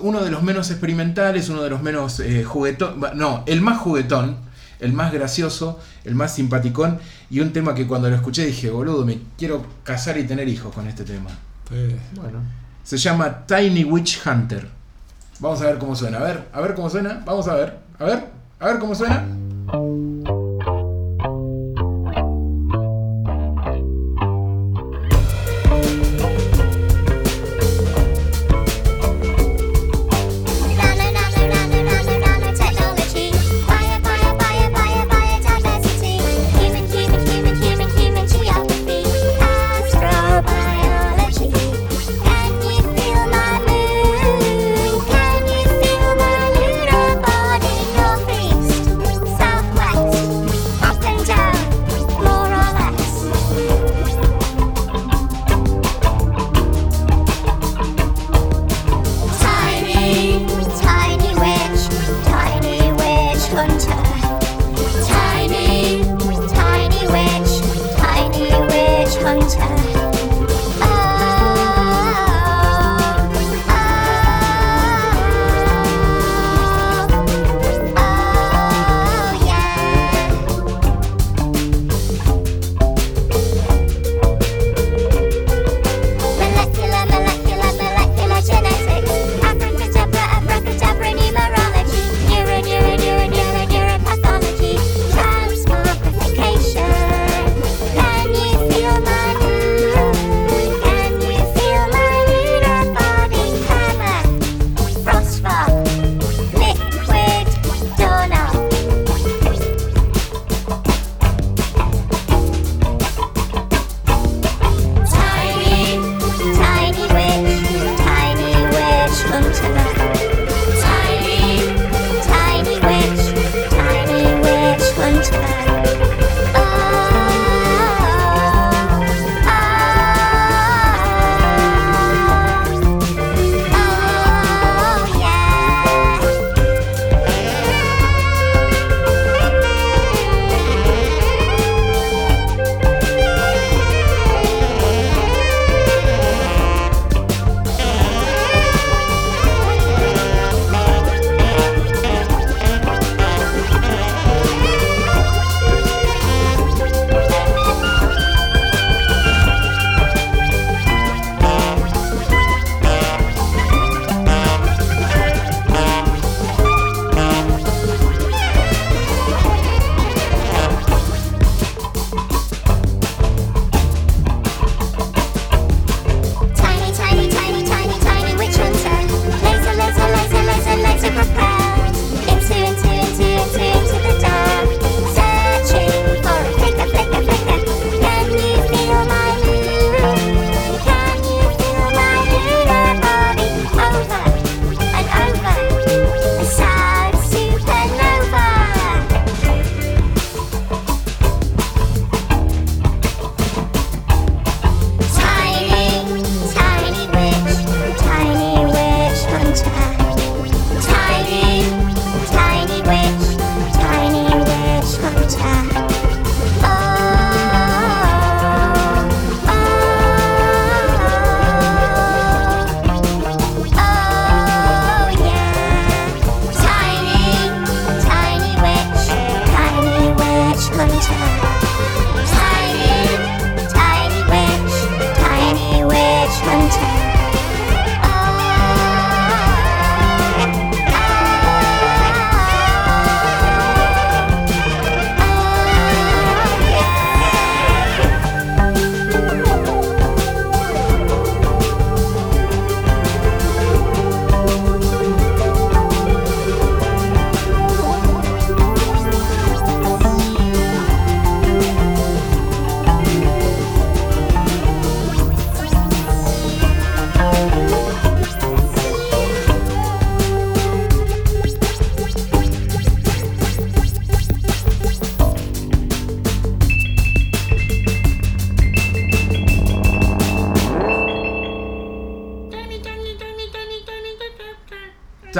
uno 0.00 0.22
de 0.22 0.30
los 0.30 0.42
menos 0.42 0.70
experimentales, 0.70 1.48
uno 1.48 1.62
de 1.62 1.70
los 1.70 1.82
menos 1.82 2.20
eh, 2.20 2.44
juguetón, 2.44 3.00
no, 3.14 3.44
el 3.46 3.60
más 3.60 3.78
juguetón, 3.78 4.36
el 4.80 4.92
más 4.92 5.12
gracioso, 5.12 5.80
el 6.04 6.14
más 6.14 6.34
simpaticón 6.34 6.98
y 7.30 7.40
un 7.40 7.52
tema 7.52 7.74
que 7.74 7.86
cuando 7.86 8.08
lo 8.10 8.16
escuché 8.16 8.46
dije, 8.46 8.70
boludo, 8.70 9.04
me 9.04 9.18
quiero 9.38 9.64
casar 9.84 10.18
y 10.18 10.24
tener 10.24 10.48
hijos 10.48 10.74
con 10.74 10.86
este 10.86 11.04
tema. 11.04 11.30
Bueno. 12.14 12.40
Se 12.84 12.96
llama 12.98 13.46
Tiny 13.46 13.84
Witch 13.84 14.20
Hunter. 14.26 14.75
Vamos 15.40 15.60
a 15.62 15.66
ver 15.66 15.78
cómo 15.78 15.94
suena. 15.94 16.18
A 16.18 16.22
ver, 16.22 16.44
a 16.52 16.60
ver 16.60 16.74
cómo 16.74 16.90
suena. 16.90 17.22
Vamos 17.24 17.48
a 17.48 17.54
ver. 17.54 17.78
A 17.98 18.04
ver, 18.04 18.24
a 18.60 18.66
ver 18.66 18.78
cómo 18.78 18.94
suena. 18.94 19.24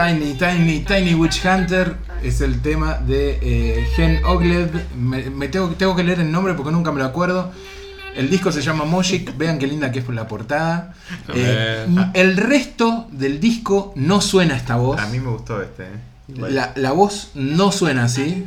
Tiny, 0.07 0.35
Tiny, 0.35 0.81
Tiny 0.85 1.15
Witch 1.15 1.45
Hunter 1.45 1.97
es 2.23 2.41
el 2.41 2.62
tema 2.62 2.95
de 2.95 3.39
eh, 3.43 3.89
Gen 3.97 4.24
Ogled. 4.24 4.70
Me, 4.97 5.31
me 5.31 5.49
tengo, 5.49 5.70
tengo 5.70 5.97
que 5.97 6.05
leer 6.05 6.20
el 6.20 6.31
nombre 6.31 6.55
porque 6.55 6.70
nunca 6.70 6.93
me 6.93 7.01
lo 7.01 7.07
acuerdo. 7.07 7.51
El 8.15 8.31
disco 8.31 8.53
se 8.53 8.62
llama 8.62 8.85
Mojik, 8.85 9.37
vean 9.37 9.59
qué 9.59 9.66
linda 9.66 9.91
que 9.91 9.99
es 9.99 10.05
por 10.05 10.15
la 10.15 10.28
portada. 10.28 10.95
Eh, 11.35 11.87
el 12.15 12.37
resto 12.37 13.09
del 13.11 13.41
disco 13.41 13.93
no 13.97 14.20
suena 14.20 14.57
esta 14.57 14.77
voz. 14.77 15.01
A 15.01 15.09
mí 15.09 15.19
me 15.19 15.31
gustó 15.31 15.61
este. 15.61 15.83
¿eh? 15.83 16.37
La, 16.37 16.73
la 16.77 16.93
voz 16.93 17.33
no 17.35 17.73
suena 17.73 18.05
así. 18.05 18.47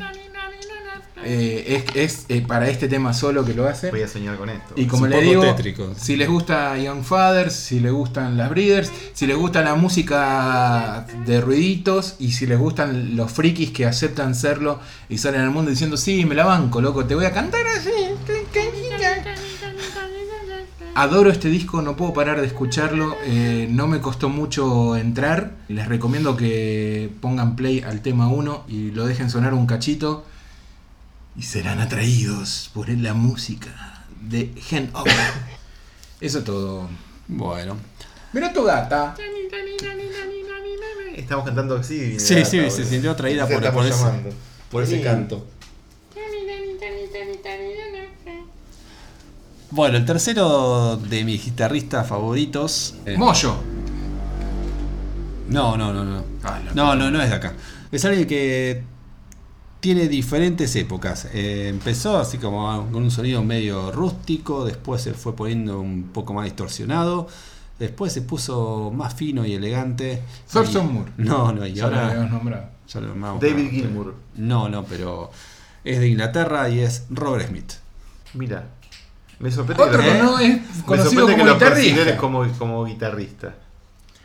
Eh, 1.24 1.84
es 1.94 1.96
es, 1.96 2.26
eh, 2.30 2.42
para 2.42 2.70
este 2.70 2.88
tema 2.88 3.14
solo 3.14 3.44
que 3.44 3.54
lo 3.54 3.68
hace. 3.68 3.92
Voy 3.92 4.02
a 4.02 4.08
soñar 4.08 4.38
con 4.38 4.50
esto. 4.50 4.74
Y 4.78 4.86
como 4.86 5.04
un 5.04 5.10
le 5.10 5.18
poco 5.18 5.28
digo, 5.30 5.42
tétrico. 5.44 5.94
si 5.98 6.16
les 6.16 6.30
gusta 6.30 6.78
Young 6.78 7.04
Fathers, 7.04 7.54
si 7.54 7.80
les 7.80 7.92
gustan 7.92 8.38
las 8.38 8.50
Breeders, 8.50 8.92
si 9.20 9.28
les 9.28 9.36
gusta 9.36 9.62
la 9.62 9.76
música 9.76 11.06
de 11.26 11.42
ruiditos 11.42 12.16
y 12.20 12.32
si 12.32 12.46
les 12.46 12.58
gustan 12.58 13.18
los 13.18 13.30
frikis 13.30 13.72
que 13.72 13.86
aceptan 13.86 14.34
serlo 14.34 14.80
y 15.10 15.18
salen 15.18 15.42
al 15.42 15.52
mundo 15.52 15.72
diciendo, 15.72 15.98
sí, 15.98 16.24
me 16.24 16.36
la 16.36 16.46
banco, 16.46 16.80
loco, 16.80 17.04
te 17.04 17.16
voy 17.16 17.26
a 17.26 17.34
cantar 17.34 17.68
así. 17.68 17.90
Adoro 20.96 21.32
este 21.32 21.50
disco, 21.50 21.82
no 21.82 21.98
puedo 21.98 22.14
parar 22.14 22.40
de 22.40 22.48
escucharlo, 22.48 23.18
eh, 23.26 23.68
no 23.70 23.88
me 23.88 24.00
costó 24.00 24.30
mucho 24.30 24.96
entrar. 24.96 25.52
Les 25.68 25.90
recomiendo 25.90 26.38
que 26.38 27.12
pongan 27.20 27.58
play 27.58 27.82
al 27.82 28.02
tema 28.02 28.30
1 28.30 28.68
y 28.70 28.92
lo 28.92 29.06
dejen 29.06 29.30
sonar 29.30 29.54
un 29.54 29.68
cachito 29.68 30.24
y 31.36 31.42
serán 31.42 31.82
atraídos 31.82 32.72
por 32.74 32.88
la 32.88 33.14
música 33.14 34.06
de 34.22 34.54
Gen 34.56 34.90
Ogre. 34.94 35.12
Eso 36.22 36.38
es 36.40 36.46
todo. 36.46 36.88
Bueno. 37.28 37.89
Mira 38.34 38.54
tu 38.54 38.64
gata. 38.64 39.16
Estamos 41.16 41.46
cantando 41.46 41.76
así. 41.76 42.20
Sí, 42.20 42.36
la 42.36 42.46
sí, 42.46 42.58
gata, 42.58 42.70
se 42.72 42.86
sintió 42.86 43.12
atraída 43.12 43.48
por, 43.48 43.72
por 43.74 43.86
ese, 43.86 44.04
por 44.72 44.84
ese 44.84 45.02
canto. 45.02 45.46
Bueno, 49.72 49.98
el 49.98 50.06
tercero 50.06 50.98
de 50.98 51.24
mis 51.24 51.46
guitarristas 51.46 52.08
favoritos. 52.08 52.96
eh, 53.06 53.16
Moyo. 53.18 53.56
no, 55.50 55.78
no, 55.78 55.94
no, 55.94 56.04
no. 56.04 56.24
Ah, 56.44 56.60
No, 56.74 56.96
no, 56.96 57.12
no 57.12 57.22
es 57.22 57.30
de 57.30 57.36
acá. 57.36 57.54
Es 57.92 58.04
alguien 58.06 58.28
que 58.28 58.84
tiene 59.80 60.08
diferentes 60.08 60.76
épocas. 60.76 61.28
Eh, 61.34 61.68
empezó 61.70 62.18
así 62.18 62.38
como 62.40 62.88
con 62.92 63.04
un 63.04 63.12
sonido 63.12 63.44
medio 63.44 63.92
rústico, 63.92 64.66
después 64.66 65.02
se 65.04 65.14
fue 65.14 65.36
poniendo 65.36 65.80
un 65.80 66.10
poco 66.14 66.34
más 66.34 66.46
distorsionado, 66.46 67.28
después 67.80 68.14
se 68.14 68.22
puso 68.22 68.92
más 68.94 69.14
fino 69.14 69.46
y 69.46 69.54
elegante. 69.54 70.22
Thurston 70.52 70.94
Moore. 70.94 71.12
No, 71.18 71.52
no, 71.52 71.66
y 71.66 71.74
Ya 71.74 71.88
lo 71.88 71.96
ahora 71.96 72.08
habíamos 72.10 72.32
nombrado. 72.32 72.66
ya 72.88 73.00
lo 73.00 73.08
nombramos. 73.08 73.42
David 73.42 73.70
Gilmour. 73.72 74.16
No, 74.36 74.70
no, 74.70 74.84
pero 74.84 75.32
es 75.84 76.00
de 76.00 76.08
Inglaterra 76.10 76.70
y 76.70 76.80
es 76.80 77.06
Robert 77.10 77.48
Smith. 77.50 77.72
Mira. 78.34 78.68
Me 79.40 79.50
sorprende 79.52 79.82
Otro 79.82 80.02
que 80.02 80.12
que 80.12 80.18
no 80.20 80.40
es 80.40 80.60
conocido 80.86 81.26
que 81.26 81.34
como 81.34 81.46
lo 81.46 81.54
guitarrista. 81.54 82.18
como, 82.18 82.48
como 82.58 82.84
guitarrista. 82.86 83.56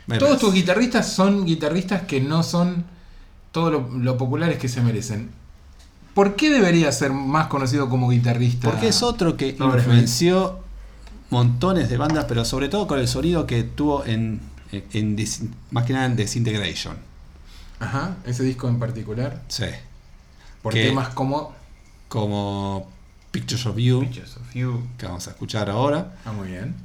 Me 0.07 0.17
Todos 0.17 0.39
tus 0.39 0.53
guitarristas 0.53 1.09
son 1.11 1.45
guitarristas 1.45 2.01
que 2.03 2.19
no 2.19 2.43
son 2.43 2.83
todo 3.53 3.71
lo, 3.71 3.89
lo 3.97 4.17
populares 4.17 4.57
que 4.59 4.67
se 4.67 4.81
merecen. 4.81 5.31
¿Por 6.13 6.35
qué 6.35 6.49
debería 6.49 6.91
ser 6.91 7.11
más 7.13 7.47
conocido 7.47 7.89
como 7.89 8.09
guitarrista? 8.09 8.69
Porque 8.69 8.89
es 8.89 9.01
otro 9.03 9.37
que 9.37 9.55
influenció 9.57 10.59
montones 11.29 11.89
de 11.89 11.97
bandas, 11.97 12.25
pero 12.25 12.45
sobre 12.45 12.69
todo 12.69 12.87
con 12.87 12.99
el 12.99 13.07
sonido 13.07 13.45
que 13.47 13.63
tuvo 13.63 14.05
en, 14.05 14.41
en 14.71 15.17
Dis- 15.17 15.47
más 15.71 15.85
que 15.85 15.93
nada 15.93 16.05
en 16.05 16.15
Disintegration. 16.15 16.97
Ajá, 17.79 18.15
ese 18.25 18.43
disco 18.43 18.67
en 18.69 18.79
particular. 18.79 19.41
Sí. 19.47 19.65
Por 20.61 20.73
Que- 20.73 20.85
temas 20.87 21.09
como. 21.09 21.53
Como 22.07 22.87
Pictures 23.31 23.65
of 23.65 23.77
You, 23.77 23.99
Pictures 24.01 24.37
of 24.37 24.53
You. 24.53 24.87
que 24.97 25.05
vamos 25.07 25.27
a 25.27 25.31
escuchar 25.31 25.69
ahora. 25.69 26.13
Ah, 26.23 26.31
muy 26.31 26.47
bien. 26.49 26.75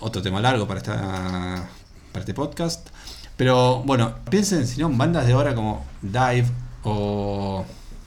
Otro 0.00 0.22
tema 0.22 0.40
largo 0.40 0.66
para, 0.66 0.78
esta, 0.80 1.68
para 2.12 2.20
este 2.20 2.32
podcast. 2.32 2.88
Pero 3.36 3.82
bueno, 3.84 4.14
piensen 4.30 4.66
si 4.66 4.80
no 4.80 4.86
en 4.86 4.96
bandas 4.96 5.26
de 5.26 5.32
ahora 5.34 5.54
como 5.54 5.84
Dive 6.00 6.46
o 6.84 7.66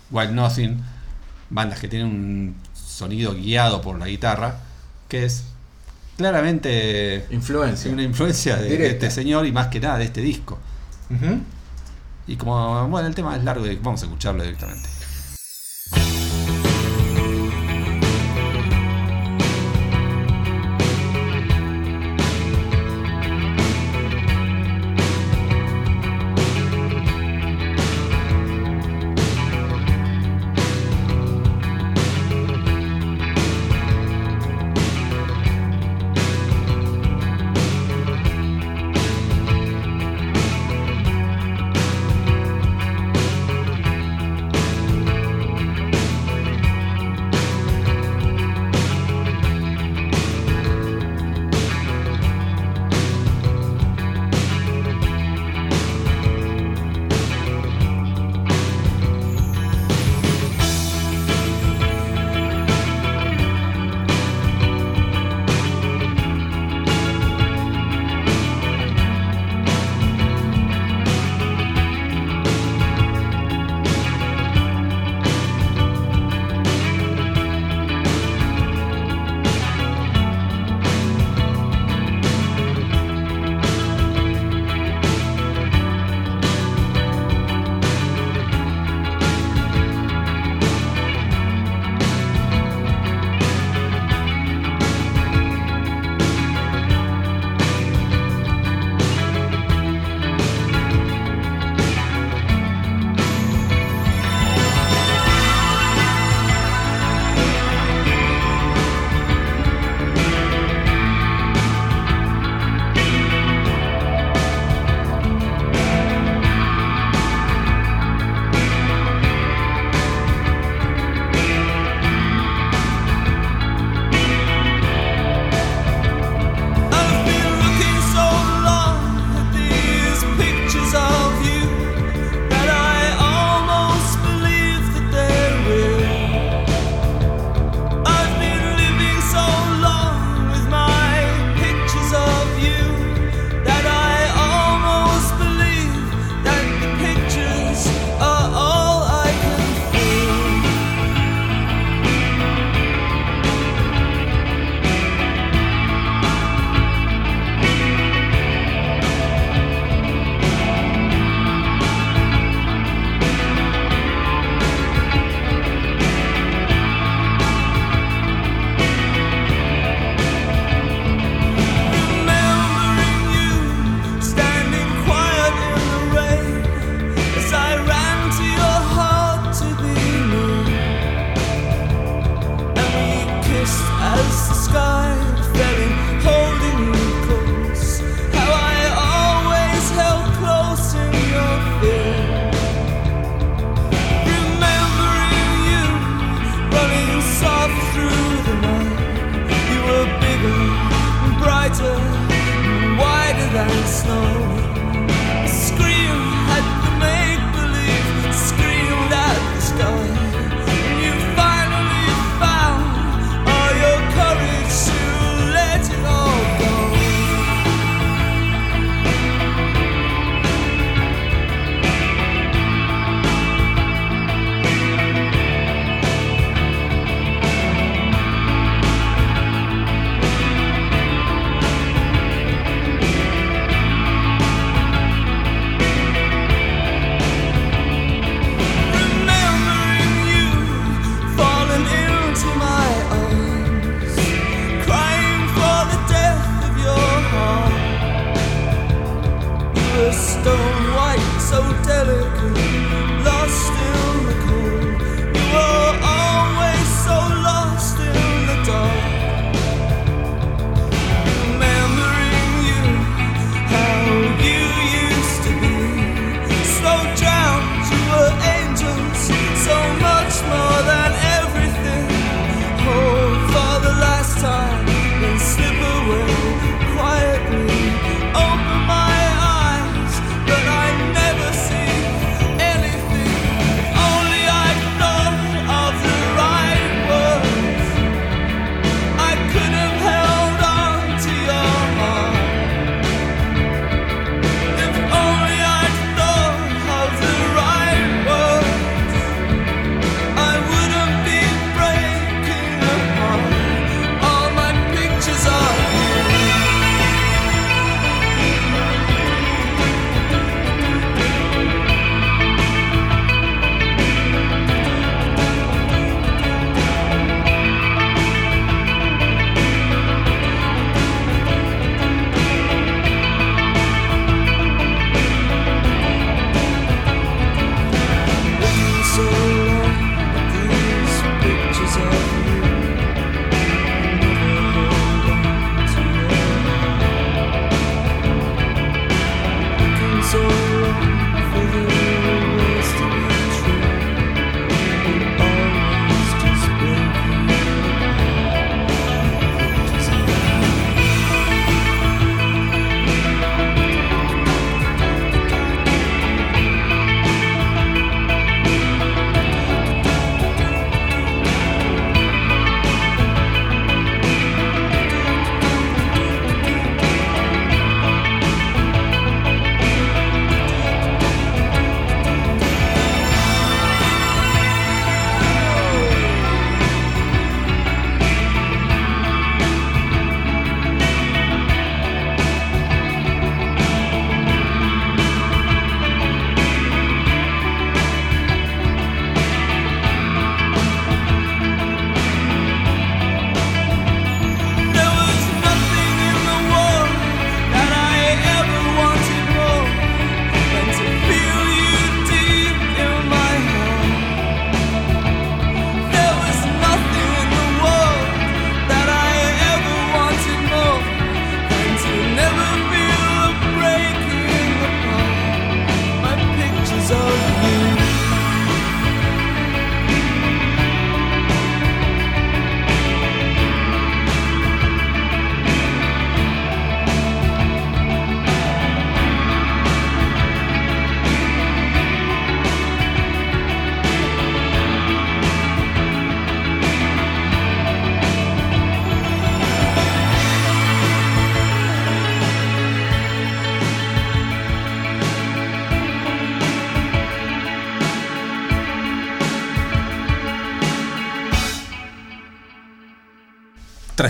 Wild 0.09 0.31
Nothing, 0.31 0.81
bandas 1.51 1.79
que 1.79 1.87
tienen 1.87 2.07
un 2.07 2.55
sonido 2.73 3.35
guiado 3.35 3.81
por 3.81 3.99
la 3.99 4.07
guitarra, 4.07 4.57
que 5.09 5.25
es 5.25 5.43
claramente 6.15 7.25
Influencia. 7.31 7.91
una 7.91 8.03
influencia 8.03 8.55
de, 8.55 8.87
este 8.87 9.11
señor 9.11 9.45
y 9.45 9.51
más 9.51 9.67
que 9.67 9.79
nada 9.79 9.97
de 9.97 10.05
este 10.05 10.21
disco. 10.21 10.57
Y 12.27 12.35
como, 12.35 12.87
bueno, 12.87 13.07
el 13.07 13.15
tema 13.15 13.35
es 13.35 13.43
largo, 13.43 13.65
vamos 13.81 14.01
a 14.03 14.05
escucharlo 14.05 14.43
directamente. 14.43 14.87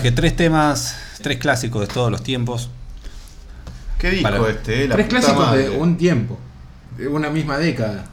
Traje 0.00 0.12
tres 0.16 0.34
temas, 0.34 0.96
tres 1.20 1.36
clásicos 1.36 1.86
de 1.86 1.92
todos 1.92 2.10
los 2.10 2.22
tiempos. 2.22 2.70
¿Qué 3.98 4.08
disco 4.12 4.22
Para- 4.30 4.48
este? 4.48 4.84
eh? 4.84 4.88
La 4.88 4.94
Tres 4.94 5.08
clásicos 5.08 5.46
madre. 5.46 5.68
de 5.68 5.76
un 5.76 5.98
tiempo, 5.98 6.38
de 6.96 7.06
una 7.06 7.28
misma 7.28 7.58
década. 7.58 8.06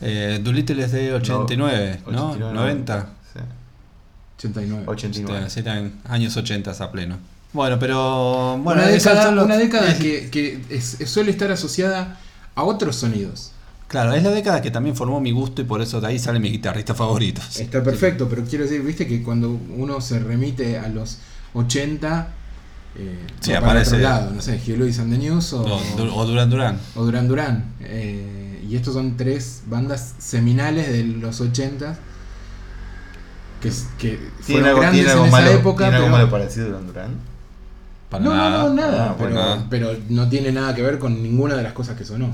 Eh, 0.00 0.40
Doolittle 0.42 0.82
es 0.84 0.90
de 0.90 1.14
89, 1.14 2.00
¿no? 2.10 2.30
89, 2.30 2.52
90. 2.52 3.06
Sí. 3.32 3.38
89. 4.38 4.82
89. 4.88 5.50
Sí, 5.50 5.60
eran 5.60 5.92
años 6.08 6.36
80 6.36 6.72
a 6.72 6.90
pleno. 6.90 7.16
Bueno, 7.52 7.78
pero. 7.78 8.58
Bueno, 8.60 8.82
una 8.82 8.90
década, 8.90 9.30
los- 9.30 9.44
una 9.44 9.56
década 9.56 9.92
es- 9.92 9.98
que, 10.02 10.30
que 10.30 10.64
es- 10.68 10.98
suele 11.06 11.30
estar 11.30 11.52
asociada 11.52 12.18
a 12.56 12.64
otros 12.64 12.96
sonidos. 12.96 13.52
Claro, 13.88 14.12
es 14.12 14.22
la 14.22 14.30
década 14.30 14.60
que 14.60 14.70
también 14.70 14.94
formó 14.94 15.18
mi 15.20 15.30
gusto 15.32 15.62
y 15.62 15.64
por 15.64 15.80
eso 15.80 16.00
de 16.00 16.06
ahí 16.08 16.18
salen 16.18 16.42
mis 16.42 16.52
guitarristas 16.52 16.96
favoritos. 16.96 17.56
Está 17.60 17.82
perfecto, 17.82 18.28
pero 18.28 18.44
quiero 18.44 18.64
decir, 18.64 18.82
viste 18.82 19.06
que 19.06 19.22
cuando 19.22 19.50
uno 19.76 20.00
se 20.00 20.18
remite 20.18 20.78
a 20.78 20.88
los 20.88 21.18
80, 21.54 22.28
eh, 22.98 23.18
Sí, 23.40 23.52
aparece- 23.52 23.96
otro 23.96 23.98
lado, 24.00 24.30
no 24.34 24.42
sé, 24.42 24.56
Hugh 24.66 24.76
Lewis 24.78 24.98
and 24.98 25.10
the 25.12 25.18
News 25.18 25.52
o, 25.54 25.62
O, 25.62 25.80
o 26.16 26.26
Duran 26.26 26.50
Duran. 26.50 26.78
o 26.96 27.04
Duran 27.04 27.28
Duran. 27.28 27.64
Eh, 27.80 28.62
y 28.68 28.76
estos 28.76 28.92
son 28.92 29.16
tres 29.16 29.62
bandas 29.66 30.14
seminales 30.18 30.88
de 30.92 31.04
los 31.04 31.40
80 31.40 31.96
que, 33.62 33.68
s- 33.68 33.86
que 33.98 34.18
¿Tiene 34.18 34.30
fueron 34.44 34.66
algo, 34.68 34.80
grandes 34.82 35.04
en 35.04 35.10
algo 35.12 35.24
esa 35.26 35.30
malo, 35.38 35.50
época. 35.50 35.84
¿tiene 35.84 35.96
algo 35.96 36.06
pero- 36.08 36.16
malo 36.18 36.30
parecido 36.30 36.66
a 36.66 36.68
Duran 36.68 36.86
Duran? 36.86 37.10
Para 38.10 38.24
no, 38.24 38.34
nada. 38.34 38.50
no, 38.62 38.68
no, 38.68 38.74
nada, 38.74 39.16
Ah, 39.18 39.66
pero 39.70 39.92
no 40.10 40.28
tiene 40.28 40.52
nada 40.52 40.74
que 40.74 40.82
ver 40.82 40.98
con 40.98 41.22
ninguna 41.22 41.54
de 41.56 41.62
las 41.62 41.72
cosas 41.72 41.96
que 41.96 42.04
sonó. 42.04 42.30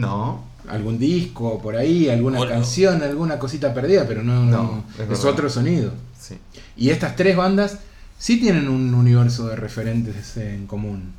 No. 0.00 0.44
Algún 0.68 0.98
disco 0.98 1.60
por 1.62 1.76
ahí, 1.76 2.08
alguna 2.10 2.46
canción, 2.46 3.02
alguna 3.02 3.38
cosita 3.38 3.72
perdida, 3.72 4.06
pero 4.06 4.22
no, 4.22 4.44
no, 4.44 4.84
No, 4.98 5.12
es 5.12 5.24
otro 5.24 5.48
sonido. 5.48 5.92
Sí. 6.18 6.36
Y 6.76 6.90
estas 6.90 7.16
tres 7.16 7.36
bandas 7.36 7.78
sí 8.18 8.38
tienen 8.38 8.68
un 8.68 8.92
universo 8.94 9.48
de 9.48 9.56
referentes 9.56 10.36
en 10.36 10.66
común. 10.66 11.14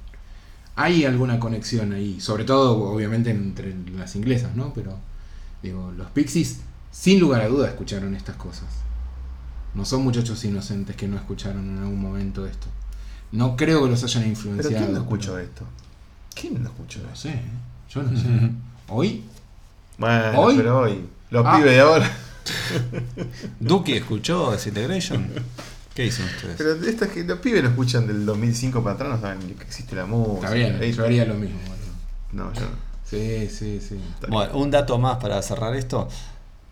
Hay 0.75 1.03
alguna 1.03 1.39
conexión 1.39 1.93
ahí, 1.93 2.21
sobre 2.21 2.43
todo 2.43 2.77
obviamente 2.93 3.31
entre 3.31 3.75
las 3.97 4.15
inglesas, 4.15 4.55
¿no? 4.55 4.71
Pero 4.73 4.97
digo, 5.63 5.91
los 5.97 6.07
Pixies 6.11 6.59
sin 6.91 7.19
lugar 7.19 7.41
a 7.41 7.47
duda 7.47 7.67
escucharon 7.67 8.15
estas 8.15 8.35
cosas. 8.35 8.67
No 9.73 9.83
son 9.85 10.03
muchachos 10.03 10.43
inocentes 10.45 10.95
que 10.95 11.07
no 11.07 11.15
escucharon 11.17 11.67
en 11.69 11.77
algún 11.79 11.99
momento 12.01 12.45
esto. 12.45 12.67
No 13.31 13.55
creo 13.57 13.83
que 13.83 13.89
los 13.89 14.03
hayan 14.03 14.23
¿Pero 14.23 14.29
influenciado. 14.29 14.77
quién 14.77 14.93
no 14.93 14.99
escuchó 15.01 15.33
pero- 15.33 15.43
esto? 15.45 15.63
¿Quién 16.39 16.61
no 16.63 16.69
escuchó 16.69 16.99
No 16.99 17.07
esto? 17.07 17.21
sé, 17.21 17.29
¿eh? 17.29 17.41
yo 17.89 18.03
no 18.03 18.17
sé. 18.17 18.27
¿Hoy? 18.89 19.23
Bueno, 19.97 20.39
¿Hoy? 20.41 20.55
pero 20.57 20.79
hoy. 20.79 21.05
Los 21.31 21.45
Ah. 21.45 21.55
pibes 21.57 21.71
de 21.73 21.79
ahora. 21.79 22.11
Duki 23.59 23.93
escuchó 23.93 24.51
Disintegration. 24.51 25.29
¿Qué 25.93 26.03
dicen 26.03 26.25
ustedes? 26.25 26.55
Pero 26.57 27.11
que- 27.13 27.23
los 27.23 27.39
pibes 27.39 27.63
no 27.63 27.69
escuchan 27.69 28.07
del 28.07 28.25
2005 28.25 28.81
para 28.83 28.95
atrás, 28.95 29.09
no 29.09 29.21
saben 29.21 29.39
que 29.55 29.63
existe 29.63 29.95
la 29.95 30.05
música. 30.05 30.47
Está 30.47 30.53
bien, 30.55 30.79
Ahí- 30.81 30.93
yo 30.93 31.03
haría 31.05 31.25
lo 31.25 31.33
mismo. 31.35 31.59
No, 32.31 32.53
yo 32.53 32.61
no. 32.61 32.89
Sí, 33.03 33.49
sí, 33.49 33.81
sí. 33.81 33.99
Bueno, 34.29 34.55
un 34.57 34.69
dato 34.71 34.97
más 34.99 35.17
para 35.17 35.41
cerrar 35.41 35.75
esto. 35.75 36.07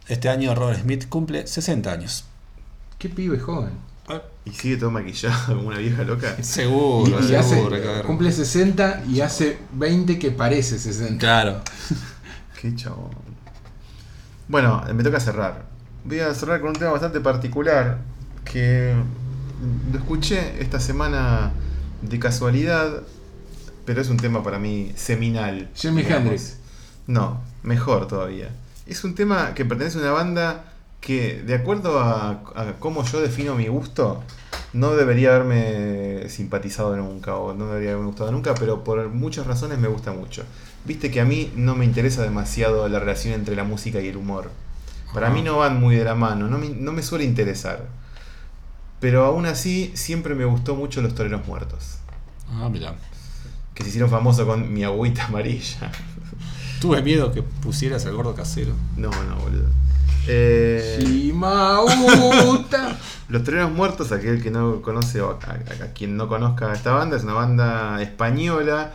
Este 0.07 0.29
año 0.29 0.53
Robert 0.55 0.81
Smith 0.81 1.09
cumple 1.09 1.45
60 1.47 1.91
años. 1.91 2.25
Qué 2.99 3.09
pibe 3.09 3.39
joven. 3.39 3.71
Y 4.47 4.53
sigue 4.53 4.77
todo 4.77 4.91
maquillado 4.91 5.35
como 5.57 5.67
una 5.67 5.77
vieja 5.77 6.03
loca. 6.03 6.35
Seguro, 6.41 7.19
Y, 7.21 7.31
y 7.31 7.35
hace, 7.35 7.55
seguro. 7.55 7.77
cumple 8.05 8.31
60 8.31 9.03
y 9.09 9.19
hace 9.21 9.57
20 9.73 10.17
que 10.17 10.31
parece 10.31 10.79
60. 10.79 11.17
Claro. 11.19 11.61
Qué 12.61 12.73
chabón. 12.75 13.11
Bueno, 14.47 14.83
me 14.93 15.03
toca 15.03 15.19
cerrar. 15.19 15.65
Voy 16.05 16.19
a 16.21 16.33
cerrar 16.33 16.61
con 16.61 16.69
un 16.69 16.75
tema 16.75 16.91
bastante 16.91 17.19
particular 17.19 17.99
que 18.45 18.95
lo 19.91 19.99
escuché 19.99 20.61
esta 20.61 20.79
semana 20.79 21.51
de 22.01 22.17
casualidad, 22.19 23.03
pero 23.85 24.01
es 24.01 24.09
un 24.09 24.17
tema 24.17 24.41
para 24.43 24.57
mí 24.59 24.93
seminal. 24.95 25.69
Jimi. 25.75 26.03
Hendrix. 26.03 26.57
No, 27.07 27.41
mejor 27.63 28.07
todavía. 28.07 28.49
Es 28.85 29.03
un 29.03 29.15
tema 29.15 29.53
que 29.53 29.65
pertenece 29.65 29.97
a 29.97 30.01
una 30.01 30.11
banda 30.11 30.73
que, 31.01 31.41
de 31.41 31.55
acuerdo 31.55 31.99
a, 31.99 32.29
a 32.55 32.73
cómo 32.79 33.03
yo 33.03 33.21
defino 33.21 33.55
mi 33.55 33.67
gusto, 33.67 34.23
no 34.73 34.95
debería 34.95 35.35
haberme 35.35 36.29
simpatizado 36.29 36.95
nunca 36.95 37.35
o 37.35 37.53
no 37.53 37.67
debería 37.67 37.91
haberme 37.91 38.07
gustado 38.07 38.31
nunca, 38.31 38.53
pero 38.55 38.83
por 38.83 39.09
muchas 39.09 39.47
razones 39.47 39.79
me 39.79 39.87
gusta 39.87 40.11
mucho. 40.11 40.43
Viste 40.85 41.11
que 41.11 41.19
a 41.21 41.25
mí 41.25 41.51
no 41.55 41.75
me 41.75 41.85
interesa 41.85 42.23
demasiado 42.23 42.87
la 42.87 42.99
relación 42.99 43.33
entre 43.33 43.55
la 43.55 43.63
música 43.63 43.99
y 44.01 44.07
el 44.07 44.17
humor. 44.17 44.51
Para 45.13 45.29
mí 45.29 45.41
no 45.41 45.57
van 45.57 45.79
muy 45.79 45.95
de 45.95 46.03
la 46.03 46.15
mano, 46.15 46.47
no 46.47 46.57
me, 46.57 46.69
no 46.69 46.91
me 46.91 47.01
suele 47.01 47.23
interesar. 47.23 47.87
Pero 48.99 49.25
aún 49.25 49.45
así, 49.45 49.91
siempre 49.95 50.35
me 50.35 50.45
gustó 50.45 50.75
mucho 50.75 51.01
Los 51.01 51.15
Toreros 51.15 51.47
Muertos. 51.47 51.97
Ah, 52.49 52.69
mira. 52.69 52.95
Que 53.73 53.83
se 53.83 53.89
hicieron 53.89 54.09
famosos 54.09 54.45
con 54.45 54.73
mi 54.73 54.83
agüita 54.83 55.25
amarilla. 55.25 55.91
Tuve 56.81 57.01
miedo 57.01 57.31
que 57.31 57.41
pusieras 57.43 58.05
al 58.05 58.15
gordo 58.15 58.33
casero. 58.33 58.73
No, 58.95 59.09
no, 59.09 59.35
boludo. 59.37 59.69
Eh, 60.27 60.99
Shimauta. 61.01 62.97
Los 63.29 63.43
Toreros 63.43 63.71
Muertos, 63.71 64.11
aquel 64.11 64.41
que 64.41 64.51
no 64.51 64.81
conoce 64.81 65.21
o 65.21 65.31
a, 65.31 65.33
a- 65.33 65.83
a 65.85 65.87
quien 65.93 66.15
no 66.15 66.27
conozca 66.27 66.71
esta 66.73 66.93
banda, 66.93 67.17
es 67.17 67.23
una 67.23 67.33
banda 67.33 68.01
española 68.01 68.91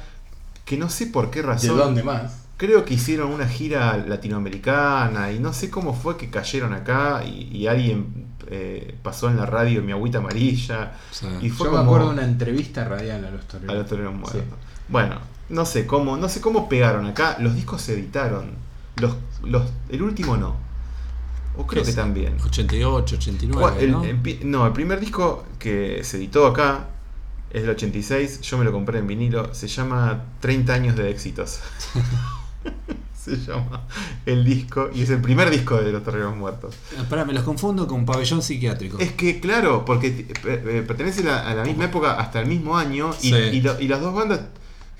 que 0.64 0.76
no 0.78 0.88
sé 0.88 1.06
por 1.06 1.30
qué 1.30 1.42
¿De 1.42 1.48
razón. 1.48 1.76
dónde 1.76 2.02
más? 2.02 2.38
Creo 2.56 2.84
que 2.84 2.94
hicieron 2.94 3.32
una 3.32 3.46
gira 3.48 3.96
latinoamericana 3.98 5.32
y 5.32 5.38
no 5.38 5.52
sé 5.52 5.68
cómo 5.68 5.92
fue 5.94 6.16
que 6.16 6.30
cayeron 6.30 6.72
acá 6.72 7.22
y, 7.24 7.48
y 7.56 7.66
alguien 7.66 8.26
eh, 8.48 8.94
pasó 9.02 9.28
en 9.28 9.36
la 9.36 9.46
radio 9.46 9.82
mi 9.82 9.92
agüita 9.92 10.18
amarilla 10.18 10.92
Sí. 11.10 11.26
y 11.42 11.50
fue 11.50 11.66
Yo 11.66 11.72
me 11.72 11.80
acuerdo 11.80 12.06
de 12.08 12.12
una 12.14 12.24
entrevista 12.24 12.84
radial 12.84 13.24
a 13.24 13.30
los 13.30 13.46
toreros. 13.48 13.74
a 13.74 13.78
los 13.78 13.86
toreros 13.88 14.14
muertos. 14.14 14.42
Sí. 14.42 14.48
Bueno, 14.88 15.16
no 15.48 15.66
sé 15.66 15.86
cómo, 15.86 16.16
no 16.16 16.28
sé 16.28 16.40
cómo 16.40 16.68
pegaron 16.68 17.06
acá. 17.06 17.36
Los 17.40 17.54
discos 17.54 17.82
se 17.82 17.94
editaron. 17.94 18.52
Los, 18.96 19.16
los, 19.42 19.64
el 19.88 20.02
último 20.02 20.36
no. 20.36 20.54
O 21.56 21.66
creo 21.66 21.82
que 21.84 21.90
es? 21.90 21.96
también. 21.96 22.36
88, 22.44 23.16
89. 23.16 23.62
Cua- 23.62 23.78
el- 23.78 23.90
¿no? 23.92 24.04
el 24.04 24.50
no, 24.50 24.66
el 24.66 24.72
primer 24.72 24.98
disco 25.00 25.44
que 25.58 26.02
se 26.04 26.16
editó 26.16 26.46
acá 26.46 26.88
es 27.50 27.62
del 27.62 27.70
86. 27.72 28.40
Yo 28.40 28.56
me 28.58 28.64
lo 28.64 28.72
compré 28.72 28.98
en 28.98 29.06
vinilo. 29.06 29.52
Se 29.54 29.68
llama 29.68 30.24
30 30.40 30.72
años 30.72 30.96
de 30.96 31.10
éxitos. 31.10 31.60
se 33.14 33.36
llama 33.36 33.82
el 34.26 34.44
disco. 34.44 34.90
Y 34.94 35.02
es 35.02 35.10
el 35.10 35.20
primer 35.20 35.50
disco 35.50 35.76
de 35.80 35.92
Los 35.92 36.02
Toreros 36.02 36.36
Muertos. 36.36 36.74
Espera, 36.98 37.24
me 37.24 37.32
los 37.32 37.44
confundo 37.44 37.86
con 37.86 38.04
pabellón 38.04 38.42
psiquiátrico. 38.42 38.98
Es 38.98 39.12
que, 39.12 39.38
claro, 39.40 39.84
porque 39.84 40.26
eh, 40.44 40.84
pertenece 40.86 41.20
a 41.20 41.24
la, 41.24 41.48
a 41.50 41.54
la 41.54 41.64
misma 41.64 41.84
época 41.84 42.14
hasta 42.14 42.40
el 42.40 42.46
mismo 42.46 42.76
año. 42.76 43.10
Y, 43.22 43.28
Sí. 43.30 43.34
y 43.34 43.60
lo- 43.60 43.78
y 43.80 43.88
las 43.88 44.00
dos 44.00 44.14
bandas 44.14 44.40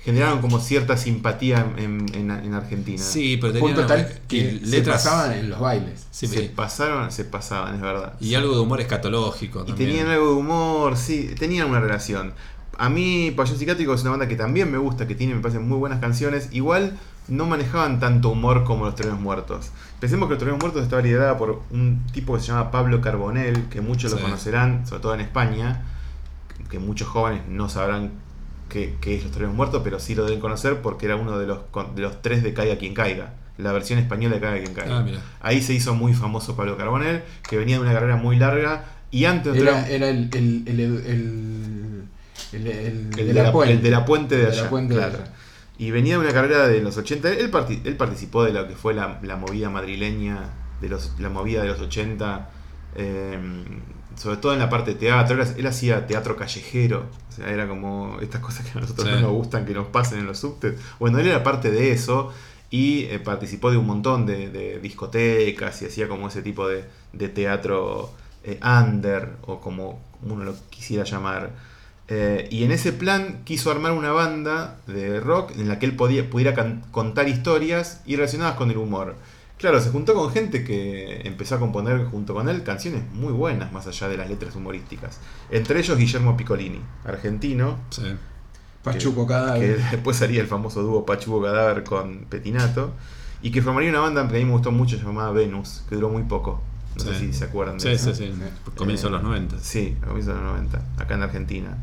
generaron 0.03 0.39
como 0.41 0.59
cierta 0.59 0.97
simpatía 0.97 1.65
en, 1.77 2.05
en- 2.13 2.29
en 2.31 2.53
Argentina. 2.53 3.01
Sí, 3.01 3.37
pero 3.39 3.53
Punto 3.59 3.85
tenían 3.85 3.87
tal 3.87 4.17
y 4.25 4.27
que 4.27 4.59
se 4.59 4.65
letras 4.67 5.03
pasaban 5.03 5.31
en 5.33 5.49
los 5.49 5.59
bailes. 5.59 6.05
Sí, 6.11 6.27
se 6.27 6.39
sí. 6.41 6.51
pasaron, 6.53 7.11
se 7.11 7.23
pasaban, 7.25 7.75
es 7.75 7.81
verdad. 7.81 8.13
Y 8.19 8.35
algo 8.35 8.53
de 8.53 8.59
humor 8.61 8.81
escatológico 8.81 9.61
Y 9.63 9.67
también. 9.67 9.89
tenían 9.89 10.07
algo 10.09 10.27
de 10.27 10.33
humor, 10.33 10.97
sí, 10.97 11.33
tenían 11.39 11.69
una 11.69 11.79
relación. 11.79 12.33
A 12.77 12.89
mí, 12.89 13.31
Pabellón 13.35 13.59
Psiquiátrico 13.59 13.93
es 13.93 14.01
una 14.01 14.11
banda 14.11 14.27
que 14.27 14.35
también 14.35 14.69
me 14.71 14.77
gusta, 14.77 15.07
que 15.07 15.15
tiene, 15.15 15.35
me 15.35 15.41
parecen 15.41 15.67
muy 15.67 15.77
buenas 15.77 15.99
canciones. 15.99 16.49
Igual 16.51 16.97
no 17.29 17.45
manejaban 17.45 17.99
tanto 18.01 18.29
humor 18.29 18.63
como 18.65 18.83
Los 18.85 18.95
Toreros 18.95 19.19
Muertos. 19.21 19.69
Pensemos 20.01 20.27
que 20.27 20.31
Los 20.33 20.39
Toreros 20.39 20.59
Muertos 20.59 20.83
estaba 20.83 21.01
liderada 21.01 21.37
por 21.37 21.61
un 21.71 22.03
tipo 22.11 22.33
que 22.33 22.41
se 22.41 22.47
llama 22.47 22.71
Pablo 22.71 22.99
Carbonell, 22.99 23.69
que 23.69 23.79
muchos 23.79 24.11
lo 24.11 24.19
conocerán, 24.19 24.85
sobre 24.87 25.01
todo 25.01 25.13
en 25.13 25.21
España, 25.21 25.83
que 26.69 26.79
muchos 26.79 27.07
jóvenes 27.07 27.43
no 27.47 27.69
sabrán 27.69 28.11
qué 28.69 28.95
es 29.05 29.23
Los 29.23 29.31
Toreros 29.31 29.53
Muertos, 29.53 29.81
pero 29.83 29.99
sí 29.99 30.15
lo 30.15 30.25
deben 30.25 30.39
conocer 30.39 30.81
porque 30.81 31.05
era 31.05 31.15
uno 31.15 31.37
de 31.37 31.47
los, 31.47 31.59
con- 31.71 31.95
de 31.95 32.01
los 32.01 32.21
tres 32.21 32.43
de 32.43 32.53
Caiga 32.53 32.77
quien 32.77 32.93
caiga. 32.93 33.33
La 33.57 33.71
versión 33.71 33.99
española 33.99 34.35
de 34.35 34.41
Caiga 34.41 34.63
quien 34.63 34.73
caiga. 34.73 34.97
Ah, 34.97 35.01
mira. 35.03 35.19
Ahí 35.41 35.61
se 35.61 35.73
hizo 35.73 35.93
muy 35.93 36.13
famoso 36.13 36.55
Pablo 36.55 36.75
Carbonell, 36.77 37.21
que 37.47 37.57
venía 37.57 37.75
de 37.75 37.81
una 37.83 37.93
carrera 37.93 38.15
muy 38.15 38.35
larga. 38.37 38.85
Y 39.11 39.25
antes 39.25 39.53
de 39.53 39.59
Era, 39.61 39.87
era 39.87 40.09
el, 40.09 40.29
el, 40.33 40.63
el, 40.67 40.79
el, 40.79 42.03
el- 42.51 42.67
el- 42.67 43.09
El 43.19 43.27
de 43.27 43.33
la 43.33 43.43
la, 43.43 43.51
puente. 43.51 43.73
el 43.73 43.81
de 43.83 43.91
la 43.91 44.05
puente 44.05 44.35
de 44.37 44.45
De 44.45 44.55
la 44.55 44.61
allá. 44.61 44.69
puente 44.69 44.93
de 44.95 44.99
claro. 44.99 45.15
allá. 45.23 45.33
Y 45.77 45.91
venía 45.91 46.13
de 46.15 46.19
una 46.23 46.33
carrera 46.33 46.67
de 46.67 46.81
los 46.81 46.97
80. 46.97 47.29
Él, 47.31 47.49
parti- 47.51 47.81
él 47.83 47.95
participó 47.97 48.43
de 48.43 48.53
lo 48.53 48.67
que 48.67 48.75
fue 48.75 48.93
la, 48.93 49.19
la 49.23 49.35
movida 49.37 49.69
madrileña, 49.69 50.49
de 50.81 50.89
los, 50.89 51.13
la 51.19 51.29
movida 51.29 51.61
de 51.61 51.67
los 51.69 51.79
80, 51.79 52.49
eh, 52.95 53.39
sobre 54.15 54.37
todo 54.37 54.53
en 54.53 54.59
la 54.59 54.69
parte 54.69 54.93
de 54.93 54.99
teatro. 54.99 55.41
Él, 55.41 55.47
él 55.57 55.67
hacía 55.67 56.05
teatro 56.07 56.35
callejero, 56.35 57.05
o 57.29 57.31
sea, 57.31 57.49
era 57.51 57.67
como 57.67 58.17
estas 58.21 58.41
cosas 58.41 58.65
que 58.65 58.77
a 58.77 58.81
nosotros 58.81 59.07
Sí. 59.07 59.13
no 59.15 59.21
nos 59.21 59.31
gustan 59.31 59.65
que 59.65 59.73
nos 59.73 59.87
pasen 59.87 60.19
en 60.19 60.25
los 60.27 60.39
subtes. 60.39 60.75
Bueno, 60.99 61.19
él 61.19 61.27
era 61.27 61.43
parte 61.43 61.71
de 61.71 61.91
eso 61.91 62.31
y 62.69 63.03
eh, 63.05 63.19
participó 63.19 63.69
de 63.71 63.77
un 63.77 63.85
montón 63.87 64.25
de, 64.25 64.49
de 64.49 64.79
discotecas 64.79 65.81
y 65.81 65.85
hacía 65.85 66.07
como 66.07 66.27
ese 66.27 66.41
tipo 66.41 66.67
de, 66.67 66.85
de 67.13 67.29
teatro 67.29 68.11
eh, 68.43 68.59
under 68.63 69.33
o 69.45 69.59
como 69.59 70.01
uno 70.23 70.43
lo 70.43 70.55
quisiera 70.69 71.03
llamar. 71.03 71.51
Eh, 72.09 72.47
y 72.51 72.63
en 72.65 72.71
ese 72.71 72.91
plan 72.91 73.41
quiso 73.45 73.71
armar 73.71 73.93
una 73.93 74.11
banda 74.11 74.77
de 74.87 75.19
rock 75.21 75.51
en 75.57 75.69
la 75.69 75.79
que 75.79 75.85
él 75.85 75.95
podía, 75.95 76.29
pudiera 76.29 76.53
can- 76.53 76.83
contar 76.91 77.29
historias 77.29 78.01
y 78.05 78.15
relacionadas 78.17 78.55
con 78.55 78.69
el 78.71 78.77
humor. 78.77 79.15
Claro, 79.63 79.79
se 79.79 79.91
juntó 79.91 80.13
con 80.13 80.29
gente 80.29 80.65
que 80.65 81.21
empezó 81.23 81.55
a 81.55 81.59
componer 81.59 82.03
junto 82.07 82.33
con 82.33 82.49
él 82.49 82.63
canciones 82.63 83.01
muy 83.13 83.31
buenas, 83.31 83.71
más 83.71 83.87
allá 83.87 84.09
de 84.09 84.17
las 84.17 84.27
letras 84.27 84.57
humorísticas. 84.57 85.19
Entre 85.49 85.79
ellos 85.79 85.97
Guillermo 85.97 86.35
Piccolini, 86.35 86.81
argentino, 87.05 87.77
Sí. 87.89 88.13
Pachuco 88.83 89.25
que 89.25 89.31
cadáver. 89.33 89.81
después 89.91 90.21
haría 90.21 90.41
el 90.41 90.47
famoso 90.47 90.81
dúo 90.83 91.05
Pachuco 91.05 91.41
Cadáver 91.41 91.85
con 91.85 92.25
Petinato, 92.25 92.91
y 93.41 93.51
que 93.51 93.61
formaría 93.61 93.89
una 93.89 94.01
banda 94.01 94.27
que 94.27 94.35
a 94.35 94.39
mí 94.39 94.43
me 94.43 94.51
gustó 94.51 94.73
mucho 94.73 94.97
llamada 94.97 95.31
Venus, 95.31 95.83
que 95.87 95.95
duró 95.95 96.09
muy 96.09 96.23
poco. 96.23 96.61
No 96.97 97.01
sé 97.01 97.13
Sí. 97.17 97.27
si 97.27 97.33
se 97.33 97.45
acuerdan 97.45 97.77
de 97.77 97.83
Sí, 97.83 97.87
eso. 98.09 98.13
sí, 98.13 98.33
sí. 98.35 98.71
Comienzo 98.75 99.07
de 99.07 99.11
los 99.13 99.23
90. 99.23 99.59
Sí, 99.61 99.95
a 100.01 100.07
comienzos 100.07 100.35
de 100.35 100.41
los 100.41 100.51
90, 100.51 100.81
acá 100.97 101.13
en 101.15 101.23
Argentina. 101.23 101.77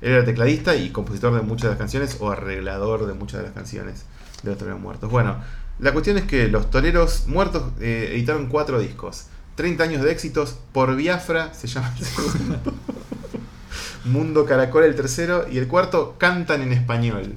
Él 0.00 0.10
era 0.14 0.24
tecladista 0.24 0.74
y 0.74 0.90
compositor 0.90 1.32
de 1.32 1.42
muchas 1.42 1.62
de 1.62 1.68
las 1.68 1.78
canciones 1.78 2.16
o 2.18 2.32
arreglador 2.32 3.06
de 3.06 3.14
muchas 3.14 3.38
de 3.38 3.44
las 3.46 3.54
canciones 3.54 4.04
de 4.42 4.48
los 4.50 4.58
Toreros 4.58 4.80
Muertos. 4.80 5.08
Bueno, 5.10 5.36
la 5.80 5.92
cuestión 5.92 6.18
es 6.18 6.24
que 6.24 6.48
los 6.48 6.70
Toreros 6.70 7.26
Muertos 7.26 7.64
eh, 7.80 8.10
editaron 8.12 8.46
cuatro 8.48 8.78
discos. 8.80 9.26
30 9.56 9.84
años 9.84 10.02
de 10.02 10.10
éxitos, 10.12 10.56
por 10.72 10.94
Biafra 10.96 11.52
se 11.54 11.66
llama 11.66 11.94
el 11.98 12.04
segundo. 12.04 12.72
Mundo 14.04 14.46
Caracol 14.46 14.84
el 14.84 14.94
tercero 14.94 15.46
y 15.50 15.58
el 15.58 15.68
cuarto 15.68 16.16
Cantan 16.18 16.62
en 16.62 16.72
español, 16.72 17.34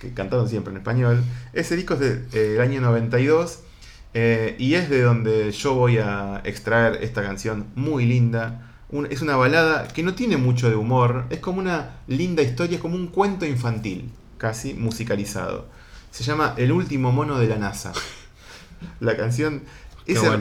que 0.00 0.12
cantaron 0.12 0.48
siempre 0.48 0.70
en 0.72 0.78
español. 0.78 1.22
Ese 1.52 1.76
disco 1.76 1.94
es 1.94 2.00
de- 2.00 2.22
eh, 2.32 2.48
del 2.52 2.60
año 2.60 2.80
92 2.80 3.60
eh, 4.14 4.56
y 4.58 4.74
es 4.74 4.90
de 4.90 5.02
donde 5.02 5.50
yo 5.52 5.74
voy 5.74 5.98
a 5.98 6.40
extraer 6.44 7.02
esta 7.02 7.22
canción 7.22 7.66
muy 7.74 8.04
linda. 8.04 8.62
Es 9.10 9.20
una 9.22 9.36
balada 9.36 9.88
que 9.88 10.02
no 10.02 10.14
tiene 10.14 10.36
mucho 10.36 10.68
de 10.70 10.76
humor, 10.76 11.24
es 11.30 11.40
como 11.40 11.58
una 11.58 11.96
linda 12.06 12.42
historia, 12.42 12.76
es 12.76 12.82
como 12.82 12.94
un 12.94 13.08
cuento 13.08 13.44
infantil, 13.44 14.10
casi 14.38 14.74
musicalizado. 14.74 15.66
Se 16.16 16.24
llama 16.24 16.54
El 16.56 16.72
último 16.72 17.12
mono 17.12 17.38
de 17.38 17.46
la 17.46 17.56
NASA. 17.58 17.92
La 19.00 19.16
canción 19.16 19.62
es, 20.06 20.18
her- 20.22 20.32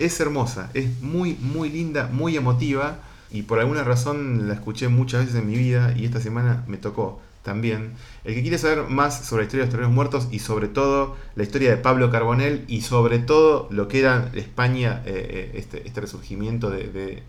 es 0.00 0.20
hermosa, 0.20 0.70
es 0.74 1.00
muy, 1.02 1.34
muy 1.40 1.70
linda, 1.70 2.08
muy 2.12 2.36
emotiva 2.36 2.98
y 3.32 3.42
por 3.42 3.58
alguna 3.58 3.82
razón 3.82 4.46
la 4.48 4.54
escuché 4.54 4.88
muchas 4.88 5.22
veces 5.26 5.40
en 5.40 5.46
mi 5.48 5.56
vida 5.56 5.92
y 5.96 6.04
esta 6.04 6.20
semana 6.20 6.62
me 6.68 6.76
tocó 6.76 7.20
también. 7.42 7.92
El 8.24 8.34
que 8.34 8.42
quiere 8.42 8.58
saber 8.58 8.84
más 8.84 9.24
sobre 9.26 9.42
la 9.42 9.46
historia 9.46 9.64
de 9.64 9.66
los 9.66 9.72
toreros 9.74 9.92
muertos 9.92 10.28
y 10.30 10.38
sobre 10.38 10.68
todo 10.68 11.16
la 11.34 11.42
historia 11.42 11.70
de 11.70 11.76
Pablo 11.78 12.10
Carbonell 12.10 12.64
y 12.68 12.82
sobre 12.82 13.18
todo 13.18 13.66
lo 13.70 13.88
que 13.88 14.00
era 14.00 14.30
España, 14.34 15.02
eh, 15.04 15.50
eh, 15.54 15.58
este, 15.58 15.86
este 15.86 16.00
resurgimiento 16.00 16.70
de, 16.70 16.84
de- 16.88 17.22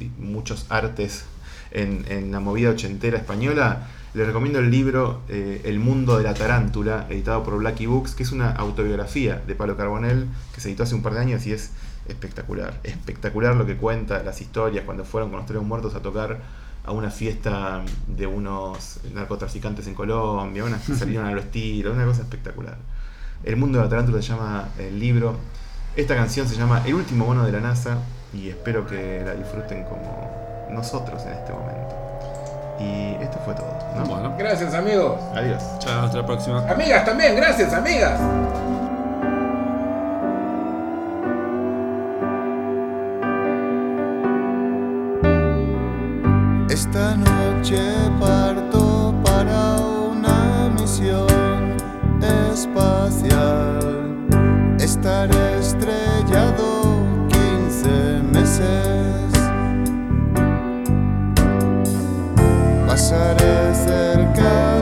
de 0.00 0.10
muchos 0.18 0.66
artes 0.68 1.24
en, 1.70 2.04
en 2.08 2.32
la 2.32 2.40
movida 2.40 2.70
ochentera 2.70 3.18
española, 3.18 3.88
le 4.16 4.24
recomiendo 4.24 4.60
el 4.60 4.70
libro 4.70 5.20
eh, 5.28 5.60
El 5.64 5.78
mundo 5.78 6.16
de 6.16 6.24
la 6.24 6.32
tarántula, 6.32 7.06
editado 7.10 7.42
por 7.42 7.58
Blacky 7.58 7.84
Books, 7.84 8.14
que 8.14 8.22
es 8.22 8.32
una 8.32 8.50
autobiografía 8.50 9.42
de 9.46 9.54
Pablo 9.54 9.76
Carbonell, 9.76 10.26
que 10.54 10.62
se 10.62 10.68
editó 10.68 10.84
hace 10.84 10.94
un 10.94 11.02
par 11.02 11.12
de 11.12 11.20
años 11.20 11.46
y 11.46 11.52
es 11.52 11.72
espectacular. 12.08 12.80
Espectacular 12.82 13.54
lo 13.56 13.66
que 13.66 13.76
cuenta, 13.76 14.22
las 14.22 14.40
historias, 14.40 14.86
cuando 14.86 15.04
fueron 15.04 15.28
con 15.28 15.40
los 15.40 15.46
toreros 15.46 15.66
muertos 15.66 15.94
a 15.94 16.00
tocar 16.00 16.40
a 16.86 16.92
una 16.92 17.10
fiesta 17.10 17.84
de 18.06 18.26
unos 18.26 19.00
narcotraficantes 19.12 19.86
en 19.86 19.92
Colombia, 19.92 20.64
una, 20.64 20.78
salieron 20.98 21.26
a 21.26 21.32
los 21.32 21.50
tiros, 21.50 21.94
una 21.94 22.06
cosa 22.06 22.22
espectacular. 22.22 22.78
El 23.44 23.56
mundo 23.56 23.76
de 23.76 23.84
la 23.84 23.90
tarántula 23.90 24.22
se 24.22 24.28
llama 24.28 24.70
el 24.78 24.98
libro. 24.98 25.36
Esta 25.94 26.16
canción 26.16 26.48
se 26.48 26.56
llama 26.56 26.82
El 26.86 26.94
último 26.94 27.26
mono 27.26 27.44
de 27.44 27.52
la 27.52 27.60
NASA 27.60 27.98
y 28.32 28.48
espero 28.48 28.86
que 28.86 29.22
la 29.22 29.34
disfruten 29.34 29.84
como 29.84 30.66
nosotros 30.70 31.22
en 31.26 31.32
este 31.32 31.52
momento. 31.52 32.05
Y 32.78 33.16
esto 33.22 33.38
fue 33.44 33.54
todo. 33.54 33.66
¿no? 33.96 34.04
Bueno, 34.04 34.34
Gracias, 34.38 34.74
amigos. 34.74 35.18
Adiós. 35.34 35.62
chao, 35.78 36.04
hasta 36.04 36.18
la 36.18 36.26
próxima. 36.26 36.64
Amigas 36.70 37.04
también, 37.04 37.34
gracias, 37.36 37.72
amigas. 37.72 38.20
Esta 46.68 47.16
noche 47.16 47.78
parto 48.20 49.14
para 49.24 49.76
una 49.76 50.68
misión 50.78 51.76
espacial. 52.20 53.78
Estaré 54.78 55.58
estrellado 55.58 56.82
15 57.28 58.22
meses. 58.32 58.95
Pasaré 63.08 63.72
cerca 63.72 64.75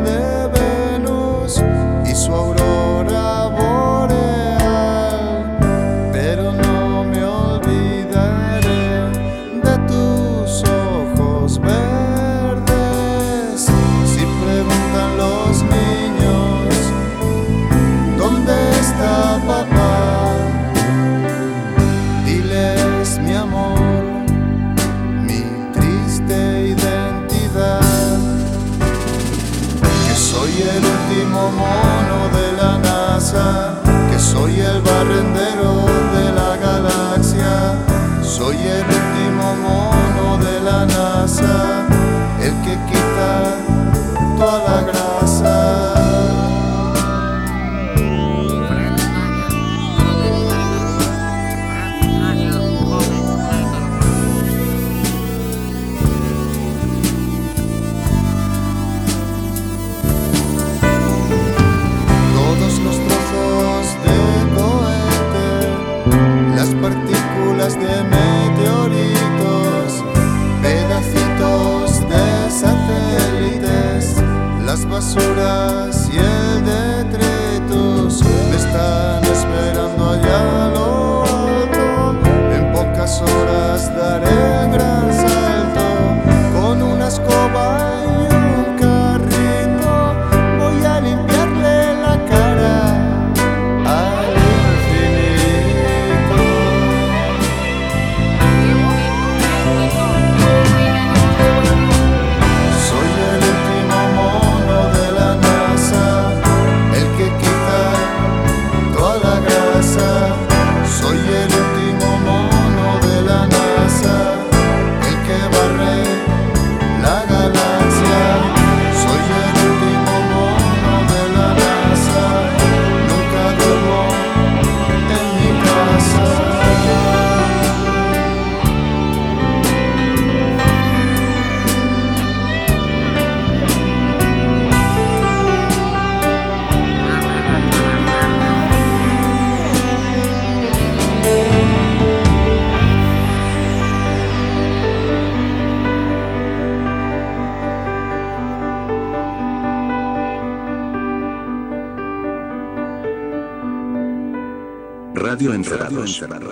Encerrados. 156.07 156.44